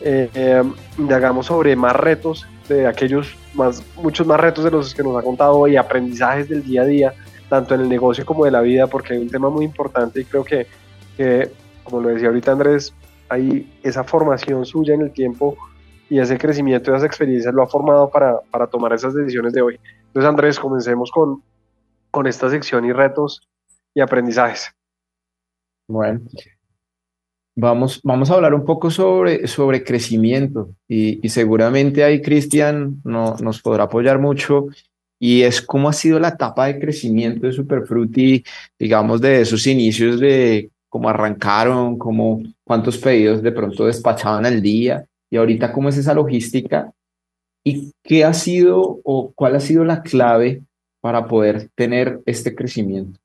eh, 0.01 0.29
eh, 0.33 0.63
indagamos 0.99 1.47
sobre 1.47 1.75
más 1.75 1.95
retos, 1.95 2.45
de 2.69 2.85
aquellos 2.85 3.35
más, 3.55 3.83
muchos 3.95 4.27
más 4.27 4.39
retos 4.39 4.63
de 4.63 4.71
los 4.71 4.93
que 4.93 5.01
nos 5.01 5.17
ha 5.17 5.23
contado 5.23 5.57
hoy, 5.57 5.77
aprendizajes 5.77 6.47
del 6.47 6.63
día 6.63 6.83
a 6.83 6.85
día 6.85 7.13
tanto 7.51 7.75
en 7.75 7.81
el 7.81 7.89
negocio 7.89 8.25
como 8.25 8.45
de 8.45 8.51
la 8.51 8.61
vida, 8.61 8.87
porque 8.87 9.11
hay 9.11 9.19
un 9.19 9.29
tema 9.29 9.49
muy 9.49 9.65
importante 9.65 10.21
y 10.21 10.23
creo 10.23 10.45
que, 10.45 10.67
como 11.83 11.99
lo 11.99 12.07
decía 12.07 12.29
ahorita 12.29 12.53
Andrés, 12.53 12.93
hay 13.27 13.77
esa 13.83 14.05
formación 14.05 14.65
suya 14.65 14.93
en 14.93 15.01
el 15.01 15.11
tiempo 15.11 15.57
y 16.09 16.19
ese 16.19 16.37
crecimiento 16.37 16.89
y 16.89 16.93
esas 16.93 17.05
experiencias 17.05 17.53
lo 17.53 17.61
ha 17.61 17.67
formado 17.67 18.09
para, 18.09 18.39
para 18.51 18.67
tomar 18.67 18.93
esas 18.93 19.13
decisiones 19.13 19.51
de 19.51 19.61
hoy. 19.61 19.79
Entonces, 20.07 20.29
Andrés, 20.29 20.57
comencemos 20.57 21.11
con, 21.11 21.43
con 22.09 22.25
esta 22.25 22.49
sección 22.49 22.85
y 22.85 22.93
retos 22.93 23.41
y 23.93 23.99
aprendizajes. 23.99 24.71
Bueno, 25.89 26.21
vamos, 27.53 27.99
vamos 28.01 28.31
a 28.31 28.35
hablar 28.35 28.53
un 28.53 28.63
poco 28.63 28.89
sobre, 28.89 29.45
sobre 29.47 29.83
crecimiento 29.83 30.69
y, 30.87 31.19
y 31.21 31.27
seguramente 31.27 32.05
ahí 32.05 32.21
Cristian 32.21 33.01
no, 33.03 33.35
nos 33.41 33.61
podrá 33.61 33.83
apoyar 33.83 34.19
mucho 34.19 34.67
y 35.23 35.43
es 35.43 35.61
cómo 35.61 35.87
ha 35.87 35.93
sido 35.93 36.19
la 36.19 36.29
etapa 36.29 36.65
de 36.65 36.79
crecimiento 36.79 37.45
de 37.45 37.53
Superfruity, 37.53 38.43
digamos, 38.79 39.21
de 39.21 39.41
esos 39.41 39.67
inicios 39.67 40.19
de 40.19 40.71
cómo 40.89 41.09
arrancaron, 41.09 41.99
cómo, 41.99 42.41
cuántos 42.63 42.97
pedidos 42.97 43.43
de 43.43 43.51
pronto 43.51 43.85
despachaban 43.85 44.47
al 44.47 44.63
día 44.63 45.05
y 45.29 45.37
ahorita 45.37 45.71
cómo 45.71 45.89
es 45.89 45.97
esa 45.97 46.15
logística 46.15 46.91
y 47.63 47.91
qué 48.01 48.25
ha 48.25 48.33
sido 48.33 48.99
o 49.03 49.31
cuál 49.35 49.55
ha 49.55 49.59
sido 49.59 49.85
la 49.85 50.01
clave 50.01 50.63
para 51.01 51.27
poder 51.27 51.69
tener 51.75 52.19
este 52.25 52.55
crecimiento. 52.55 53.19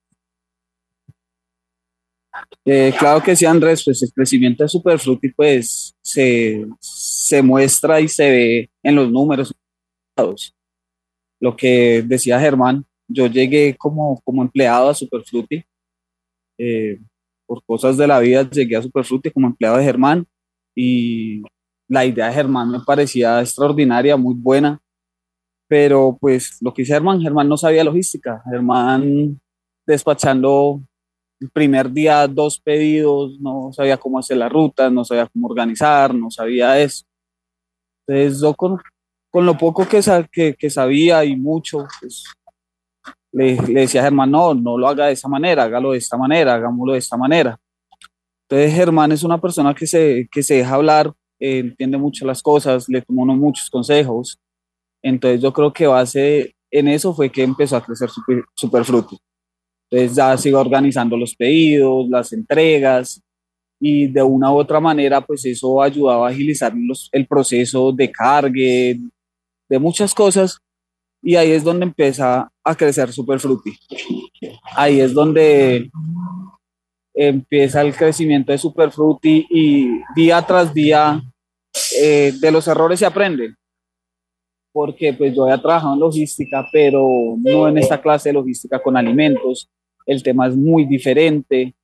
Eh, 2.67 2.93
claro 2.99 3.23
que 3.23 3.35
sí, 3.35 3.47
Andrés, 3.47 3.83
pues 3.83 4.03
el 4.03 4.13
crecimiento 4.13 4.63
de 4.63 4.69
Superfruity 4.69 5.31
pues 5.31 5.95
se, 6.03 6.67
se 6.79 7.41
muestra 7.41 8.03
y 8.03 8.09
se 8.09 8.29
ve 8.29 8.71
en 8.83 8.97
los 8.97 9.11
números 9.11 9.55
lo 11.41 11.57
que 11.57 12.03
decía 12.07 12.41
Germán, 12.41 12.85
yo 13.09 13.27
llegué 13.27 13.77
como, 13.77 14.21
como 14.25 14.43
empleado 14.43 14.89
a 14.89 14.95
Superfruti. 14.95 15.65
Eh, 16.59 16.99
por 17.47 17.63
cosas 17.65 17.97
de 17.97 18.07
la 18.07 18.19
vida 18.19 18.49
llegué 18.51 18.77
a 18.77 18.83
Superfruti 18.83 19.31
como 19.31 19.47
empleado 19.47 19.77
de 19.77 19.85
Germán 19.85 20.27
y 20.75 21.43
la 21.89 22.05
idea 22.05 22.27
de 22.27 22.35
Germán 22.35 22.71
me 22.71 22.81
parecía 22.81 23.41
extraordinaria, 23.41 24.17
muy 24.17 24.35
buena, 24.35 24.81
pero 25.69 26.17
pues 26.21 26.59
lo 26.61 26.75
que 26.75 26.83
hice 26.83 26.95
Germán, 26.95 27.21
Germán 27.21 27.49
no 27.49 27.57
sabía 27.57 27.85
logística, 27.85 28.43
Germán 28.51 29.41
despachando 29.87 30.83
el 31.41 31.51
primer 31.51 31.91
día 31.91 32.27
dos 32.27 32.61
pedidos, 32.61 33.39
no 33.41 33.71
sabía 33.73 33.97
cómo 33.97 34.19
hacer 34.19 34.39
la 34.39 34.49
ruta, 34.49 34.91
no 34.91 35.05
sabía 35.05 35.27
cómo 35.27 35.49
organizar, 35.49 36.15
no 36.15 36.31
sabía 36.31 36.81
eso. 36.81 37.05
Entonces 38.07 38.41
yo 38.41 38.55
con, 38.55 38.79
con 39.37 39.45
lo 39.45 39.59
poco 39.59 39.87
que, 39.87 40.01
que, 40.33 40.55
que 40.55 40.71
sabía 40.71 41.23
y 41.23 41.37
mucho, 41.37 41.87
pues, 42.01 42.25
le, 43.33 43.61
le 43.69 43.81
decía 43.81 44.01
a 44.01 44.05
Germán, 44.05 44.31
no, 44.31 44.55
no 44.55 44.79
lo 44.79 44.89
haga 44.89 45.09
de 45.09 45.13
esa 45.13 45.29
manera, 45.29 45.65
hágalo 45.65 45.93
de 45.93 45.99
esta 45.99 46.17
manera, 46.17 46.55
hagámoslo 46.55 46.95
de 46.95 47.01
esta 47.01 47.19
manera. 47.19 47.59
Entonces 48.49 48.75
Germán 48.75 49.13
es 49.13 49.23
una 49.25 49.39
persona 49.39 49.75
que 49.75 49.87
se, 49.87 50.27
que 50.33 50.43
se 50.43 50.55
deja 50.55 50.77
hablar, 50.77 51.13
eh, 51.39 51.59
entiende 51.59 51.99
mucho 51.99 52.25
las 52.25 52.43
cosas, 52.43 52.89
le 52.89 53.03
tomó 53.03 53.27
muchos 53.27 53.69
consejos. 53.69 54.39
Entonces 55.03 55.43
yo 55.43 55.53
creo 55.53 55.71
que 55.71 55.87
base 55.87 56.55
en 56.71 56.89
eso 56.89 57.13
fue 57.13 57.31
que 57.31 57.43
empezó 57.43 57.77
a 57.77 57.85
crecer 57.85 58.09
Super, 58.09 58.43
Superfruti. 58.55 59.19
Entonces 59.91 60.17
ya 60.17 60.35
sigo 60.39 60.59
organizando 60.59 61.15
los 61.15 61.37
pedidos, 61.37 62.09
las 62.09 62.33
entregas 62.33 63.21
y 63.79 64.07
de 64.07 64.23
una 64.23 64.51
u 64.51 64.57
otra 64.57 64.81
manera 64.81 65.21
pues 65.21 65.45
eso 65.45 65.83
ayudaba 65.83 66.27
a 66.27 66.31
agilizar 66.31 66.73
los, 66.75 67.11
el 67.13 67.27
proceso 67.27 67.93
de 67.93 68.11
cargue, 68.11 68.99
de 69.69 69.79
muchas 69.79 70.15
cosas 70.15 70.59
y 71.23 71.37
ahí 71.37 71.51
es 71.51 71.65
donde 71.65 71.87
empieza 71.87 72.51
a 72.63 72.75
crecer 72.75 73.13
Superfruti. 73.13 73.77
Ahí 74.77 75.01
es 75.01 75.13
donde 75.13 75.91
empieza 77.15 77.81
el 77.81 77.95
crecimiento 77.97 78.53
de 78.53 78.59
Superfruti 78.59 79.47
y 79.51 80.03
día 80.15 80.43
tras 80.43 80.73
día 80.73 81.21
eh, 82.01 82.33
de 82.39 82.51
los 82.51 82.69
errores 82.69 82.99
se 82.99 83.07
aprende. 83.07 83.55
Porque 84.73 85.15
pues 85.15 85.35
yo 85.35 85.45
había 85.45 85.61
trabajado 85.61 85.95
en 85.95 86.01
logística, 86.01 86.67
pero 86.71 87.09
no 87.39 87.67
en 87.67 87.79
esta 87.79 88.01
clase 88.01 88.29
de 88.29 88.35
logística 88.35 88.83
con 88.83 88.97
alimentos. 88.97 89.71
El 90.05 90.23
tema 90.23 90.47
es 90.47 90.55
muy 90.55 90.85
diferente. 90.85 91.75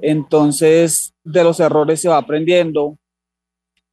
Entonces, 0.00 1.14
de 1.22 1.44
los 1.44 1.60
errores 1.60 2.00
se 2.00 2.08
va 2.08 2.16
aprendiendo. 2.16 2.98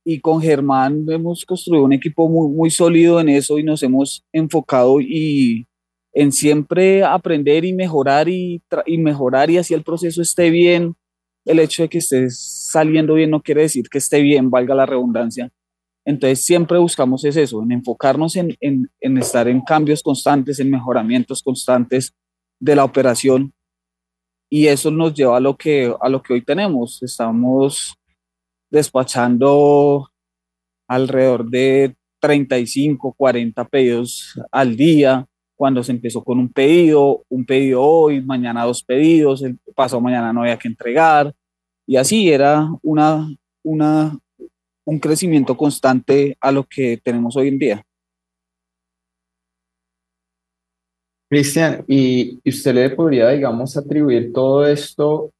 Y 0.03 0.19
con 0.19 0.41
Germán 0.41 1.05
hemos 1.09 1.45
construido 1.45 1.83
un 1.83 1.93
equipo 1.93 2.27
muy, 2.27 2.49
muy 2.49 2.71
sólido 2.71 3.19
en 3.19 3.29
eso 3.29 3.59
y 3.59 3.63
nos 3.63 3.83
hemos 3.83 4.25
enfocado 4.31 4.99
y 4.99 5.67
en 6.13 6.31
siempre 6.31 7.03
aprender 7.03 7.63
y 7.65 7.73
mejorar 7.73 8.27
y, 8.27 8.61
y 8.85 8.97
mejorar 8.97 9.49
y 9.49 9.57
así 9.57 9.73
el 9.73 9.83
proceso 9.83 10.21
esté 10.21 10.49
bien. 10.49 10.95
El 11.45 11.59
hecho 11.59 11.83
de 11.83 11.89
que 11.89 11.99
esté 11.99 12.29
saliendo 12.29 13.15
bien 13.15 13.29
no 13.29 13.41
quiere 13.41 13.61
decir 13.61 13.89
que 13.89 13.97
esté 13.97 14.21
bien, 14.21 14.49
valga 14.49 14.75
la 14.75 14.85
redundancia. 14.85 15.51
Entonces 16.03 16.43
siempre 16.43 16.79
buscamos 16.79 17.23
es 17.25 17.35
eso, 17.35 17.61
en 17.61 17.71
enfocarnos 17.71 18.35
en, 18.35 18.55
en, 18.59 18.89
en 18.99 19.17
estar 19.17 19.47
en 19.47 19.61
cambios 19.61 20.01
constantes, 20.01 20.59
en 20.59 20.69
mejoramientos 20.69 21.43
constantes 21.43 22.13
de 22.59 22.75
la 22.75 22.83
operación 22.83 23.53
y 24.53 24.67
eso 24.67 24.91
nos 24.91 25.13
lleva 25.13 25.37
a 25.37 25.39
lo 25.39 25.55
que, 25.55 25.95
a 25.99 26.09
lo 26.09 26.21
que 26.21 26.33
hoy 26.33 26.43
tenemos. 26.43 27.01
Estamos 27.01 27.95
despachando 28.71 30.09
alrededor 30.87 31.49
de 31.49 31.95
35, 32.19 33.13
40 33.13 33.65
pedidos 33.65 34.39
al 34.51 34.75
día, 34.75 35.27
cuando 35.55 35.83
se 35.83 35.91
empezó 35.91 36.23
con 36.23 36.39
un 36.39 36.51
pedido, 36.51 37.23
un 37.29 37.45
pedido 37.45 37.83
hoy, 37.83 38.21
mañana 38.21 38.65
dos 38.65 38.83
pedidos, 38.83 39.43
pasado 39.75 40.01
mañana 40.01 40.33
no 40.33 40.41
había 40.41 40.57
que 40.57 40.67
entregar, 40.67 41.33
y 41.85 41.97
así 41.97 42.31
era 42.31 42.67
una, 42.81 43.27
una, 43.63 44.17
un 44.85 44.99
crecimiento 44.99 45.55
constante 45.55 46.37
a 46.39 46.51
lo 46.51 46.63
que 46.63 46.99
tenemos 47.03 47.35
hoy 47.35 47.49
en 47.49 47.59
día. 47.59 47.85
Cristian, 51.29 51.85
¿y 51.87 52.39
usted 52.49 52.73
le 52.73 52.89
podría, 52.89 53.29
digamos, 53.29 53.77
atribuir 53.77 54.33
todo 54.33 54.67
esto 54.67 55.31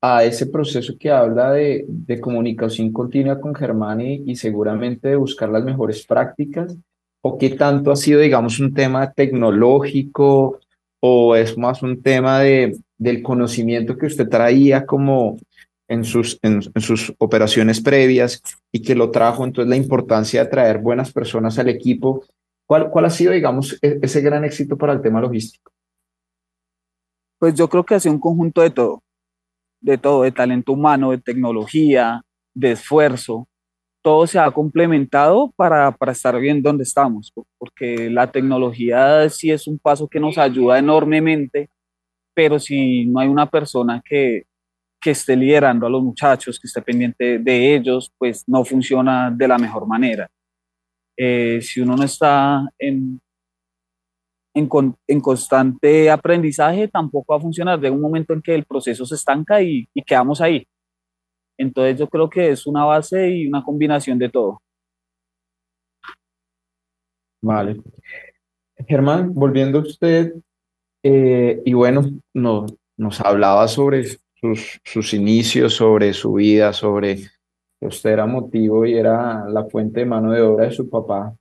a 0.00 0.24
ese 0.24 0.46
proceso 0.46 0.94
que 0.98 1.10
habla 1.10 1.52
de, 1.52 1.84
de 1.88 2.20
comunicación 2.20 2.92
continua 2.92 3.40
con 3.40 3.54
Germán 3.54 4.00
y, 4.00 4.36
seguramente 4.36 5.08
de 5.08 5.16
buscar 5.16 5.48
las 5.48 5.64
mejores 5.64 6.06
prácticas? 6.06 6.76
o 7.20 7.38
qué 7.38 7.50
tanto 7.50 7.90
ha 7.90 7.96
sido, 7.96 8.20
digamos, 8.20 8.60
un 8.60 8.72
tema 8.72 9.12
tecnológico 9.12 10.60
o 11.00 11.36
es 11.36 11.56
más 11.56 11.82
un 11.82 12.02
tema 12.02 12.40
de, 12.40 12.76
del 12.96 13.22
conocimiento 13.22 13.96
que 13.96 14.06
usted 14.06 14.28
traía 14.28 14.86
como 14.86 15.38
en 15.88 16.04
sus, 16.04 16.38
en, 16.42 16.62
sus 16.80 17.14
operaciones 17.18 17.80
previas 17.80 18.42
y 18.70 18.82
que 18.82 18.94
lo 18.94 19.10
trajo, 19.10 19.44
entonces 19.44 19.70
la 19.70 19.76
importancia 19.76 20.44
de 20.44 20.50
traer 20.50 20.78
buenas 20.78 21.12
personas 21.12 21.58
al 21.58 21.68
equipo. 21.68 22.24
¿Cuál, 22.66 22.90
cuál 22.90 23.06
ha 23.06 23.10
sido, 23.10 23.32
digamos, 23.32 23.78
e, 23.80 23.98
ese 24.02 24.20
gran 24.20 24.44
éxito 24.44 24.76
para 24.76 24.92
el 24.92 25.00
tema 25.00 25.20
logístico? 25.20 25.72
Pues 27.38 27.54
yo 27.54 27.68
creo 27.68 27.84
que 27.84 27.94
ha 27.94 28.00
sido 28.00 28.14
un 28.14 28.20
conjunto 28.20 28.60
de 28.60 28.70
todo, 28.70 29.02
de 29.80 29.98
todo, 29.98 30.22
de 30.22 30.32
talento 30.32 30.72
humano, 30.72 31.10
de 31.10 31.18
tecnología, 31.18 32.22
de 32.54 32.72
esfuerzo, 32.72 33.48
todo 34.02 34.26
se 34.26 34.38
ha 34.38 34.50
complementado 34.50 35.52
para, 35.56 35.92
para 35.92 36.12
estar 36.12 36.38
bien 36.38 36.62
donde 36.62 36.84
estamos, 36.84 37.32
porque 37.58 38.08
la 38.10 38.30
tecnología 38.30 39.28
sí 39.28 39.50
es 39.50 39.66
un 39.66 39.78
paso 39.78 40.08
que 40.08 40.20
nos 40.20 40.38
ayuda 40.38 40.78
enormemente, 40.78 41.68
pero 42.34 42.58
si 42.58 43.06
no 43.06 43.20
hay 43.20 43.28
una 43.28 43.50
persona 43.50 44.00
que, 44.04 44.44
que 45.00 45.10
esté 45.10 45.36
liderando 45.36 45.86
a 45.86 45.90
los 45.90 46.02
muchachos, 46.02 46.58
que 46.58 46.68
esté 46.68 46.82
pendiente 46.82 47.38
de 47.38 47.74
ellos, 47.74 48.12
pues 48.18 48.44
no 48.46 48.64
funciona 48.64 49.30
de 49.30 49.48
la 49.48 49.58
mejor 49.58 49.86
manera. 49.86 50.28
Eh, 51.16 51.60
si 51.62 51.80
uno 51.80 51.96
no 51.96 52.04
está 52.04 52.64
en, 52.78 53.20
en, 54.54 54.68
en, 55.06 55.20
constante 55.20 56.10
aprendizaje, 56.10 56.88
tampoco 56.88 57.32
va 57.32 57.38
a 57.38 57.42
funcionar. 57.42 57.78
De 57.80 57.90
un 57.90 58.00
momento 58.00 58.32
en 58.32 58.42
que 58.42 58.54
el 58.54 58.64
proceso 58.64 59.04
se 59.06 59.14
estanca 59.14 59.62
y, 59.62 59.88
y 59.94 60.02
quedamos 60.02 60.40
ahí. 60.40 60.66
Entonces 61.58 61.98
yo 61.98 62.08
creo 62.08 62.30
que 62.30 62.50
es 62.50 62.66
una 62.66 62.84
base 62.84 63.30
y 63.30 63.46
una 63.46 63.64
combinación 63.64 64.18
de 64.18 64.28
todo. 64.28 64.60
Vale. 67.42 67.80
Germán, 68.86 69.34
volviendo 69.34 69.78
a 69.78 69.82
usted, 69.82 70.34
eh, 71.02 71.62
y 71.64 71.72
bueno, 71.72 72.02
no, 72.34 72.66
nos 72.96 73.20
hablaba 73.20 73.66
sobre 73.68 74.04
sus, 74.34 74.80
sus 74.84 75.14
inicios, 75.14 75.74
sobre 75.74 76.12
su 76.12 76.34
vida, 76.34 76.72
sobre 76.72 77.16
que 77.80 77.86
usted 77.86 78.10
era 78.10 78.26
motivo 78.26 78.84
y 78.84 78.94
era 78.94 79.44
la 79.48 79.64
fuente 79.66 80.00
de 80.00 80.06
mano 80.06 80.32
de 80.32 80.42
obra 80.42 80.66
de 80.66 80.72
su 80.72 80.88
papá. 80.88 81.34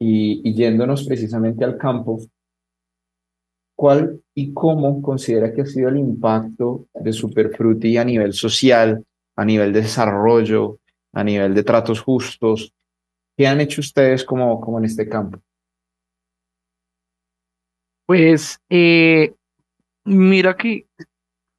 Y, 0.00 0.48
y 0.48 0.54
yéndonos 0.54 1.04
precisamente 1.06 1.64
al 1.64 1.76
campo, 1.76 2.20
¿Cuál 3.78 4.20
y 4.34 4.52
cómo 4.52 5.00
considera 5.00 5.52
que 5.52 5.60
ha 5.60 5.66
sido 5.66 5.88
el 5.88 5.98
impacto 5.98 6.88
de 6.94 7.12
Superfruti 7.12 7.96
a 7.96 8.04
nivel 8.04 8.32
social, 8.32 9.04
a 9.36 9.44
nivel 9.44 9.72
de 9.72 9.82
desarrollo, 9.82 10.80
a 11.12 11.22
nivel 11.22 11.54
de 11.54 11.62
tratos 11.62 12.00
justos? 12.00 12.72
¿Qué 13.36 13.46
han 13.46 13.60
hecho 13.60 13.80
ustedes 13.80 14.24
como, 14.24 14.60
como 14.60 14.80
en 14.80 14.86
este 14.86 15.08
campo? 15.08 15.38
Pues 18.04 18.58
eh, 18.68 19.36
mira 20.04 20.56
que 20.56 20.88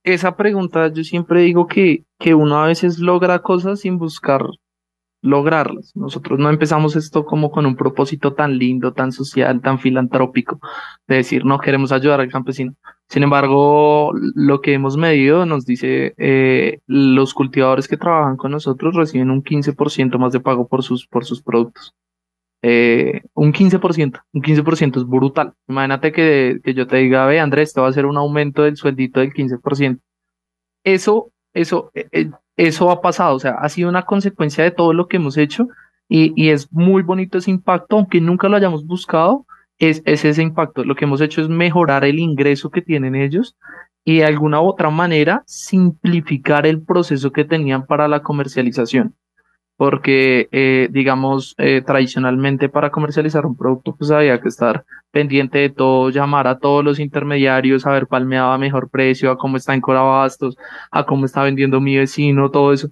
esa 0.03 0.35
pregunta 0.35 0.91
yo 0.91 1.05
siempre 1.05 1.43
digo 1.43 1.67
que, 1.67 2.03
que 2.19 2.35
uno 2.35 2.61
a 2.61 2.67
veces 2.67 2.99
logra 2.99 3.41
cosas 3.41 3.79
sin 3.79 3.97
buscar 3.97 4.45
lograrlas. 5.21 5.95
Nosotros 5.95 6.39
no 6.39 6.49
empezamos 6.49 6.95
esto 6.95 7.25
como 7.25 7.51
con 7.51 7.65
un 7.65 7.75
propósito 7.75 8.33
tan 8.33 8.57
lindo, 8.57 8.93
tan 8.93 9.11
social, 9.11 9.61
tan 9.61 9.79
filantrópico, 9.79 10.59
de 11.07 11.17
decir, 11.17 11.45
no 11.45 11.59
queremos 11.59 11.91
ayudar 11.91 12.21
al 12.21 12.29
campesino. 12.29 12.73
Sin 13.07 13.23
embargo, 13.23 14.11
lo 14.13 14.61
que 14.61 14.73
hemos 14.73 14.97
medido 14.97 15.45
nos 15.45 15.65
dice, 15.65 16.13
eh, 16.17 16.79
los 16.85 17.33
cultivadores 17.33 17.87
que 17.87 17.97
trabajan 17.97 18.37
con 18.37 18.51
nosotros 18.51 18.95
reciben 18.95 19.31
un 19.31 19.43
15% 19.43 20.17
más 20.17 20.31
de 20.31 20.39
pago 20.39 20.67
por 20.67 20.83
sus, 20.83 21.07
por 21.07 21.25
sus 21.25 21.41
productos. 21.41 21.95
Eh, 22.61 23.21
un 23.33 23.53
15%, 23.53 24.21
un 24.33 24.41
15% 24.41 24.97
es 24.97 25.07
brutal. 25.07 25.53
Imagínate 25.67 26.11
que, 26.11 26.59
que 26.63 26.73
yo 26.73 26.87
te 26.87 26.97
diga, 26.97 27.25
ve 27.25 27.39
Andrés, 27.39 27.73
te 27.73 27.81
va 27.81 27.87
a 27.87 27.89
hacer 27.89 28.05
un 28.05 28.17
aumento 28.17 28.63
del 28.63 28.77
sueldito 28.77 29.21
del 29.21 29.33
15%. 29.33 29.99
Eso, 30.83 31.31
eso, 31.53 31.91
eh, 31.93 32.29
eso 32.59 32.91
ha 32.91 33.01
pasado, 33.01 33.35
o 33.35 33.39
sea, 33.39 33.53
ha 33.61 33.69
sido 33.69 33.87
una 33.87 34.03
consecuencia 34.03 34.65
de 34.65 34.71
todo 34.71 34.91
lo 34.91 35.07
que 35.07 35.15
hemos 35.15 35.37
hecho 35.37 35.69
y, 36.09 36.33
y 36.35 36.49
es 36.49 36.71
muy 36.73 37.03
bonito 37.03 37.37
ese 37.37 37.51
impacto, 37.51 37.95
aunque 37.95 38.19
nunca 38.19 38.49
lo 38.49 38.57
hayamos 38.57 38.85
buscado, 38.85 39.45
es, 39.77 40.01
es, 40.05 40.25
ese 40.25 40.41
impacto. 40.41 40.83
Lo 40.83 40.95
que 40.95 41.05
hemos 41.05 41.21
hecho 41.21 41.41
es 41.41 41.47
mejorar 41.47 42.03
el 42.03 42.19
ingreso 42.19 42.69
que 42.69 42.81
tienen 42.81 43.15
ellos 43.15 43.55
y 44.03 44.17
de 44.17 44.25
alguna 44.25 44.61
u 44.61 44.65
otra 44.65 44.89
manera 44.89 45.43
simplificar 45.45 46.67
el 46.67 46.81
proceso 46.81 47.31
que 47.31 47.45
tenían 47.45 47.85
para 47.85 48.09
la 48.09 48.21
comercialización 48.21 49.15
porque, 49.79 50.49
eh, 50.51 50.89
digamos, 50.91 51.55
eh, 51.57 51.81
tradicionalmente 51.81 52.67
para 52.67 52.89
comercializar 52.91 53.45
un 53.45 53.55
producto, 53.55 53.95
pues 53.95 54.11
había 54.11 54.41
que 54.41 54.49
estar 54.49 54.83
pendiente 55.09 55.59
de 55.59 55.69
todo, 55.69 56.09
llamar 56.09 56.47
a 56.47 56.59
todos 56.59 56.83
los 56.83 56.99
intermediarios, 56.99 57.85
a 57.85 57.91
ver 57.93 58.05
cuál 58.05 58.25
me 58.25 58.35
daba 58.35 58.57
mejor 58.57 58.89
precio, 58.89 59.31
a 59.31 59.37
cómo 59.37 59.55
está 59.55 59.73
en 59.73 59.79
Corabastos, 59.79 60.57
a 60.91 61.05
cómo 61.05 61.23
está 61.23 61.43
vendiendo 61.43 61.79
mi 61.79 61.95
vecino, 61.95 62.51
todo 62.51 62.73
eso. 62.73 62.89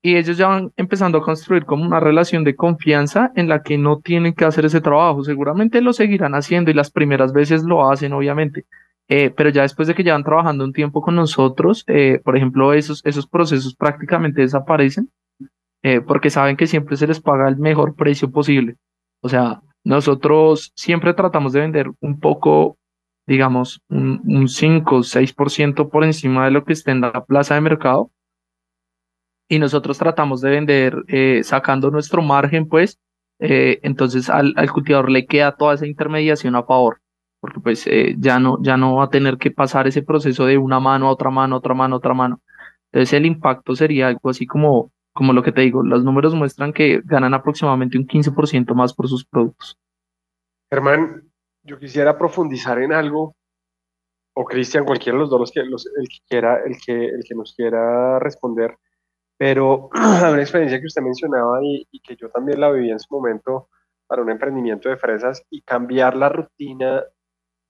Y 0.00 0.16
ellos 0.16 0.38
ya 0.38 0.48
van 0.48 0.72
empezando 0.78 1.18
a 1.18 1.22
construir 1.22 1.66
como 1.66 1.84
una 1.84 2.00
relación 2.00 2.42
de 2.42 2.56
confianza 2.56 3.30
en 3.36 3.46
la 3.50 3.62
que 3.62 3.76
no 3.76 3.98
tienen 4.00 4.32
que 4.32 4.46
hacer 4.46 4.64
ese 4.64 4.80
trabajo. 4.80 5.24
Seguramente 5.24 5.82
lo 5.82 5.92
seguirán 5.92 6.34
haciendo 6.34 6.70
y 6.70 6.74
las 6.74 6.90
primeras 6.90 7.34
veces 7.34 7.64
lo 7.64 7.90
hacen, 7.90 8.14
obviamente. 8.14 8.64
Eh, 9.08 9.28
pero 9.36 9.50
ya 9.50 9.60
después 9.60 9.88
de 9.88 9.94
que 9.94 10.04
llevan 10.04 10.24
trabajando 10.24 10.64
un 10.64 10.72
tiempo 10.72 11.02
con 11.02 11.16
nosotros, 11.16 11.84
eh, 11.86 12.18
por 12.24 12.34
ejemplo, 12.34 12.72
esos, 12.72 13.04
esos 13.04 13.26
procesos 13.26 13.76
prácticamente 13.76 14.40
desaparecen 14.40 15.10
eh, 15.82 16.00
porque 16.00 16.30
saben 16.30 16.56
que 16.56 16.66
siempre 16.66 16.96
se 16.96 17.06
les 17.06 17.20
paga 17.20 17.48
el 17.48 17.56
mejor 17.56 17.94
precio 17.94 18.30
posible. 18.30 18.76
O 19.20 19.28
sea, 19.28 19.62
nosotros 19.84 20.72
siempre 20.74 21.14
tratamos 21.14 21.52
de 21.52 21.60
vender 21.60 21.90
un 22.00 22.20
poco, 22.20 22.78
digamos, 23.26 23.80
un, 23.88 24.20
un 24.26 24.48
5 24.48 24.96
o 24.96 25.02
6% 25.02 25.88
por 25.88 26.04
encima 26.04 26.44
de 26.44 26.50
lo 26.50 26.64
que 26.64 26.72
esté 26.72 26.90
en 26.90 27.00
la 27.00 27.24
plaza 27.24 27.54
de 27.54 27.60
mercado. 27.60 28.10
Y 29.48 29.58
nosotros 29.58 29.98
tratamos 29.98 30.40
de 30.42 30.50
vender 30.50 31.04
eh, 31.08 31.42
sacando 31.42 31.90
nuestro 31.90 32.20
margen, 32.22 32.68
pues, 32.68 32.98
eh, 33.40 33.78
entonces 33.82 34.28
al, 34.30 34.52
al, 34.56 34.70
cultivador 34.70 35.10
le 35.10 35.26
queda 35.26 35.56
toda 35.56 35.74
esa 35.74 35.86
intermediación 35.86 36.56
a 36.56 36.64
favor, 36.64 37.00
porque 37.40 37.60
pues 37.60 37.86
eh, 37.86 38.16
ya, 38.18 38.38
no, 38.40 38.58
ya 38.62 38.76
no 38.76 38.96
va 38.96 39.04
a 39.04 39.10
tener 39.10 39.38
que 39.38 39.50
pasar 39.50 39.86
ese 39.86 40.02
proceso 40.02 40.44
de 40.44 40.58
una 40.58 40.80
mano 40.80 41.06
a 41.08 41.12
otra 41.12 41.30
mano, 41.30 41.56
otra 41.56 41.74
mano, 41.74 41.96
otra 41.96 42.14
mano. 42.14 42.40
Entonces 42.92 43.12
el 43.14 43.26
impacto 43.26 43.76
sería 43.76 44.08
algo 44.08 44.30
así 44.30 44.46
como 44.46 44.92
como 45.18 45.32
lo 45.32 45.42
que 45.42 45.50
te 45.50 45.62
digo, 45.62 45.82
los 45.82 46.04
números 46.04 46.32
muestran 46.36 46.72
que 46.72 47.00
ganan 47.04 47.34
aproximadamente 47.34 47.98
un 47.98 48.06
15% 48.06 48.72
más 48.72 48.94
por 48.94 49.08
sus 49.08 49.24
productos. 49.24 49.76
Germán, 50.70 51.28
yo 51.64 51.76
quisiera 51.76 52.16
profundizar 52.16 52.80
en 52.80 52.92
algo, 52.92 53.34
o 54.36 54.44
Cristian, 54.44 54.84
cualquiera 54.84 55.18
de 55.18 55.22
los 55.22 55.28
dos, 55.28 55.50
que, 55.50 55.64
los, 55.64 55.88
el, 55.88 56.06
que 56.06 56.18
quiera, 56.28 56.62
el, 56.64 56.76
que, 56.78 57.06
el 57.06 57.24
que 57.28 57.34
nos 57.34 57.52
quiera 57.52 58.20
responder, 58.20 58.78
pero 59.36 59.90
una 59.92 60.40
experiencia 60.40 60.78
que 60.78 60.86
usted 60.86 61.02
mencionaba 61.02 61.58
y, 61.64 61.84
y, 61.90 61.98
que 61.98 62.14
yo 62.14 62.30
también 62.30 62.60
la 62.60 62.70
viví 62.70 62.92
en 62.92 63.00
su 63.00 63.12
momento 63.12 63.70
para 64.06 64.22
un 64.22 64.30
emprendimiento 64.30 64.88
de 64.88 64.98
fresas 64.98 65.42
y 65.50 65.62
cambiar 65.62 66.16
la 66.16 66.28
rutina 66.28 67.02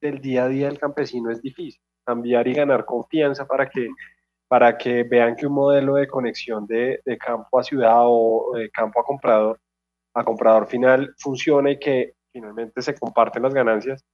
del 0.03 0.21
día 0.21 0.45
a 0.45 0.49
día 0.49 0.67
del 0.67 0.79
campesino 0.79 1.31
es 1.31 1.41
difícil, 1.41 1.81
cambiar 2.05 2.47
y 2.47 2.53
ganar 2.53 2.85
confianza 2.85 3.47
para 3.47 3.71
que 3.71 3.89
para 4.49 4.79
que 4.79 5.03
vean 5.03 5.37
que 5.37 5.47
un 5.47 5.53
modelo 5.53 5.95
de 5.95 6.09
conexión 6.09 6.67
de, 6.67 7.01
campo 7.21 7.59
a 7.59 7.63
ciudad 7.63 8.01
o 8.05 8.53
de 8.57 8.71
campo 8.71 9.01
a 9.01 9.05
comprador, 9.05 9.61
a 10.15 10.25
comprador 10.25 10.67
final 10.67 11.15
funciona 11.19 11.71
y 11.71 11.79
que 11.79 12.15
finalmente 12.33 12.81
se 12.81 12.95
comparten 12.95 13.43
las 13.43 13.55
ganancias, 13.55 14.05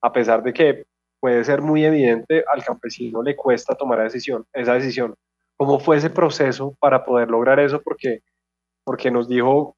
a 0.00 0.12
pesar 0.12 0.42
de 0.42 0.52
que 0.52 0.84
puede 1.20 1.44
ser 1.44 1.62
muy 1.62 1.84
evidente, 1.84 2.44
al 2.52 2.64
campesino 2.64 3.22
le 3.22 3.36
cuesta 3.36 3.74
tomar 3.74 4.02
decisión. 4.02 4.44
Esa 4.52 4.74
decisión. 4.74 5.14
¿Cómo 5.56 5.78
fue 5.78 5.96
ese 5.96 6.10
proceso 6.10 6.76
para 6.80 7.04
poder 7.04 7.30
lograr 7.30 7.60
eso? 7.60 7.80
Porque, 7.82 8.20
porque 8.84 9.10
nos, 9.10 9.28
dijo, 9.28 9.76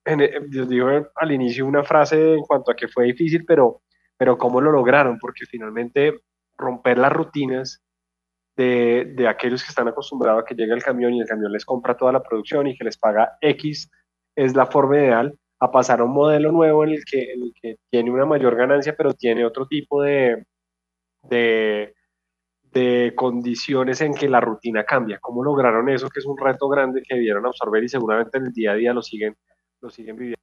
nos 0.50 0.68
dijo 0.68 0.88
al 1.14 1.32
inicio 1.32 1.66
una 1.66 1.84
frase 1.84 2.34
en 2.34 2.42
cuanto 2.42 2.70
a 2.70 2.76
que 2.76 2.88
fue 2.88 3.04
difícil, 3.04 3.44
pero, 3.46 3.82
pero 4.16 4.38
¿cómo 4.38 4.60
lo 4.60 4.70
lograron? 4.70 5.18
Porque 5.18 5.44
finalmente 5.46 6.20
romper 6.56 6.98
las 6.98 7.12
rutinas 7.12 7.82
de, 8.56 9.12
de, 9.16 9.28
aquellos 9.28 9.62
que 9.62 9.70
están 9.70 9.88
acostumbrados 9.88 10.42
a 10.42 10.44
que 10.44 10.54
llegue 10.54 10.72
el 10.72 10.82
camión 10.82 11.12
y 11.14 11.20
el 11.20 11.26
camión 11.26 11.52
les 11.52 11.64
compra 11.64 11.96
toda 11.96 12.12
la 12.12 12.22
producción 12.22 12.66
y 12.66 12.76
que 12.76 12.84
les 12.84 12.96
paga 12.96 13.36
X, 13.40 13.90
es 14.36 14.54
la 14.54 14.66
forma 14.66 14.96
ideal, 14.96 15.38
a 15.60 15.70
pasar 15.70 16.00
a 16.00 16.04
un 16.04 16.12
modelo 16.12 16.52
nuevo 16.52 16.84
en 16.84 16.90
el 16.90 17.04
que, 17.04 17.32
el 17.32 17.52
que 17.60 17.76
tiene 17.90 18.10
una 18.10 18.26
mayor 18.26 18.56
ganancia, 18.56 18.94
pero 18.96 19.14
tiene 19.14 19.44
otro 19.44 19.66
tipo 19.66 20.02
de, 20.02 20.44
de, 21.22 21.94
de, 22.72 23.12
condiciones 23.16 24.00
en 24.00 24.14
que 24.14 24.28
la 24.28 24.40
rutina 24.40 24.84
cambia. 24.84 25.18
¿Cómo 25.20 25.42
lograron 25.42 25.88
eso? 25.88 26.08
Que 26.08 26.20
es 26.20 26.26
un 26.26 26.36
reto 26.36 26.68
grande 26.68 27.02
que 27.02 27.14
debieron 27.14 27.46
absorber 27.46 27.82
y 27.82 27.88
seguramente 27.88 28.38
en 28.38 28.46
el 28.46 28.52
día 28.52 28.72
a 28.72 28.74
día 28.74 28.92
lo 28.92 29.02
siguen, 29.02 29.36
lo 29.80 29.90
siguen 29.90 30.16
viviendo. 30.16 30.40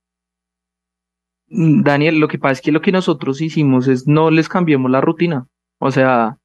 Daniel, 1.47 2.19
lo 2.19 2.29
que 2.29 2.39
pasa 2.39 2.53
es 2.53 2.61
que 2.61 2.71
lo 2.71 2.81
que 2.81 2.93
nosotros 2.93 3.41
hicimos 3.41 3.89
es 3.89 4.07
no 4.07 4.31
les 4.31 4.47
cambiemos 4.47 4.89
la 4.89 5.01
rutina. 5.01 5.47
O 5.79 5.91
sea, 5.91 6.37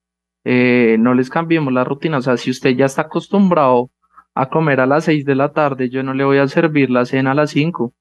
eh, 0.48 0.96
no 0.98 1.12
les 1.12 1.28
cambiemos 1.28 1.72
la 1.72 1.82
rutina. 1.82 2.18
O 2.18 2.22
sea, 2.22 2.36
si 2.36 2.50
usted 2.50 2.70
ya 2.76 2.86
está 2.86 3.02
acostumbrado 3.02 3.90
a 4.32 4.48
comer 4.48 4.80
a 4.80 4.86
las 4.86 5.04
seis 5.04 5.24
de 5.24 5.34
la 5.34 5.52
tarde, 5.52 5.90
yo 5.90 6.02
no 6.04 6.14
le 6.14 6.24
voy 6.24 6.38
a 6.38 6.46
servir 6.46 6.88
la 6.88 7.04
cena 7.04 7.32
a 7.32 7.34
las 7.34 7.50
cinco. 7.50 7.92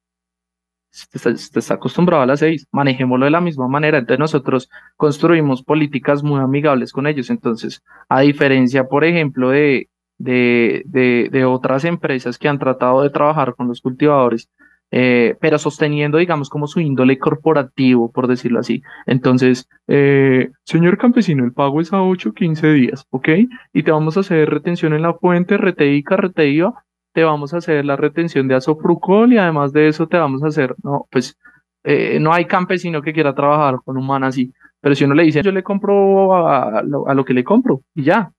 Usted 0.93 1.31
está, 1.31 1.59
está 1.59 1.73
acostumbrado 1.73 2.21
a 2.21 2.25
las 2.25 2.39
seis, 2.39 2.67
manejémoslo 2.71 3.25
de 3.25 3.31
la 3.31 3.41
misma 3.41 3.67
manera. 3.67 3.97
Entonces 3.97 4.19
nosotros 4.19 4.69
construimos 4.95 5.63
políticas 5.63 6.23
muy 6.23 6.39
amigables 6.39 6.91
con 6.91 7.07
ellos. 7.07 7.29
Entonces, 7.29 7.81
a 8.09 8.21
diferencia, 8.21 8.87
por 8.87 9.03
ejemplo, 9.03 9.49
de, 9.49 9.89
de, 10.19 10.83
de, 10.85 11.29
de 11.31 11.45
otras 11.45 11.83
empresas 11.83 12.37
que 12.37 12.47
han 12.47 12.59
tratado 12.59 13.01
de 13.01 13.09
trabajar 13.09 13.55
con 13.55 13.67
los 13.67 13.81
cultivadores, 13.81 14.49
eh, 14.97 15.35
pero 15.41 15.59
sosteniendo, 15.59 16.19
digamos, 16.19 16.49
como 16.49 16.67
su 16.67 16.79
índole 16.79 17.19
corporativo, 17.19 18.09
por 18.13 18.27
decirlo 18.27 18.61
así. 18.61 18.81
Entonces, 19.05 19.67
eh, 19.87 20.51
señor 20.63 20.97
campesino, 20.97 21.43
el 21.43 21.51
pago 21.51 21.81
es 21.81 21.91
a 21.91 22.01
8, 22.01 22.31
15 22.31 22.71
días, 22.71 23.05
¿ok? 23.09 23.27
Y 23.73 23.83
te 23.83 23.91
vamos 23.91 24.15
a 24.15 24.21
hacer 24.21 24.49
retención 24.49 24.93
en 24.93 25.01
la 25.01 25.13
fuente, 25.13 25.57
RTI, 25.57 26.01
carretilla, 26.01 26.71
te 27.11 27.25
vamos 27.25 27.53
a 27.53 27.57
hacer 27.57 27.83
la 27.83 27.97
retención 27.97 28.47
de 28.47 28.55
azofrucol 28.55 29.33
y 29.33 29.37
además 29.37 29.73
de 29.73 29.89
eso 29.89 30.07
te 30.07 30.15
vamos 30.15 30.41
a 30.43 30.47
hacer, 30.47 30.73
no, 30.81 31.07
pues 31.11 31.37
eh, 31.83 32.17
no 32.21 32.31
hay 32.31 32.45
campesino 32.45 33.01
que 33.01 33.11
quiera 33.11 33.35
trabajar 33.35 33.79
con 33.83 33.97
un 33.97 34.07
man 34.07 34.23
así, 34.23 34.53
pero 34.79 34.95
si 34.95 35.03
uno 35.03 35.13
le 35.13 35.23
dice, 35.23 35.41
yo 35.43 35.51
le 35.51 35.61
compro 35.61 36.33
a, 36.37 36.81
lo, 36.83 37.05
a 37.09 37.13
lo, 37.13 37.25
que 37.25 37.33
le 37.33 37.43
compro 37.43 37.81
y 37.93 38.03
ya, 38.03 38.31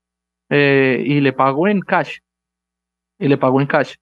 y 0.49 1.19
le 1.19 1.33
pago 1.33 1.67
en 1.67 1.81
cash, 1.81 2.17
y 3.19 3.27
le 3.27 3.37
pago 3.37 3.61
en 3.61 3.67
cash, 3.67 3.93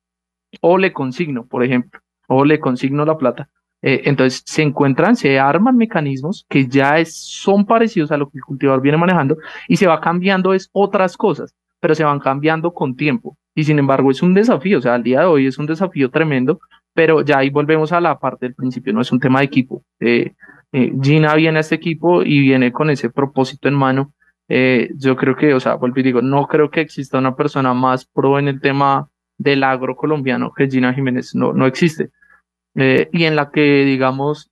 o 0.61 0.77
le 0.77 0.93
consigno, 0.93 1.45
por 1.45 1.61
ejemplo 1.61 1.99
o 2.27 2.45
le 2.45 2.59
consigno 2.59 3.05
la 3.05 3.17
plata. 3.17 3.49
Eh, 3.87 4.09
entonces 4.09 4.41
se 4.47 4.63
encuentran, 4.63 5.15
se 5.15 5.39
arman 5.39 5.77
mecanismos 5.77 6.47
que 6.49 6.65
ya 6.65 6.97
es, 6.97 7.15
son 7.15 7.67
parecidos 7.67 8.11
a 8.11 8.17
lo 8.17 8.27
que 8.29 8.39
el 8.39 8.43
cultivador 8.43 8.81
viene 8.81 8.97
manejando 8.97 9.37
y 9.67 9.77
se 9.77 9.85
va 9.85 10.01
cambiando 10.01 10.55
es 10.55 10.71
otras 10.73 11.15
cosas, 11.15 11.53
pero 11.79 11.93
se 11.93 12.03
van 12.03 12.19
cambiando 12.19 12.73
con 12.73 12.95
tiempo. 12.95 13.37
Y 13.53 13.63
sin 13.63 13.77
embargo 13.77 14.09
es 14.09 14.23
un 14.23 14.33
desafío, 14.33 14.79
o 14.79 14.81
sea, 14.81 14.95
al 14.95 15.03
día 15.03 15.19
de 15.19 15.25
hoy 15.27 15.45
es 15.45 15.59
un 15.59 15.67
desafío 15.67 16.09
tremendo, 16.09 16.59
pero 16.95 17.21
ya 17.21 17.37
ahí 17.37 17.51
volvemos 17.51 17.91
a 17.91 18.01
la 18.01 18.17
parte 18.17 18.47
del 18.47 18.55
principio, 18.55 18.91
no 18.91 19.01
es 19.01 19.11
un 19.11 19.19
tema 19.19 19.39
de 19.39 19.45
equipo. 19.45 19.83
Eh, 19.99 20.33
eh, 20.71 20.93
Gina 20.99 21.35
viene 21.35 21.59
a 21.59 21.61
este 21.61 21.75
equipo 21.75 22.23
y 22.23 22.39
viene 22.39 22.71
con 22.71 22.89
ese 22.89 23.11
propósito 23.11 23.67
en 23.67 23.75
mano. 23.75 24.13
Yo 24.47 25.15
creo 25.15 25.35
que, 25.35 25.53
o 25.53 25.59
sea, 25.59 25.75
vuelvo 25.75 25.99
y 25.99 26.03
digo, 26.03 26.21
no 26.23 26.47
creo 26.47 26.71
que 26.71 26.81
exista 26.81 27.19
una 27.19 27.35
persona 27.35 27.75
más 27.75 28.05
pro 28.05 28.39
en 28.39 28.47
el 28.47 28.61
tema 28.61 29.09
del 29.37 29.63
agro 29.63 29.95
colombiano 29.95 30.53
que 30.53 30.69
Gina 30.69 30.93
Jiménez 30.93 31.35
no, 31.35 31.53
no 31.53 31.65
existe. 31.65 32.11
Eh, 32.75 33.09
y 33.11 33.25
en 33.25 33.35
la 33.35 33.51
que, 33.51 33.85
digamos, 33.85 34.51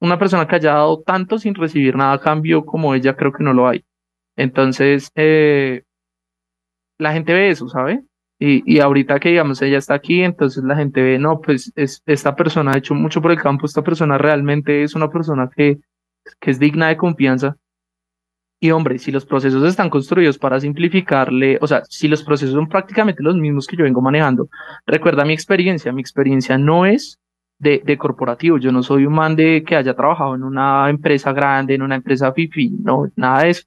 una 0.00 0.18
persona 0.18 0.46
que 0.46 0.56
haya 0.56 0.74
dado 0.74 1.00
tanto 1.00 1.38
sin 1.38 1.54
recibir 1.54 1.96
nada 1.96 2.14
a 2.14 2.20
cambio 2.20 2.64
como 2.64 2.94
ella, 2.94 3.16
creo 3.16 3.32
que 3.32 3.44
no 3.44 3.52
lo 3.52 3.68
hay. 3.68 3.84
Entonces, 4.36 5.10
eh, 5.14 5.82
la 6.98 7.12
gente 7.12 7.32
ve 7.32 7.50
eso, 7.50 7.68
¿sabe? 7.68 8.02
Y, 8.38 8.62
y 8.72 8.80
ahorita 8.80 9.20
que, 9.20 9.30
digamos, 9.30 9.60
ella 9.60 9.78
está 9.78 9.94
aquí, 9.94 10.22
entonces 10.22 10.64
la 10.64 10.76
gente 10.76 11.02
ve, 11.02 11.18
no, 11.18 11.40
pues 11.40 11.72
es, 11.76 12.02
esta 12.06 12.34
persona 12.34 12.72
ha 12.72 12.78
hecho 12.78 12.94
mucho 12.94 13.20
por 13.20 13.32
el 13.32 13.40
campo, 13.40 13.66
esta 13.66 13.82
persona 13.82 14.16
realmente 14.16 14.82
es 14.82 14.94
una 14.94 15.10
persona 15.10 15.50
que, 15.54 15.78
que 16.40 16.50
es 16.50 16.58
digna 16.58 16.88
de 16.88 16.96
confianza 16.96 17.56
y 18.62 18.70
hombre, 18.72 18.98
si 18.98 19.10
los 19.10 19.24
procesos 19.24 19.64
están 19.64 19.88
construidos 19.88 20.36
para 20.36 20.60
simplificarle, 20.60 21.58
o 21.62 21.66
sea, 21.66 21.82
si 21.88 22.08
los 22.08 22.22
procesos 22.22 22.54
son 22.54 22.68
prácticamente 22.68 23.22
los 23.22 23.34
mismos 23.34 23.66
que 23.66 23.74
yo 23.74 23.84
vengo 23.84 24.02
manejando, 24.02 24.50
recuerda 24.86 25.24
mi 25.24 25.32
experiencia, 25.32 25.92
mi 25.92 26.02
experiencia 26.02 26.58
no 26.58 26.84
es 26.84 27.18
de, 27.58 27.96
corporativo, 27.98 28.58
yo 28.58 28.70
no 28.70 28.82
soy 28.82 29.06
un 29.06 29.14
man 29.14 29.34
de 29.34 29.64
que 29.66 29.76
haya 29.76 29.94
trabajado 29.94 30.34
en 30.34 30.42
una 30.42 30.90
empresa 30.90 31.32
grande, 31.32 31.74
en 31.74 31.82
una 31.82 31.94
empresa 31.94 32.32
FIFI, 32.32 32.70
no, 32.82 33.10
nada 33.16 33.42
de 33.42 33.50
eso. 33.50 33.64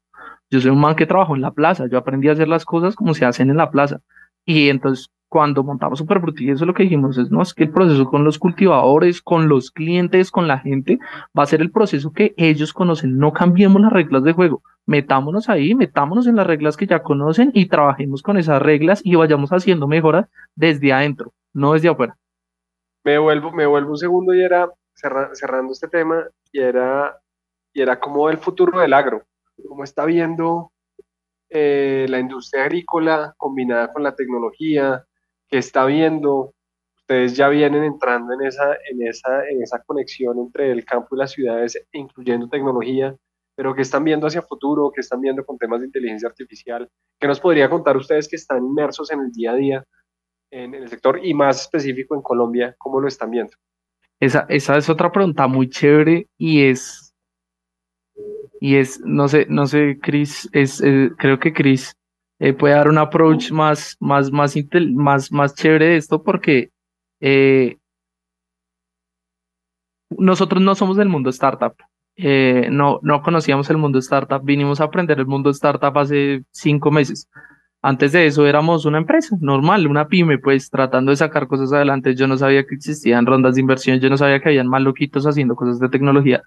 Yo 0.49 0.61
soy 0.61 0.69
un 0.69 0.79
man 0.79 0.95
que 0.95 1.07
trabajó 1.07 1.35
en 1.35 1.41
la 1.41 1.51
plaza, 1.51 1.87
yo 1.87 1.97
aprendí 1.97 2.29
a 2.29 2.33
hacer 2.33 2.47
las 2.47 2.63
cosas 2.63 2.95
como 2.95 3.15
se 3.15 3.25
hacen 3.25 3.49
en 3.49 3.57
la 3.57 3.71
plaza. 3.71 4.01
Y 4.45 4.69
entonces 4.69 5.09
cuando 5.33 5.63
montamos 5.63 5.97
Superfruti, 5.97 6.51
eso 6.51 6.63
lo 6.63 6.75
que 6.75 6.83
dijimos 6.83 7.17
es, 7.17 7.31
no, 7.31 7.41
es 7.41 7.55
que 7.55 7.63
el 7.63 7.71
proceso 7.71 8.05
con 8.05 8.23
los 8.23 8.37
cultivadores, 8.37 9.19
con 9.19 9.49
los 9.49 9.71
clientes, 9.71 10.29
con 10.29 10.47
la 10.47 10.59
gente, 10.59 10.99
va 11.35 11.41
a 11.41 11.47
ser 11.47 11.61
el 11.61 11.71
proceso 11.71 12.11
que 12.11 12.35
ellos 12.37 12.71
conocen. 12.71 13.17
No 13.17 13.33
cambiemos 13.33 13.81
las 13.81 13.91
reglas 13.91 14.23
de 14.23 14.33
juego. 14.33 14.61
Metámonos 14.85 15.49
ahí, 15.49 15.73
metámonos 15.73 16.27
en 16.27 16.35
las 16.35 16.45
reglas 16.45 16.77
que 16.77 16.85
ya 16.85 17.01
conocen 17.01 17.49
y 17.55 17.65
trabajemos 17.65 18.21
con 18.21 18.37
esas 18.37 18.61
reglas 18.61 19.01
y 19.03 19.15
vayamos 19.15 19.49
haciendo 19.51 19.87
mejoras 19.87 20.27
desde 20.53 20.93
adentro, 20.93 21.33
no 21.51 21.73
desde 21.73 21.89
afuera. 21.89 22.15
Me 23.03 23.17
vuelvo, 23.17 23.51
me 23.51 23.65
vuelvo 23.65 23.89
un 23.89 23.97
segundo 23.97 24.35
y 24.35 24.41
era 24.43 24.69
cerrando 24.93 25.73
este 25.73 25.87
tema 25.87 26.27
y 26.51 26.59
era, 26.59 27.17
y 27.73 27.81
era 27.81 27.99
como 27.99 28.29
el 28.29 28.37
futuro 28.37 28.79
del 28.79 28.93
agro, 28.93 29.23
cómo 29.67 29.83
está 29.83 30.05
viendo 30.05 30.72
eh, 31.53 32.07
la 32.09 32.19
industria 32.19 32.63
agrícola 32.63 33.33
combinada 33.37 33.93
con 33.93 34.01
la 34.01 34.15
tecnología, 34.15 35.05
que 35.47 35.59
está 35.59 35.85
viendo, 35.85 36.53
ustedes 36.97 37.35
ya 37.35 37.47
vienen 37.49 37.83
entrando 37.83 38.33
en 38.33 38.47
esa, 38.47 38.73
en 38.89 39.07
esa, 39.07 39.47
en 39.47 39.61
esa 39.61 39.83
conexión 39.83 40.39
entre 40.39 40.71
el 40.71 40.83
campo 40.83 41.15
y 41.15 41.19
las 41.19 41.31
ciudades, 41.31 41.79
incluyendo 41.91 42.49
tecnología, 42.49 43.15
pero 43.55 43.75
que 43.75 43.83
están 43.83 44.03
viendo 44.03 44.25
hacia 44.25 44.41
futuro, 44.41 44.91
que 44.91 45.01
están 45.01 45.21
viendo 45.21 45.45
con 45.45 45.57
temas 45.57 45.81
de 45.81 45.85
inteligencia 45.85 46.27
artificial. 46.27 46.89
¿Qué 47.19 47.27
nos 47.27 47.39
podría 47.39 47.69
contar 47.69 47.97
ustedes 47.97 48.27
que 48.27 48.35
están 48.35 48.65
inmersos 48.65 49.11
en 49.11 49.19
el 49.19 49.31
día 49.31 49.51
a 49.51 49.55
día 49.55 49.83
en 50.53 50.75
el 50.75 50.87
sector 50.87 51.19
y 51.23 51.33
más 51.33 51.61
específico 51.61 52.15
en 52.15 52.21
Colombia, 52.21 52.75
cómo 52.77 52.99
lo 52.99 53.07
están 53.07 53.31
viendo? 53.31 53.53
Esa, 54.19 54.45
esa 54.49 54.77
es 54.77 54.89
otra 54.89 55.11
pregunta 55.11 55.47
muy 55.47 55.69
chévere 55.69 56.27
y 56.37 56.65
es, 56.65 57.02
y 58.63 58.77
es, 58.77 59.01
no 59.03 59.27
sé, 59.27 59.45
no 59.49 59.67
sé, 59.67 59.99
Chris, 60.01 60.49
es, 60.53 60.79
es 60.79 61.11
creo 61.17 61.37
que 61.37 61.51
Chris 61.51 61.97
eh, 62.39 62.53
puede 62.53 62.73
dar 62.73 62.87
un 62.87 62.97
approach 62.97 63.51
más, 63.51 63.97
más, 63.99 64.31
más, 64.31 64.55
más, 64.93 65.31
más 65.33 65.53
chévere 65.53 65.87
de 65.87 65.97
esto 65.97 66.23
porque 66.23 66.71
eh, 67.19 67.75
nosotros 70.11 70.63
no 70.63 70.75
somos 70.75 70.95
del 70.95 71.09
mundo 71.09 71.29
startup. 71.29 71.75
Eh, 72.15 72.69
no, 72.71 73.01
no 73.03 73.21
conocíamos 73.21 73.69
el 73.69 73.75
mundo 73.75 73.99
startup, 73.99 74.41
vinimos 74.41 74.79
a 74.79 74.85
aprender 74.85 75.19
el 75.19 75.25
mundo 75.25 75.49
startup 75.49 75.97
hace 75.97 76.45
cinco 76.51 76.89
meses. 76.89 77.27
Antes 77.81 78.13
de 78.13 78.27
eso 78.27 78.47
éramos 78.47 78.85
una 78.85 78.97
empresa 78.97 79.35
normal, 79.41 79.87
una 79.87 80.07
pyme, 80.07 80.37
pues 80.37 80.69
tratando 80.69 81.09
de 81.09 81.17
sacar 81.17 81.47
cosas 81.47 81.73
adelante. 81.73 82.15
Yo 82.15 82.27
no 82.27 82.37
sabía 82.37 82.65
que 82.65 82.75
existían 82.75 83.25
rondas 83.25 83.55
de 83.55 83.61
inversión, 83.61 83.99
yo 83.99 84.09
no 84.09 84.15
sabía 84.15 84.39
que 84.39 84.47
habían 84.47 84.69
más 84.69 84.83
loquitos 84.83 85.27
haciendo 85.27 85.53
cosas 85.57 85.79
de 85.81 85.89
tecnología. 85.89 86.43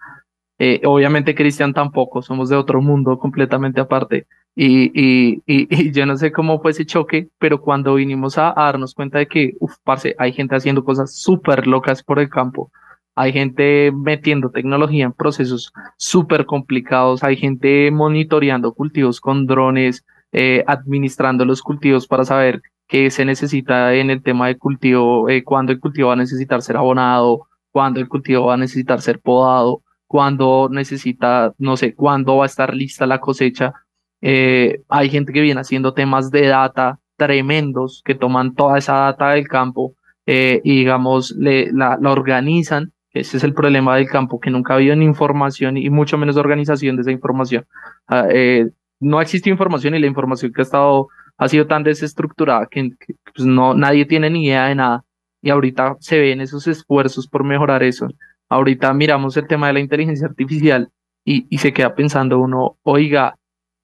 Eh, 0.59 0.81
obviamente 0.85 1.35
Cristian 1.35 1.75
tampoco, 1.75 2.23
somos 2.23 2.49
de 2.49 2.57
otro 2.57 2.81
mundo 2.81 3.19
completamente 3.19 3.81
aparte. 3.81 4.27
Y, 4.55 4.91
y, 4.95 5.43
y, 5.47 5.91
yo 5.93 6.07
no 6.07 6.17
sé 6.17 6.33
cómo 6.33 6.61
fue 6.61 6.71
ese 6.71 6.87
choque, 6.87 7.29
pero 7.39 7.61
cuando 7.61 7.95
vinimos 7.95 8.39
a, 8.39 8.55
darnos 8.57 8.95
cuenta 8.95 9.19
de 9.19 9.27
que, 9.27 9.53
uff, 9.61 9.75
parce, 9.85 10.15
hay 10.19 10.33
gente 10.33 10.57
haciendo 10.57 10.85
cosas 10.85 11.15
súper 11.15 11.67
locas 11.67 12.03
por 12.03 12.19
el 12.19 12.31
campo, 12.31 12.71
hay 13.15 13.33
gente 13.33 13.93
metiendo 13.93 14.51
tecnología 14.51 15.05
en 15.05 15.13
procesos 15.13 15.73
súper 15.97 16.47
complicados, 16.47 17.23
hay 17.25 17.37
gente 17.37 17.91
monitoreando 17.91 18.75
cultivos 18.75 19.21
con 19.21 19.47
drones, 19.47 20.05
eh, 20.33 20.65
administrando 20.67 21.45
los 21.45 21.63
cultivos 21.63 22.07
para 22.07 22.25
saber 22.25 22.63
qué 22.89 23.11
se 23.11 23.25
necesita 23.25 23.95
en 23.95 24.11
el 24.11 24.23
tema 24.23 24.49
de 24.49 24.59
cultivo, 24.59 25.29
eh, 25.29 25.45
cuándo 25.45 25.73
el 25.73 25.81
cultivo 25.81 26.09
va 26.09 26.15
a 26.15 26.17
necesitar 26.17 26.63
ser 26.63 26.77
abonado, 26.77 27.47
cuándo 27.73 28.01
el 28.01 28.09
cultivo 28.09 28.47
va 28.47 28.55
a 28.55 28.59
necesitar 28.59 29.01
ser 29.01 29.21
podado, 29.21 29.83
cuándo 30.07 30.69
necesita, 30.71 31.55
no 31.59 31.77
sé, 31.77 31.95
cuándo 31.95 32.37
va 32.37 32.45
a 32.45 32.47
estar 32.47 32.75
lista 32.75 33.07
la 33.07 33.21
cosecha. 33.21 33.73
Eh, 34.21 34.83
hay 34.89 35.11
gente 35.11 35.33
que 35.33 35.41
viene 35.41 35.61
haciendo 35.61 35.95
temas 35.95 36.31
de 36.31 36.47
data 36.49 36.99
tremendos, 37.17 38.03
que 38.05 38.15
toman 38.15 38.55
toda 38.55 38.79
esa 38.79 38.95
data 38.95 39.31
del 39.31 39.49
campo 39.49 39.95
y 40.29 40.79
digamos, 40.79 41.37
la, 41.39 41.99
la 42.01 42.11
organizan 42.11 42.93
ese 43.21 43.39
es 43.39 43.45
el 43.45 43.55
problema 43.55 43.97
del 43.97 44.09
campo, 44.09 44.41
que 44.41 44.51
nunca 44.51 44.75
ha 44.75 44.77
habido 44.77 44.95
ni 44.95 45.05
información 45.05 45.77
y 45.77 45.91
mucho 45.91 46.19
menos 46.19 46.37
organización 46.37 46.97
de 46.97 47.03
esa 47.03 47.11
información. 47.11 47.67
Ah, 48.07 48.27
eh, 48.31 48.71
no 49.01 49.21
existe 49.21 49.51
información 49.51 49.95
y 49.95 49.99
la 49.99 50.07
información 50.07 50.53
que 50.53 50.61
ha 50.61 50.65
estado 50.65 51.09
ha 51.39 51.49
sido 51.49 51.67
tan 51.67 51.83
desestructurada 51.83 52.67
que, 52.67 52.91
pues, 53.35 53.47
no 53.47 53.75
nadie 53.75 54.07
tiene 54.07 54.31
ni 54.31 54.47
idea 54.47 54.67
de 54.67 54.75
nada 54.75 55.05
y 55.43 55.51
ahorita 55.51 55.97
se 56.01 56.19
ven 56.19 56.41
esos 56.41 56.67
esfuerzos 56.67 57.27
por 57.27 57.45
mejorar 57.45 57.83
eso. 57.83 58.09
Ahorita 58.49 58.93
miramos 58.95 59.37
el 59.37 59.47
tema 59.47 59.69
de 59.69 59.75
la 59.75 59.81
inteligencia 59.81 60.27
artificial 60.27 60.91
y, 61.25 61.47
y 61.51 61.59
se 61.59 61.73
queda 61.73 61.95
pensando 61.95 62.39
uno, 62.39 62.79
oiga, 62.83 63.37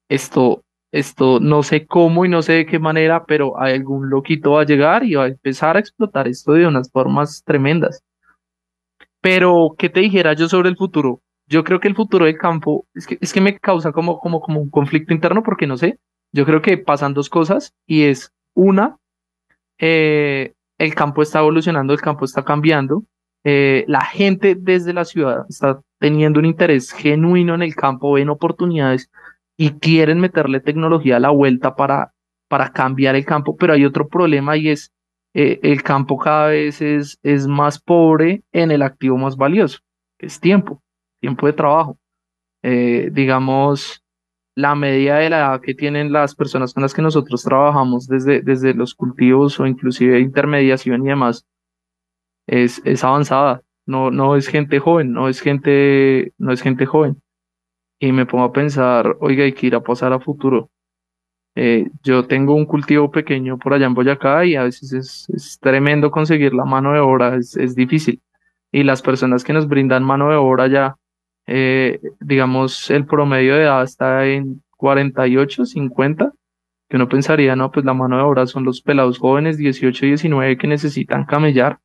esto, 0.09 0.63
esto 0.91 1.39
no 1.39 1.63
sé 1.63 1.85
cómo 1.85 2.25
y 2.25 2.29
no 2.29 2.41
sé 2.41 2.53
de 2.53 2.65
qué 2.65 2.79
manera, 2.79 3.25
pero 3.25 3.59
algún 3.59 4.09
loquito 4.09 4.51
va 4.51 4.61
a 4.61 4.65
llegar 4.65 5.03
y 5.03 5.15
va 5.15 5.25
a 5.25 5.27
empezar 5.27 5.75
a 5.75 5.79
explotar 5.79 6.27
esto 6.27 6.53
de 6.53 6.67
unas 6.67 6.91
formas 6.91 7.43
tremendas. 7.43 8.03
Pero, 9.21 9.75
¿qué 9.77 9.89
te 9.89 10.01
dijera 10.01 10.33
yo 10.33 10.49
sobre 10.49 10.69
el 10.69 10.77
futuro? 10.77 11.21
Yo 11.47 11.63
creo 11.63 11.79
que 11.79 11.87
el 11.87 11.95
futuro 11.95 12.25
del 12.25 12.37
campo 12.37 12.85
es 12.93 13.07
que, 13.07 13.17
es 13.21 13.33
que 13.33 13.41
me 13.41 13.57
causa 13.57 13.91
como, 13.91 14.19
como, 14.19 14.41
como 14.41 14.59
un 14.61 14.69
conflicto 14.69 15.13
interno 15.13 15.43
porque 15.43 15.65
no 15.65 15.77
sé. 15.77 15.97
Yo 16.31 16.45
creo 16.45 16.61
que 16.61 16.77
pasan 16.77 17.13
dos 17.13 17.29
cosas 17.29 17.73
y 17.85 18.03
es 18.03 18.33
una, 18.53 18.97
eh, 19.77 20.53
el 20.77 20.95
campo 20.95 21.21
está 21.21 21.39
evolucionando, 21.39 21.93
el 21.93 22.01
campo 22.01 22.25
está 22.25 22.43
cambiando. 22.43 23.03
Eh, 23.43 23.83
la 23.87 24.01
gente 24.05 24.55
desde 24.55 24.93
la 24.93 25.05
ciudad 25.05 25.45
está 25.49 25.81
teniendo 25.99 26.39
un 26.39 26.45
interés 26.45 26.91
genuino 26.91 27.55
en 27.55 27.61
el 27.61 27.75
campo, 27.75 28.13
ven 28.13 28.29
oportunidades 28.29 29.09
y 29.57 29.71
quieren 29.71 30.19
meterle 30.19 30.59
tecnología 30.59 31.17
a 31.17 31.19
la 31.19 31.29
vuelta 31.29 31.75
para, 31.75 32.13
para 32.47 32.71
cambiar 32.71 33.15
el 33.15 33.25
campo, 33.25 33.55
pero 33.57 33.73
hay 33.73 33.85
otro 33.85 34.07
problema 34.07 34.55
y 34.57 34.69
es 34.69 34.91
eh, 35.33 35.59
el 35.63 35.83
campo 35.83 36.17
cada 36.17 36.47
vez 36.49 36.81
es, 36.81 37.19
es 37.23 37.47
más 37.47 37.79
pobre 37.79 38.43
en 38.51 38.71
el 38.71 38.81
activo 38.81 39.17
más 39.17 39.35
valioso, 39.35 39.79
que 40.17 40.27
es 40.27 40.39
tiempo 40.39 40.83
tiempo 41.23 41.47
de 41.47 41.53
trabajo. 41.53 41.97
Eh, 42.63 43.09
digamos, 43.13 44.03
la 44.55 44.75
media 44.75 45.15
de 45.15 45.29
la 45.29 45.37
edad 45.37 45.61
que 45.61 45.73
tienen 45.73 46.11
las 46.11 46.35
personas 46.35 46.73
con 46.73 46.83
las 46.83 46.93
que 46.93 47.01
nosotros 47.01 47.43
trabajamos 47.43 48.07
desde, 48.07 48.41
desde 48.41 48.73
los 48.73 48.93
cultivos 48.93 49.57
o 49.59 49.65
inclusive 49.65 50.19
intermediación 50.19 51.05
y 51.05 51.09
demás 51.09 51.45
es, 52.47 52.81
es 52.85 53.03
avanzada. 53.03 53.61
No, 53.85 54.11
no 54.11 54.35
es 54.35 54.47
gente 54.47 54.79
joven, 54.79 55.11
no 55.13 55.27
es 55.27 55.41
gente, 55.41 56.33
no 56.37 56.53
es 56.53 56.61
gente 56.61 56.85
joven. 56.85 57.21
Y 57.99 58.11
me 58.11 58.25
pongo 58.25 58.45
a 58.45 58.53
pensar, 58.53 59.17
oiga, 59.19 59.43
hay 59.43 59.53
que 59.53 59.67
ir 59.67 59.75
a 59.75 59.83
pasar 59.83 60.13
a 60.13 60.19
futuro. 60.19 60.69
Eh, 61.55 61.89
yo 62.03 62.25
tengo 62.25 62.55
un 62.55 62.65
cultivo 62.65 63.11
pequeño 63.11 63.59
por 63.59 63.73
allá 63.73 63.85
en 63.85 63.93
Boyacá 63.93 64.45
y 64.45 64.55
a 64.55 64.63
veces 64.63 65.27
es, 65.29 65.59
tremendo 65.61 66.09
conseguir 66.11 66.53
la 66.53 66.65
mano 66.65 66.93
de 66.93 66.99
obra, 66.99 67.35
es, 67.35 67.55
es 67.57 67.75
difícil. 67.75 68.21
Y 68.71 68.83
las 68.83 69.01
personas 69.01 69.43
que 69.43 69.53
nos 69.53 69.67
brindan 69.67 70.03
mano 70.03 70.29
de 70.29 70.35
obra 70.35 70.67
ya 70.67 70.97
eh, 71.45 71.99
digamos, 72.19 72.89
el 72.89 73.05
promedio 73.05 73.55
de 73.55 73.63
edad 73.63 73.83
está 73.83 74.25
en 74.25 74.63
48, 74.77 75.65
50, 75.65 76.31
que 76.89 76.95
uno 76.95 77.09
pensaría, 77.09 77.55
no, 77.55 77.71
pues 77.71 77.85
la 77.85 77.93
mano 77.93 78.17
de 78.17 78.23
obra 78.23 78.47
son 78.47 78.63
los 78.63 78.81
pelados 78.81 79.19
jóvenes, 79.19 79.57
18 79.57 80.05
y 80.05 80.09
19, 80.09 80.57
que 80.57 80.67
necesitan 80.67 81.25
camellar. 81.25 81.79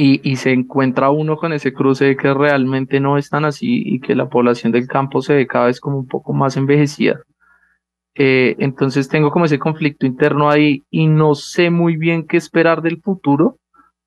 Y, 0.00 0.36
se 0.36 0.52
encuentra 0.52 1.10
uno 1.10 1.36
con 1.36 1.52
ese 1.52 1.72
cruce 1.72 2.04
de 2.04 2.16
que 2.16 2.32
realmente 2.32 3.00
no 3.00 3.18
es 3.18 3.30
tan 3.30 3.44
así 3.44 3.82
y 3.84 3.98
que 3.98 4.14
la 4.14 4.28
población 4.28 4.70
del 4.70 4.86
campo 4.86 5.22
se 5.22 5.34
ve 5.34 5.48
cada 5.48 5.66
vez 5.66 5.80
como 5.80 5.98
un 5.98 6.06
poco 6.06 6.32
más 6.32 6.56
envejecida. 6.56 7.20
Eh, 8.14 8.54
entonces 8.60 9.08
tengo 9.08 9.32
como 9.32 9.46
ese 9.46 9.58
conflicto 9.58 10.06
interno 10.06 10.50
ahí 10.50 10.84
y 10.88 11.08
no 11.08 11.34
sé 11.34 11.70
muy 11.70 11.96
bien 11.96 12.28
qué 12.28 12.36
esperar 12.36 12.80
del 12.80 13.00
futuro 13.02 13.58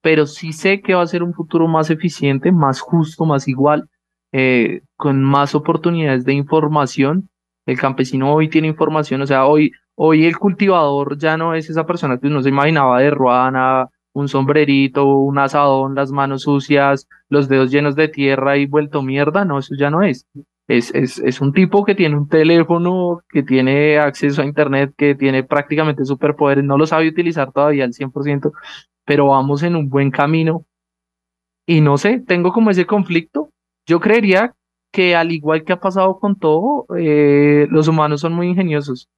pero 0.02 0.26
sí 0.26 0.52
sé 0.54 0.82
que 0.82 0.96
va 0.96 1.04
a 1.04 1.08
ser 1.08 1.24
un 1.24 1.34
futuro 1.34 1.68
más 1.68 1.90
eficiente, 1.90 2.52
más 2.52 2.82
justo, 2.82 3.26
más 3.26 3.48
igual, 3.48 3.88
eh, 4.32 4.82
con 4.98 5.24
más 5.24 5.56
oportunidades 5.56 6.26
de 6.26 6.34
información. 6.34 7.30
El 7.66 7.80
campesino 7.80 8.34
hoy 8.34 8.50
tiene 8.50 8.68
información, 8.68 9.22
o 9.22 9.28
sea, 9.28 9.46
hoy, 9.46 9.72
hoy 9.96 10.26
el 10.26 10.38
cultivador 10.38 11.18
ya 11.18 11.38
no 11.38 11.54
es 11.54 11.70
esa 11.70 11.86
persona 11.86 12.18
que 12.18 12.28
uno 12.28 12.42
se 12.42 12.50
imaginaba 12.50 13.00
de 13.00 13.12
ruana, 13.12 13.88
un 14.14 14.28
sombrerito, 14.28 15.06
un 15.06 15.40
asadón, 15.40 15.96
las 15.96 16.12
manos 16.12 16.44
sucias, 16.44 17.08
los 17.30 17.48
dedos 17.48 17.72
llenos 17.72 17.96
de 17.96 18.08
tierra 18.08 18.58
y 18.58 18.66
vuelto 18.66 19.02
mierda, 19.02 19.46
no, 19.46 19.60
eso 19.60 19.76
ya 19.78 19.90
no 19.90 20.04
es. 20.04 20.28
Es, 20.68 20.94
es, 20.96 21.20
es 21.20 21.42
un 21.42 21.54
tipo 21.54 21.84
que 21.84 21.96
tiene 21.96 22.16
un 22.16 22.30
teléfono, 22.30 23.22
que 23.30 23.44
tiene 23.44 24.00
acceso 24.00 24.42
a 24.42 24.46
internet, 24.46 24.94
que 24.98 25.16
tiene 25.16 25.44
prácticamente 25.44 26.06
superpoderes, 26.06 26.64
no 26.64 26.78
lo 26.78 26.86
sabe 26.86 27.10
utilizar 27.10 27.52
todavía 27.52 27.84
al 27.84 27.94
100%, 27.94 28.52
pero 29.06 29.28
vamos 29.28 29.64
en 29.64 29.76
un 29.76 29.90
buen 29.90 30.12
camino. 30.12 30.66
Y 31.66 31.82
no 31.82 31.98
sé, 31.98 32.20
tengo 32.26 32.52
como 32.52 32.70
ese 32.70 32.86
conflicto. 32.86 33.50
Yo 33.86 34.00
creería 34.00 34.54
que 34.92 35.16
al 35.16 35.32
igual 35.32 35.64
que 35.64 35.74
ha 35.74 35.80
pasado 35.80 36.20
con 36.20 36.38
todo, 36.38 36.86
eh, 36.98 37.68
los 37.70 37.88
humanos 37.88 38.22
son 38.22 38.34
muy 38.34 38.48
ingeniosos. 38.48 39.10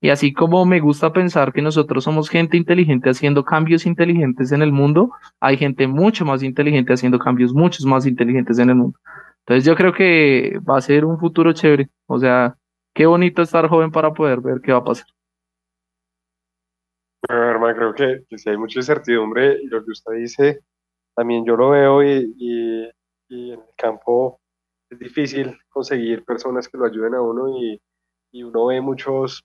Y 0.00 0.10
así 0.10 0.32
como 0.32 0.64
me 0.64 0.80
gusta 0.80 1.12
pensar 1.12 1.52
que 1.52 1.62
nosotros 1.62 2.04
somos 2.04 2.30
gente 2.30 2.56
inteligente 2.56 3.10
haciendo 3.10 3.44
cambios 3.44 3.84
inteligentes 3.86 4.50
en 4.52 4.62
el 4.62 4.72
mundo, 4.72 5.10
hay 5.40 5.56
gente 5.56 5.86
mucho 5.86 6.24
más 6.24 6.42
inteligente 6.42 6.94
haciendo 6.94 7.18
cambios 7.18 7.52
muchos 7.52 7.84
más 7.84 8.06
inteligentes 8.06 8.58
en 8.58 8.70
el 8.70 8.76
mundo. 8.76 8.98
Entonces 9.40 9.64
yo 9.64 9.74
creo 9.76 9.92
que 9.92 10.58
va 10.68 10.78
a 10.78 10.80
ser 10.80 11.04
un 11.04 11.18
futuro 11.18 11.52
chévere. 11.52 11.90
O 12.06 12.18
sea, 12.18 12.56
qué 12.94 13.06
bonito 13.06 13.42
estar 13.42 13.68
joven 13.68 13.90
para 13.90 14.12
poder 14.12 14.40
ver 14.40 14.60
qué 14.62 14.72
va 14.72 14.78
a 14.78 14.84
pasar 14.84 15.06
hermano, 17.28 17.94
creo 17.94 18.24
que, 18.28 18.38
sí 18.38 18.50
hay 18.50 18.56
mucha 18.56 18.78
incertidumbre 18.78 19.58
y 19.62 19.66
lo 19.66 19.84
que 19.84 19.92
usted 19.92 20.14
dice, 20.14 20.60
también 21.14 21.44
yo 21.44 21.56
lo 21.56 21.70
veo 21.70 22.02
y, 22.02 22.34
y, 22.38 23.52
en 23.52 23.60
el 23.60 23.74
campo 23.76 24.40
es 24.90 24.98
difícil 24.98 25.56
conseguir 25.68 26.24
personas 26.24 26.68
que 26.68 26.78
lo 26.78 26.86
ayuden 26.86 27.14
a 27.14 27.22
uno 27.22 27.48
y, 27.60 27.80
y, 28.32 28.42
uno 28.42 28.66
ve 28.66 28.80
muchos, 28.80 29.44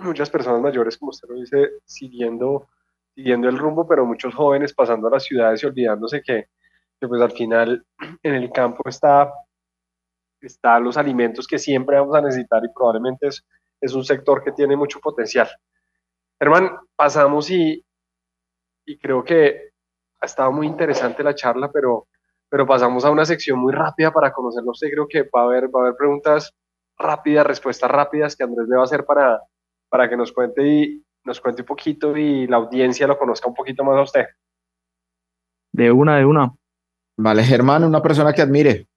muchas 0.00 0.30
personas 0.30 0.60
mayores, 0.60 0.98
como 0.98 1.10
usted 1.10 1.28
lo 1.28 1.36
dice, 1.36 1.70
siguiendo, 1.84 2.68
siguiendo 3.14 3.48
el 3.48 3.58
rumbo, 3.58 3.86
pero 3.86 4.04
muchos 4.04 4.34
jóvenes 4.34 4.74
pasando 4.74 5.08
a 5.08 5.12
las 5.12 5.24
ciudades 5.24 5.62
y 5.62 5.66
olvidándose 5.66 6.22
que, 6.22 6.48
que 7.00 7.08
pues 7.08 7.20
al 7.20 7.32
final 7.32 7.84
en 8.22 8.34
el 8.34 8.50
campo 8.50 8.88
está, 8.88 9.32
está 10.40 10.78
los 10.80 10.96
alimentos 10.96 11.46
que 11.46 11.58
siempre 11.58 11.98
vamos 11.98 12.14
a 12.16 12.20
necesitar 12.20 12.62
y 12.64 12.72
probablemente 12.72 13.28
es, 13.28 13.44
es 13.80 13.94
un 13.94 14.04
sector 14.04 14.42
que 14.42 14.52
tiene 14.52 14.76
mucho 14.76 15.00
potencial. 15.00 15.48
Herman, 16.40 16.76
pasamos 16.96 17.50
y, 17.50 17.84
y 18.86 18.98
creo 18.98 19.22
que 19.22 19.70
ha 20.20 20.26
estado 20.26 20.52
muy 20.52 20.66
interesante 20.66 21.22
la 21.22 21.34
charla, 21.34 21.70
pero, 21.70 22.08
pero 22.48 22.66
pasamos 22.66 23.04
a 23.04 23.10
una 23.10 23.24
sección 23.24 23.58
muy 23.58 23.72
rápida 23.72 24.10
para 24.12 24.32
conocerlo 24.32 24.72
usted. 24.72 24.90
Creo 24.90 25.06
que 25.06 25.22
va 25.22 25.42
a 25.42 25.44
haber, 25.44 25.64
va 25.66 25.80
a 25.80 25.82
haber 25.84 25.96
preguntas 25.96 26.52
rápidas, 26.98 27.46
respuestas 27.46 27.90
rápidas 27.90 28.36
que 28.36 28.44
Andrés 28.44 28.68
le 28.68 28.76
va 28.76 28.82
a 28.82 28.84
hacer 28.84 29.04
para, 29.04 29.40
para 29.94 30.08
que 30.08 30.16
nos 30.16 30.32
cuente 30.32 30.66
y 30.66 31.04
nos 31.22 31.40
cuente 31.40 31.62
un 31.62 31.66
poquito 31.66 32.16
y 32.16 32.48
la 32.48 32.56
audiencia 32.56 33.06
lo 33.06 33.16
conozca 33.16 33.48
un 33.48 33.54
poquito 33.54 33.84
más 33.84 33.96
a 33.96 34.02
usted. 34.02 34.24
De 35.72 35.92
una, 35.92 36.16
de 36.16 36.24
una. 36.24 36.52
Vale, 37.16 37.44
Germán, 37.44 37.84
una 37.84 38.02
persona 38.02 38.32
que 38.32 38.42
admire. 38.42 38.88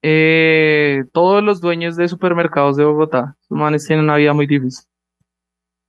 Eh, 0.00 1.02
todos 1.12 1.42
los 1.42 1.60
dueños 1.60 1.96
de 1.96 2.06
supermercados 2.06 2.76
de 2.76 2.84
Bogotá, 2.84 3.36
sus 3.40 3.58
manes 3.58 3.84
tienen 3.84 4.04
una 4.04 4.14
vida 4.14 4.32
muy 4.32 4.46
difícil. 4.46 4.86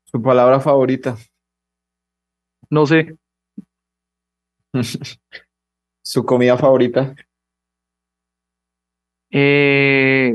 Su 0.05 0.19
palabra 0.19 0.59
favorita. 0.59 1.15
No 2.71 2.87
sé. 2.87 3.15
¿Su 6.01 6.25
comida 6.25 6.57
favorita? 6.57 7.13
Eh, 9.29 10.33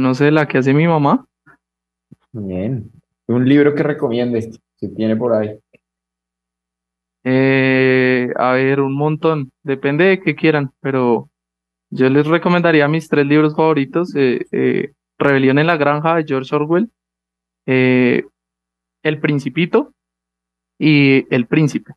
no 0.00 0.14
sé, 0.14 0.30
la 0.30 0.46
que 0.48 0.58
hace 0.58 0.74
mi 0.74 0.86
mamá. 0.86 1.26
Bien. 2.32 2.90
Un 3.26 3.48
libro 3.48 3.74
que 3.74 3.82
recomiende, 3.82 4.50
si 4.76 4.94
tiene 4.94 5.16
por 5.16 5.34
ahí. 5.34 5.58
Eh, 7.22 8.32
a 8.36 8.52
ver, 8.52 8.80
un 8.80 8.96
montón. 8.96 9.52
Depende 9.62 10.04
de 10.04 10.20
qué 10.20 10.34
quieran, 10.34 10.72
pero 10.80 11.28
yo 11.90 12.08
les 12.08 12.26
recomendaría 12.26 12.88
mis 12.88 13.08
tres 13.08 13.26
libros 13.26 13.54
favoritos. 13.54 14.14
eh, 14.16 14.46
eh, 14.52 14.92
Rebelión 15.18 15.58
en 15.58 15.66
la 15.66 15.76
Granja 15.76 16.16
de 16.16 16.24
George 16.24 16.56
Orwell, 16.56 16.90
eh, 17.66 18.24
El 19.02 19.20
Principito 19.20 19.92
y 20.78 21.32
El 21.34 21.46
Príncipe. 21.46 21.92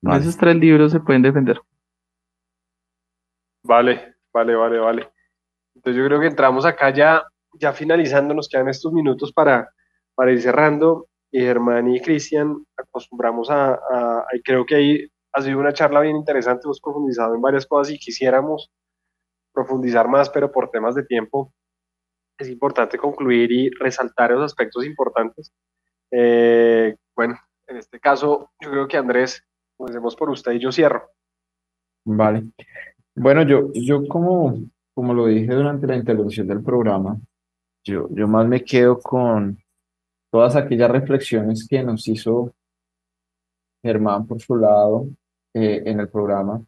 Vale. 0.00 0.20
Esos 0.20 0.36
tres 0.36 0.54
libros 0.54 0.92
se 0.92 1.00
pueden 1.00 1.22
defender. 1.22 1.60
Vale, 3.64 4.14
vale, 4.32 4.54
vale, 4.54 4.78
vale. 4.78 5.13
Entonces 5.74 6.00
yo 6.00 6.06
creo 6.06 6.20
que 6.20 6.26
entramos 6.26 6.64
acá 6.64 6.90
ya, 6.90 7.22
ya 7.54 7.72
finalizando, 7.72 8.34
nos 8.34 8.48
quedan 8.48 8.68
estos 8.68 8.92
minutos 8.92 9.32
para, 9.32 9.68
para 10.14 10.32
ir 10.32 10.40
cerrando. 10.40 11.08
Y 11.30 11.40
Germán 11.40 11.88
y 11.88 12.00
Cristian 12.00 12.64
acostumbramos 12.76 13.50
a, 13.50 13.74
a- 13.74 14.24
creo 14.44 14.64
que 14.64 14.76
ahí 14.76 15.08
ha 15.32 15.42
sido 15.42 15.58
una 15.58 15.72
charla 15.72 16.00
bien 16.00 16.16
interesante, 16.16 16.62
hemos 16.64 16.80
profundizado 16.80 17.34
en 17.34 17.40
varias 17.40 17.66
cosas 17.66 17.92
y 17.92 17.98
quisiéramos 17.98 18.70
profundizar 19.52 20.06
más, 20.06 20.30
pero 20.30 20.52
por 20.52 20.70
temas 20.70 20.94
de 20.94 21.04
tiempo 21.04 21.52
es 22.38 22.48
importante 22.48 22.98
concluir 22.98 23.50
y 23.50 23.70
resaltar 23.70 24.30
esos 24.30 24.44
aspectos 24.44 24.84
importantes. 24.84 25.52
Eh, 26.10 26.94
bueno, 27.16 27.36
en 27.66 27.76
este 27.78 27.98
caso 27.98 28.50
yo 28.60 28.70
creo 28.70 28.86
que 28.88 28.96
Andrés, 28.96 29.42
comencemos 29.76 30.14
por 30.14 30.30
usted 30.30 30.52
y 30.52 30.60
yo 30.60 30.70
cierro. 30.70 31.10
Vale. 32.04 32.44
Bueno, 33.16 33.42
yo, 33.42 33.72
yo 33.72 34.06
como, 34.06 34.54
como 34.94 35.12
lo 35.12 35.26
dije 35.26 35.52
durante 35.52 35.86
la 35.86 35.96
intervención 35.96 36.46
del 36.46 36.62
programa, 36.62 37.18
yo, 37.84 38.08
más 38.08 38.46
me 38.46 38.62
quedo 38.64 38.98
con 38.98 39.58
todas 40.30 40.56
aquellas 40.56 40.90
reflexiones 40.90 41.66
que 41.68 41.82
nos 41.82 42.06
hizo 42.08 42.54
Germán 43.82 44.26
por 44.26 44.40
su 44.40 44.56
lado 44.56 45.08
eh, 45.52 45.82
en 45.84 46.00
el 46.00 46.08
programa 46.08 46.64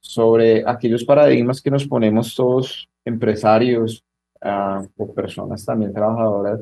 sobre 0.00 0.62
aquellos 0.66 1.04
paradigmas 1.04 1.62
que 1.62 1.70
nos 1.70 1.86
ponemos 1.86 2.34
todos 2.34 2.88
empresarios 3.04 4.04
ah, 4.40 4.82
o 4.96 5.14
personas 5.14 5.64
también 5.64 5.92
trabajadoras 5.92 6.60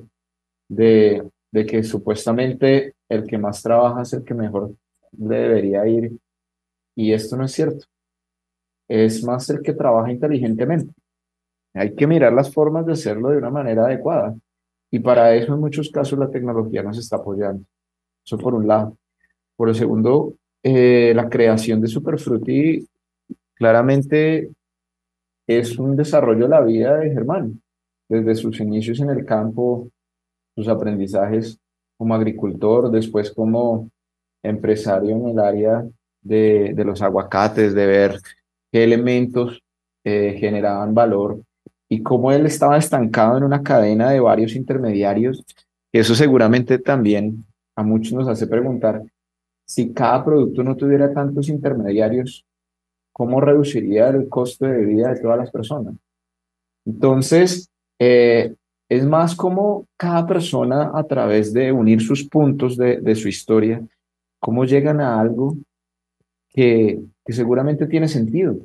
de, 0.69 1.29
de 1.51 1.66
que 1.66 1.83
supuestamente 1.83 2.95
el 3.09 3.27
que 3.27 3.39
más 3.39 3.62
trabaja 3.62 4.03
es 4.03 4.12
el 4.12 4.25
que 4.25 4.35
mejor 4.35 4.75
le 5.19 5.37
debería 5.37 5.87
ir. 5.87 6.12
Y 6.95 7.12
esto 7.12 7.37
no 7.37 7.45
es 7.45 7.53
cierto 7.53 7.87
es 8.89 9.22
más 9.22 9.49
el 9.51 9.61
que 9.61 9.74
trabaja 9.74 10.11
inteligentemente. 10.11 10.93
Hay 11.74 11.95
que 11.95 12.07
mirar 12.07 12.32
las 12.32 12.53
formas 12.53 12.86
de 12.86 12.93
hacerlo 12.93 13.28
de 13.28 13.39
una 13.39 13.51
manera 13.51 13.84
adecuada. 13.84 14.34
Y 14.91 14.99
para 15.01 15.34
eso 15.34 15.55
en 15.55 15.61
muchos 15.61 15.91
casos 15.91 16.18
la 16.18 16.30
tecnología 16.30 16.82
nos 16.82 16.99
está 16.99 17.16
apoyando. 17.16 17.64
Eso 18.24 18.39
por 18.39 18.55
un 18.55 18.66
lado. 18.66 18.97
Por 19.57 19.68
el 19.68 19.74
segundo, 19.74 20.34
eh, 20.62 21.12
la 21.14 21.28
creación 21.28 21.80
de 21.80 21.89
Superfruity 21.89 22.86
claramente 23.55 24.51
es 25.47 25.78
un 25.78 25.97
desarrollo 25.97 26.45
de 26.45 26.49
la 26.49 26.61
vida 26.61 26.97
de 26.99 27.11
Germán, 27.11 27.61
desde 28.09 28.34
sus 28.34 28.61
inicios 28.61 29.01
en 29.01 29.11
el 29.11 29.24
campo, 29.24 29.89
sus 30.55 30.68
aprendizajes 30.68 31.59
como 31.97 32.14
agricultor, 32.14 32.91
después 32.91 33.30
como 33.32 33.91
empresario 34.43 35.16
en 35.16 35.28
el 35.28 35.39
área 35.39 35.84
de, 36.22 36.72
de 36.74 36.84
los 36.84 37.03
aguacates, 37.03 37.74
de 37.74 37.86
ver 37.86 38.20
qué 38.71 38.85
elementos 38.85 39.62
eh, 40.05 40.37
generaban 40.39 40.95
valor 40.95 41.41
y 41.89 42.03
cómo 42.03 42.33
él 42.33 42.47
estaba 42.47 42.77
estancado 42.77 43.39
en 43.39 43.45
una 43.45 43.62
cadena 43.62 44.11
de 44.11 44.21
varios 44.21 44.55
intermediarios. 44.55 45.45
Eso 45.93 46.14
seguramente 46.14 46.79
también 46.79 47.45
a 47.77 47.83
muchos 47.83 48.12
nos 48.12 48.29
hace 48.29 48.47
preguntar 48.47 49.03
si 49.64 49.93
cada 49.93 50.25
producto 50.25 50.62
no 50.62 50.77
tuviera 50.77 51.12
tantos 51.12 51.49
intermediarios, 51.49 52.45
¿cómo 53.12 53.41
reduciría 53.41 54.09
el 54.09 54.29
costo 54.29 54.66
de 54.66 54.85
vida 54.85 55.12
de 55.12 55.21
todas 55.21 55.39
las 55.39 55.51
personas? 55.51 55.95
Entonces, 56.87 57.71
eh, 57.99 58.55
es 58.89 59.05
más 59.05 59.37
como 59.37 59.87
cada 59.99 60.27
persona 60.27 60.91
a 60.95 61.05
través 61.05 61.53
de 61.53 61.71
unir 61.71 62.01
sus 62.01 62.27
puntos 62.27 62.77
de, 62.79 63.01
de 63.01 63.14
su 63.14 63.29
historia, 63.29 63.87
cómo 64.41 64.64
llegan 64.64 65.01
a 65.01 65.21
algo 65.21 65.57
que, 66.49 67.01
que 67.29 67.35
seguramente 67.35 67.87
tiene 67.87 68.09
sentido. 68.09 68.57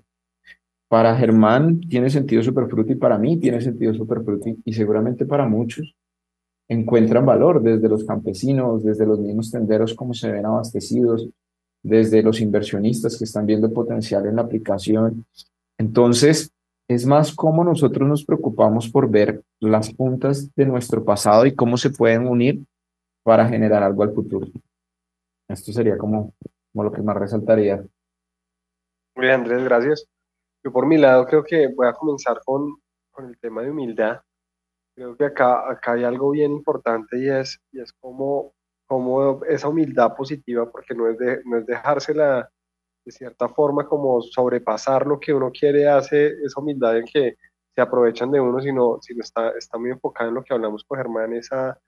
Para 0.88 1.18
Germán 1.18 1.82
tiene 1.82 2.09
sentido 2.09 2.41
Superfruti, 2.41 2.95
para 2.95 3.18
mí 3.18 3.36
tiene 3.36 3.59
sentido 3.59 3.93
Superfruti 3.93 4.57
y 4.64 4.72
seguramente 4.72 5.26
para 5.26 5.45
muchos 5.45 5.93
encuentran 6.70 7.26
valor 7.26 7.61
desde 7.61 7.89
los 7.89 8.05
campesinos, 8.05 8.86
desde 8.86 9.05
los 9.05 9.20
mismos 9.20 9.51
tenderos 9.51 9.93
como 9.93 10.14
se 10.14 10.32
ven 10.32 10.45
abastecidos, 10.45 11.28
desde 11.84 12.24
los 12.24 12.39
inversionistas 12.39 13.18
que 13.18 13.26
están 13.26 13.45
viendo 13.45 13.70
potencial 13.74 14.26
en 14.28 14.38
la 14.38 14.43
aplicación. 14.43 15.26
Entonces, 15.78 16.49
es 16.88 17.05
más 17.05 17.36
cómo 17.36 17.66
nosotros 17.66 18.07
nos 18.07 18.24
preocupamos 18.24 18.89
por 18.89 19.09
ver 19.09 19.43
las 19.59 19.93
puntas 19.93 20.55
de 20.55 20.66
nuestro 20.66 21.03
pasado 21.03 21.45
y 21.45 21.53
cómo 21.53 21.76
se 21.76 21.89
pueden 21.89 22.28
unir 22.28 22.64
para 23.24 23.45
generar 23.45 23.84
algo 23.84 24.03
al 24.03 24.14
futuro. 24.14 24.47
Esto 25.49 25.74
sería 25.74 25.97
como, 25.97 26.34
como 26.72 26.86
lo 26.86 26.93
que 26.93 27.01
más 27.01 27.18
resaltaría. 27.18 27.84
Muy 29.16 29.28
bien, 29.28 29.41
Andrés, 29.41 29.64
gracias. 29.64 30.05
Yo 30.64 30.72
por 30.72 30.88
mi 30.88 30.97
lado 30.97 31.26
creo 31.28 31.43
que 31.43 31.68
voy 31.76 31.88
a 31.88 31.93
comenzar 31.93 32.39
con, 32.45 32.78
con 33.11 33.28
el 33.28 33.38
tema 33.39 33.61
de 33.61 33.72
humildad. 33.72 34.22
Creo 34.95 35.18
que 35.18 35.26
acá, 35.26 35.72
acá 35.72 35.93
hay 35.93 36.03
algo 36.05 36.32
bien 36.32 36.51
importante 36.53 37.20
y 37.20 37.30
es, 37.30 37.59
y 37.72 37.82
es 37.82 37.93
cómo, 37.93 38.53
cómo 38.88 39.43
esa 39.45 39.70
humildad 39.70 40.16
positiva, 40.16 40.72
porque 40.72 40.95
no 40.95 41.09
es, 41.09 41.18
de, 41.20 41.41
no 41.45 41.59
es 41.59 41.66
dejársela 41.68 42.49
de 43.05 43.11
cierta 43.11 43.49
forma 43.49 43.88
como 43.88 44.22
sobrepasar 44.22 45.07
lo 45.07 45.20
que 45.20 45.34
uno 45.34 45.51
quiere, 45.51 45.89
hace 45.89 46.28
esa 46.45 46.61
humildad 46.61 46.97
en 46.97 47.05
que 47.05 47.38
se 47.76 47.82
aprovechan 47.82 48.32
de 48.32 48.41
uno, 48.41 48.61
sino, 48.61 48.99
sino 49.01 49.22
está, 49.24 49.51
está 49.57 49.78
muy 49.80 49.91
enfocado 49.91 50.30
en 50.30 50.36
lo 50.36 50.43
que 50.43 50.53
hablamos 50.53 50.86
con 50.86 50.99
Germán, 50.99 51.34
es 51.34 51.51
a, 51.51 51.80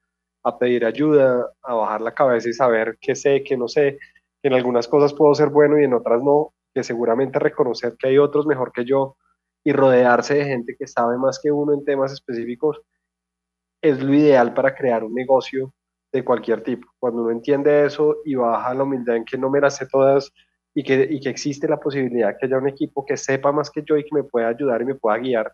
a 0.43 0.59
pedir 0.59 0.85
ayuda, 0.85 1.51
a 1.63 1.75
bajar 1.75 2.01
la 2.01 2.13
cabeza 2.15 2.49
y 2.49 2.53
saber 2.53 2.97
qué 3.01 3.15
sé, 3.15 3.43
qué 3.43 3.57
no 3.57 3.67
sé, 3.69 3.99
que 4.41 4.49
en 4.49 4.55
algunas 4.55 4.87
cosas 4.87 5.13
puedo 5.13 5.35
ser 5.35 5.49
bueno 5.49 5.79
y 5.79 5.85
en 5.85 5.93
otras 5.93 6.23
no, 6.23 6.54
que 6.75 6.83
seguramente 6.83 7.39
reconocer 7.39 7.95
que 7.97 8.09
hay 8.09 8.17
otros 8.17 8.45
mejor 8.45 8.73
que 8.73 8.83
yo 8.83 9.15
y 9.63 9.71
rodearse 9.71 10.35
de 10.35 10.45
gente 10.45 10.75
que 10.77 10.87
sabe 10.87 11.17
más 11.17 11.39
que 11.41 11.49
uno 11.49 11.73
en 11.73 11.85
temas 11.85 12.11
específicos 12.11 12.81
es 13.81 14.03
lo 14.03 14.13
ideal 14.13 14.53
para 14.53 14.75
crear 14.75 15.05
un 15.05 15.13
negocio 15.13 15.73
de 16.11 16.25
cualquier 16.25 16.61
tipo. 16.61 16.87
Cuando 16.99 17.21
uno 17.21 17.31
entiende 17.31 17.85
eso 17.85 18.17
y 18.25 18.35
baja 18.35 18.73
la 18.73 18.83
humildad 18.83 19.15
en 19.15 19.23
que 19.25 19.37
no 19.37 19.49
me 19.49 19.61
las 19.61 19.77
sé 19.77 19.87
todas 19.87 20.33
y 20.73 20.83
que, 20.83 21.07
y 21.09 21.21
que 21.21 21.29
existe 21.29 21.67
la 21.67 21.79
posibilidad 21.79 22.35
que 22.37 22.47
haya 22.47 22.57
un 22.57 22.67
equipo 22.67 23.05
que 23.05 23.15
sepa 23.15 23.53
más 23.53 23.71
que 23.71 23.83
yo 23.83 23.95
y 23.95 24.03
que 24.03 24.13
me 24.13 24.23
pueda 24.23 24.49
ayudar 24.49 24.81
y 24.81 24.85
me 24.85 24.95
pueda 24.95 25.17
guiar, 25.17 25.53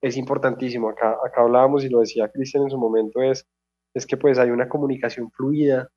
es 0.00 0.16
importantísimo. 0.16 0.90
Acá, 0.90 1.18
acá 1.24 1.42
hablábamos 1.42 1.84
y 1.84 1.88
lo 1.88 2.00
decía 2.00 2.30
Cristian 2.30 2.64
en 2.64 2.70
su 2.70 2.78
momento, 2.78 3.20
es, 3.20 3.48
es 3.94 4.06
que 4.06 4.16
pues 4.16 4.38
hay 4.38 4.50
una 4.50 4.68
comunicación 4.68 5.28
fluida 5.32 5.88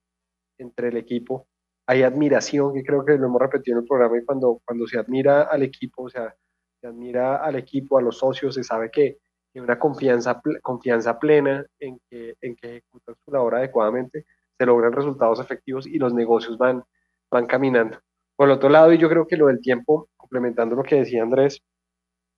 entre 0.58 0.88
el 0.88 0.98
equipo 0.98 1.48
hay 1.88 2.04
admiración, 2.04 2.74
que 2.74 2.84
creo 2.84 3.06
que 3.06 3.18
lo 3.18 3.28
hemos 3.28 3.42
repetido 3.42 3.78
en 3.78 3.84
el 3.84 3.88
programa, 3.88 4.18
y 4.18 4.26
cuando, 4.26 4.62
cuando 4.66 4.88
se 4.88 4.98
admira 4.98 5.44
al 5.44 5.64
equipo, 5.64 6.04
o 6.04 6.10
sea, 6.10 6.36
se 6.82 6.88
admira 6.88 7.38
al 7.38 7.56
equipo, 7.56 7.98
a 7.98 8.02
los 8.02 8.18
socios, 8.18 8.56
se 8.56 8.64
sabe 8.64 8.90
que 8.92 9.18
hay 9.54 9.62
una 9.62 9.80
confianza, 9.80 10.42
confianza 10.62 11.20
plena 11.20 11.66
en 11.80 12.00
que, 12.10 12.36
en 12.42 12.56
que 12.56 12.78
ejecutan 12.78 13.16
su 13.24 13.32
labor 13.32 13.56
adecuadamente, 13.56 14.26
se 14.58 14.66
logran 14.66 14.94
resultados 14.94 15.40
efectivos 15.40 15.88
y 15.88 15.98
los 15.98 16.14
negocios 16.14 16.58
van, 16.58 16.84
van 17.32 17.46
caminando. 17.46 18.00
Por 18.36 18.50
el 18.50 18.56
otro 18.56 18.70
lado, 18.70 18.92
y 18.92 18.98
yo 18.98 19.10
creo 19.10 19.28
que 19.28 19.38
lo 19.38 19.48
del 19.48 19.62
tiempo, 19.62 20.10
complementando 20.18 20.76
lo 20.76 20.84
que 20.84 20.96
decía 20.96 21.24
Andrés, 21.24 21.62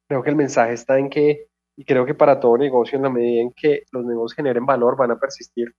creo 0.07 0.23
que 0.23 0.29
el 0.29 0.35
mensaje 0.35 0.73
está 0.73 0.99
en 0.99 1.09
que, 1.09 1.47
y 1.75 1.85
creo 1.85 2.05
que 2.05 2.13
para 2.13 2.39
todo 2.39 2.57
negocio, 2.57 2.97
en 2.97 3.03
la 3.03 3.09
medida 3.09 3.41
en 3.41 3.51
que 3.51 3.83
los 3.91 4.05
negocios 4.05 4.35
generen 4.35 4.65
valor, 4.65 4.95
van 4.97 5.11
a 5.11 5.19
persistir 5.19 5.73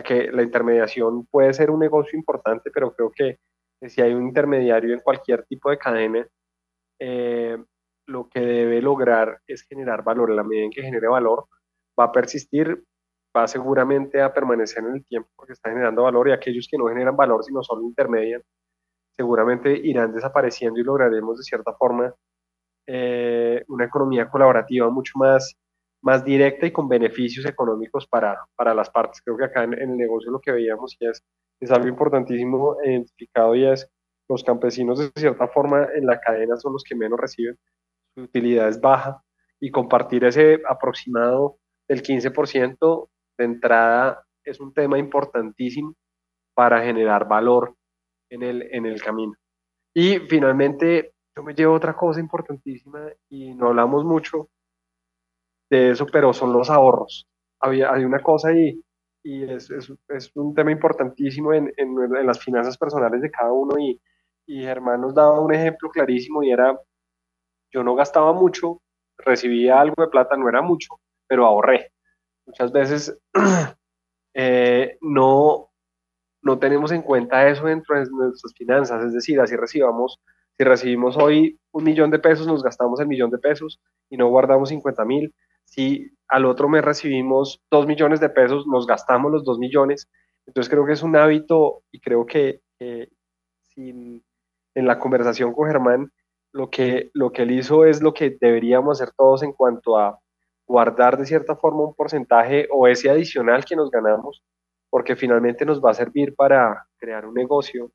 que 0.00 0.30
la 0.30 0.42
intermediación 0.42 1.26
puede 1.26 1.52
ser 1.52 1.70
un 1.70 1.80
negocio 1.80 2.16
importante, 2.16 2.70
pero 2.70 2.94
creo 2.94 3.10
que, 3.10 3.38
que 3.80 3.88
si 3.88 4.00
hay 4.00 4.14
un 4.14 4.28
intermediario 4.28 4.94
en 4.94 5.00
cualquier 5.00 5.44
tipo 5.44 5.70
de 5.70 5.78
cadena, 5.78 6.26
eh, 7.00 7.58
lo 8.06 8.28
que 8.28 8.40
debe 8.40 8.80
lograr 8.80 9.40
es 9.46 9.62
generar 9.62 10.04
valor. 10.04 10.30
En 10.30 10.36
la 10.36 10.44
medida 10.44 10.64
en 10.64 10.70
que 10.70 10.82
genere 10.82 11.08
valor, 11.08 11.46
va 11.98 12.04
a 12.04 12.12
persistir, 12.12 12.84
va 13.36 13.48
seguramente 13.48 14.20
a 14.20 14.32
permanecer 14.32 14.84
en 14.84 14.96
el 14.96 15.04
tiempo 15.04 15.30
porque 15.36 15.54
está 15.54 15.70
generando 15.70 16.02
valor 16.02 16.28
y 16.28 16.32
aquellos 16.32 16.68
que 16.70 16.78
no 16.78 16.86
generan 16.88 17.16
valor, 17.16 17.44
sino 17.44 17.62
solo 17.62 17.82
intermedian, 17.82 18.42
seguramente 19.10 19.72
irán 19.72 20.12
desapareciendo 20.12 20.80
y 20.80 20.84
lograremos 20.84 21.38
de 21.38 21.44
cierta 21.44 21.72
forma 21.74 22.14
eh, 22.86 23.64
una 23.68 23.84
economía 23.86 24.28
colaborativa 24.28 24.90
mucho 24.90 25.12
más 25.16 25.56
más 26.02 26.24
directa 26.24 26.66
y 26.66 26.72
con 26.72 26.88
beneficios 26.88 27.46
económicos 27.46 28.06
para, 28.06 28.38
para 28.56 28.74
las 28.74 28.90
partes. 28.90 29.22
Creo 29.22 29.36
que 29.36 29.44
acá 29.44 29.64
en, 29.64 29.74
en, 29.74 29.90
el 29.90 29.96
negocio 29.96 30.30
lo 30.30 30.40
que 30.40 30.52
veíamos 30.52 30.96
es 31.00 31.22
es 31.62 31.70
algo 31.70 31.86
importantísimo 31.86 32.76
identificado 32.84 33.54
y 33.54 33.64
es 33.64 33.88
los 34.28 34.42
campesinos 34.42 34.98
de 34.98 35.10
cierta 35.14 35.46
forma 35.46 35.86
en 35.94 36.06
la 36.06 36.18
cadena 36.20 36.56
son 36.56 36.72
los 36.72 36.82
que 36.82 36.96
menos 36.96 37.20
reciben, 37.20 37.56
su 38.14 38.22
utilidad 38.22 38.68
es 38.68 38.80
baja 38.80 39.22
y 39.60 39.70
compartir 39.70 40.24
ese 40.24 40.60
aproximado 40.68 41.58
del 41.88 42.02
15% 42.02 43.08
de 43.38 43.44
entrada 43.44 44.24
es 44.44 44.58
un 44.58 44.74
tema 44.74 44.98
importantísimo 44.98 45.94
para 46.54 46.82
generar 46.82 47.28
valor 47.28 47.76
en 48.28 48.42
el, 48.42 48.62
en 48.72 48.86
el 48.86 49.00
camino. 49.00 49.34
Y 49.94 50.18
finalmente, 50.18 51.12
yo 51.36 51.44
me 51.44 51.54
llevo 51.54 51.74
otra 51.74 51.94
cosa 51.94 52.18
importantísima 52.18 53.08
y 53.28 53.54
no 53.54 53.68
hablamos 53.68 54.04
mucho 54.04 54.48
de 55.72 55.90
eso, 55.90 56.06
pero 56.06 56.34
son 56.34 56.52
los 56.52 56.68
ahorros. 56.68 57.26
Había, 57.58 57.90
hay 57.92 58.04
una 58.04 58.20
cosa 58.20 58.48
ahí 58.48 58.78
y 59.22 59.44
es, 59.44 59.70
es, 59.70 60.30
un 60.34 60.54
tema 60.54 60.70
importantísimo 60.70 61.54
en, 61.54 61.72
en, 61.78 61.96
en, 62.14 62.26
las 62.26 62.40
finanzas 62.40 62.76
personales 62.76 63.22
de 63.22 63.30
cada 63.30 63.52
uno 63.52 63.78
y, 63.78 63.98
y 64.46 64.60
Germán 64.60 65.00
nos 65.00 65.14
daba 65.14 65.40
un 65.40 65.54
ejemplo 65.54 65.88
clarísimo 65.88 66.42
y 66.42 66.50
era, 66.50 66.78
yo 67.72 67.82
no 67.82 67.94
gastaba 67.94 68.34
mucho, 68.34 68.82
recibía 69.16 69.80
algo 69.80 69.94
de 70.02 70.08
plata, 70.08 70.36
no 70.36 70.46
era 70.46 70.60
mucho, 70.60 71.00
pero 71.26 71.46
ahorré. 71.46 71.90
Muchas 72.44 72.70
veces 72.70 73.18
eh, 74.34 74.98
no, 75.00 75.70
no 76.42 76.58
tenemos 76.58 76.92
en 76.92 77.00
cuenta 77.00 77.48
eso 77.48 77.64
dentro 77.64 77.98
de 77.98 78.10
nuestras 78.10 78.52
finanzas, 78.54 79.06
es 79.06 79.14
decir, 79.14 79.40
así 79.40 79.56
recibamos, 79.56 80.20
si 80.58 80.64
recibimos 80.64 81.16
hoy 81.16 81.58
un 81.70 81.84
millón 81.84 82.10
de 82.10 82.18
pesos, 82.18 82.46
nos 82.46 82.62
gastamos 82.62 83.00
el 83.00 83.06
millón 83.06 83.30
de 83.30 83.38
pesos 83.38 83.80
y 84.10 84.18
no 84.18 84.28
guardamos 84.28 84.68
50 84.68 85.04
mil, 85.06 85.34
si 85.72 86.10
al 86.28 86.44
otro 86.44 86.68
mes 86.68 86.84
recibimos 86.84 87.62
dos 87.70 87.86
millones 87.86 88.20
de 88.20 88.28
pesos, 88.28 88.66
nos 88.66 88.86
gastamos 88.86 89.32
los 89.32 89.42
dos 89.42 89.58
millones. 89.58 90.06
Entonces 90.46 90.70
creo 90.70 90.84
que 90.84 90.92
es 90.92 91.02
un 91.02 91.16
hábito 91.16 91.82
y 91.90 91.98
creo 92.00 92.26
que 92.26 92.60
en 93.78 94.22
la 94.74 94.98
conversación 94.98 95.54
con 95.54 95.68
Germán, 95.68 96.12
lo 96.52 96.68
que, 96.68 97.10
lo 97.14 97.32
que 97.32 97.42
él 97.42 97.52
hizo 97.52 97.86
es 97.86 98.02
lo 98.02 98.12
que 98.12 98.36
deberíamos 98.38 99.00
hacer 99.00 99.14
todos 99.16 99.42
en 99.42 99.52
cuanto 99.52 99.96
a 99.96 100.18
guardar 100.66 101.16
de 101.16 101.24
cierta 101.24 101.56
forma 101.56 101.84
un 101.84 101.94
porcentaje 101.94 102.68
o 102.70 102.86
ese 102.86 103.08
adicional 103.08 103.64
que 103.64 103.74
nos 103.74 103.90
ganamos, 103.90 104.42
porque 104.90 105.16
finalmente 105.16 105.64
nos 105.64 105.82
va 105.82 105.92
a 105.92 105.94
servir 105.94 106.34
para 106.34 106.86
crear 106.98 107.24
un 107.24 107.32
negocio, 107.32 107.90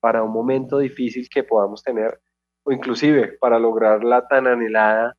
para 0.00 0.22
un 0.22 0.32
momento 0.32 0.78
difícil 0.78 1.28
que 1.28 1.44
podamos 1.44 1.82
tener, 1.82 2.18
o 2.64 2.72
inclusive 2.72 3.36
para 3.38 3.58
lograr 3.58 4.02
la 4.02 4.26
tan 4.26 4.46
anhelada 4.46 5.14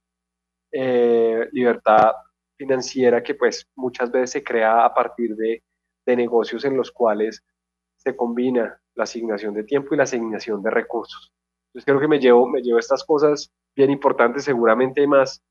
eh, 0.71 1.47
libertad 1.51 2.11
financiera 2.57 3.23
que 3.23 3.35
pues 3.35 3.65
muchas 3.75 4.11
veces 4.11 4.31
se 4.31 4.43
crea 4.43 4.85
a 4.85 4.93
partir 4.93 5.35
de, 5.35 5.63
de 6.05 6.15
negocios 6.15 6.65
en 6.65 6.75
los 6.75 6.91
cuales 6.91 7.43
se 7.95 8.15
combina 8.15 8.79
la 8.95 9.03
asignación 9.03 9.53
de 9.53 9.63
tiempo 9.63 9.93
y 9.93 9.97
la 9.97 10.03
asignación 10.03 10.61
de 10.61 10.71
recursos. 10.71 11.31
Entonces 11.67 11.85
creo 11.85 11.99
que 11.99 12.07
me 12.07 12.19
llevo, 12.19 12.47
me 12.47 12.61
llevo 12.61 12.79
estas 12.79 13.03
cosas 13.03 13.51
bien 13.75 13.91
importantes, 13.91 14.43
seguramente 14.43 15.01
hay 15.01 15.07
más, 15.07 15.41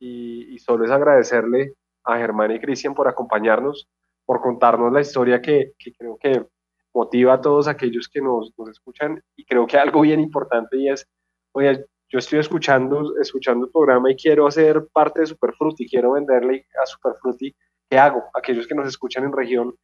y, 0.00 0.54
y 0.54 0.58
solo 0.58 0.84
es 0.84 0.90
agradecerle 0.90 1.74
a 2.04 2.16
Germán 2.16 2.52
y 2.52 2.60
Cristian 2.60 2.94
por 2.94 3.08
acompañarnos, 3.08 3.88
por 4.24 4.40
contarnos 4.40 4.92
la 4.92 5.00
historia 5.00 5.42
que, 5.42 5.72
que, 5.78 5.92
creo 5.92 6.16
que 6.18 6.46
motiva 6.94 7.34
a 7.34 7.40
todos 7.40 7.68
aquellos 7.68 8.08
que 8.08 8.20
nos, 8.20 8.52
nos, 8.56 8.70
escuchan, 8.70 9.22
y 9.36 9.44
creo 9.44 9.66
que 9.66 9.78
algo 9.78 10.00
bien 10.00 10.20
importante 10.20 10.76
y 10.76 10.88
es, 10.88 11.06
oye, 11.52 11.86
yo 12.10 12.18
estoy 12.18 12.40
escuchando, 12.40 13.14
escuchando 13.20 13.66
el 13.66 13.72
programa 13.72 14.10
y 14.10 14.16
quiero 14.16 14.48
hacer 14.48 14.88
parte 14.92 15.20
de 15.20 15.26
Superfruti, 15.26 15.88
quiero 15.88 16.12
venderle 16.12 16.66
a 16.82 16.84
Superfruti, 16.84 17.54
¿qué 17.88 17.98
hago? 17.98 18.24
Aquellos 18.34 18.66
que 18.66 18.74
nos 18.74 18.88
escuchan 18.88 19.24
en 19.24 19.32
región, 19.32 19.74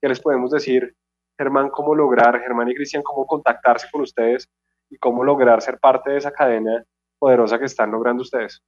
¿qué 0.00 0.08
les 0.08 0.20
podemos 0.20 0.50
decir? 0.50 0.94
Germán, 1.38 1.70
cómo 1.70 1.94
lograr, 1.94 2.40
Germán 2.40 2.68
y 2.70 2.74
Cristian, 2.74 3.04
cómo 3.04 3.24
contactarse 3.24 3.86
con 3.92 4.00
ustedes 4.00 4.48
y 4.90 4.96
cómo 4.96 5.22
lograr 5.22 5.62
ser 5.62 5.78
parte 5.78 6.10
de 6.10 6.16
esa 6.18 6.32
cadena 6.32 6.84
poderosa 7.20 7.58
que 7.58 7.66
están 7.66 7.92
logrando 7.92 8.22
ustedes. 8.22 8.60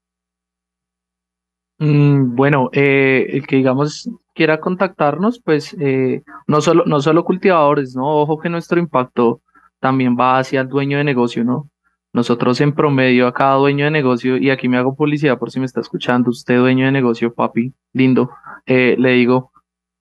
Mm, 1.79 2.37
bueno, 2.37 2.71
eh, 2.73 3.27
el 3.31 3.47
que 3.47 3.57
digamos 3.57 4.09
quiera 4.33 4.61
contactarnos, 4.61 5.41
pues 5.41 5.75
eh, 5.81 6.23
no, 6.47 6.61
solo, 6.61 6.85
no 6.87 7.01
solo 7.01 7.25
cultivadores, 7.25 7.97
¿no? 7.97 8.21
Ojo 8.21 8.39
que 8.39 8.49
nuestro 8.49 8.79
impacto 8.79 9.41
también 9.81 10.17
va 10.19 10.39
hacia 10.39 10.61
el 10.61 10.69
dueño 10.69 10.99
de 10.99 11.05
negocio, 11.05 11.45
¿no? 11.45 11.69
Nosotros 12.13 12.61
en 12.61 12.73
promedio 12.73 13.27
a 13.27 13.35
cada 13.35 13.57
dueño 13.57 13.85
de 13.85 13.91
negocio, 13.91 14.39
y 14.39 14.51
aquí 14.51 14.69
me 14.69 14.79
hago 14.79 14.97
publicidad 14.97 15.39
por 15.39 15.51
si 15.51 15.61
me 15.61 15.67
está 15.67 15.81
escuchando, 15.81 16.31
usted 16.31 16.59
dueño 16.59 16.87
de 16.87 16.93
negocio, 16.93 17.35
papi, 17.35 17.75
lindo, 17.93 18.31
eh, 18.67 18.97
le 18.99 19.11
digo, 19.13 19.53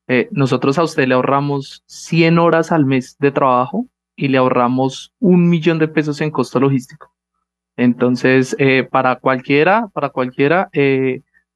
eh, 0.07 0.29
nosotros 0.31 0.77
a 0.79 0.83
usted 0.83 1.05
le 1.07 1.15
ahorramos 1.15 1.83
100 1.87 2.39
horas 2.39 2.71
al 2.71 2.85
mes 2.85 3.17
de 3.19 3.31
trabajo 3.31 3.87
y 4.15 4.29
le 4.29 4.37
ahorramos 4.37 5.13
un 5.19 5.49
millón 5.49 5.79
de 5.79 5.89
pesos 5.89 6.21
en 6.21 6.31
costo 6.31 6.59
logístico. 6.59 7.13
Entonces, 7.75 8.55
eh, 8.57 8.87
para 8.89 9.17
cualquiera, 9.17 9.87
para 9.93 10.09
cualquiera, 10.09 10.69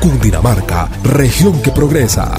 Cundinamarca, 0.00 0.88
región 1.04 1.60
que 1.60 1.70
progresa. 1.70 2.32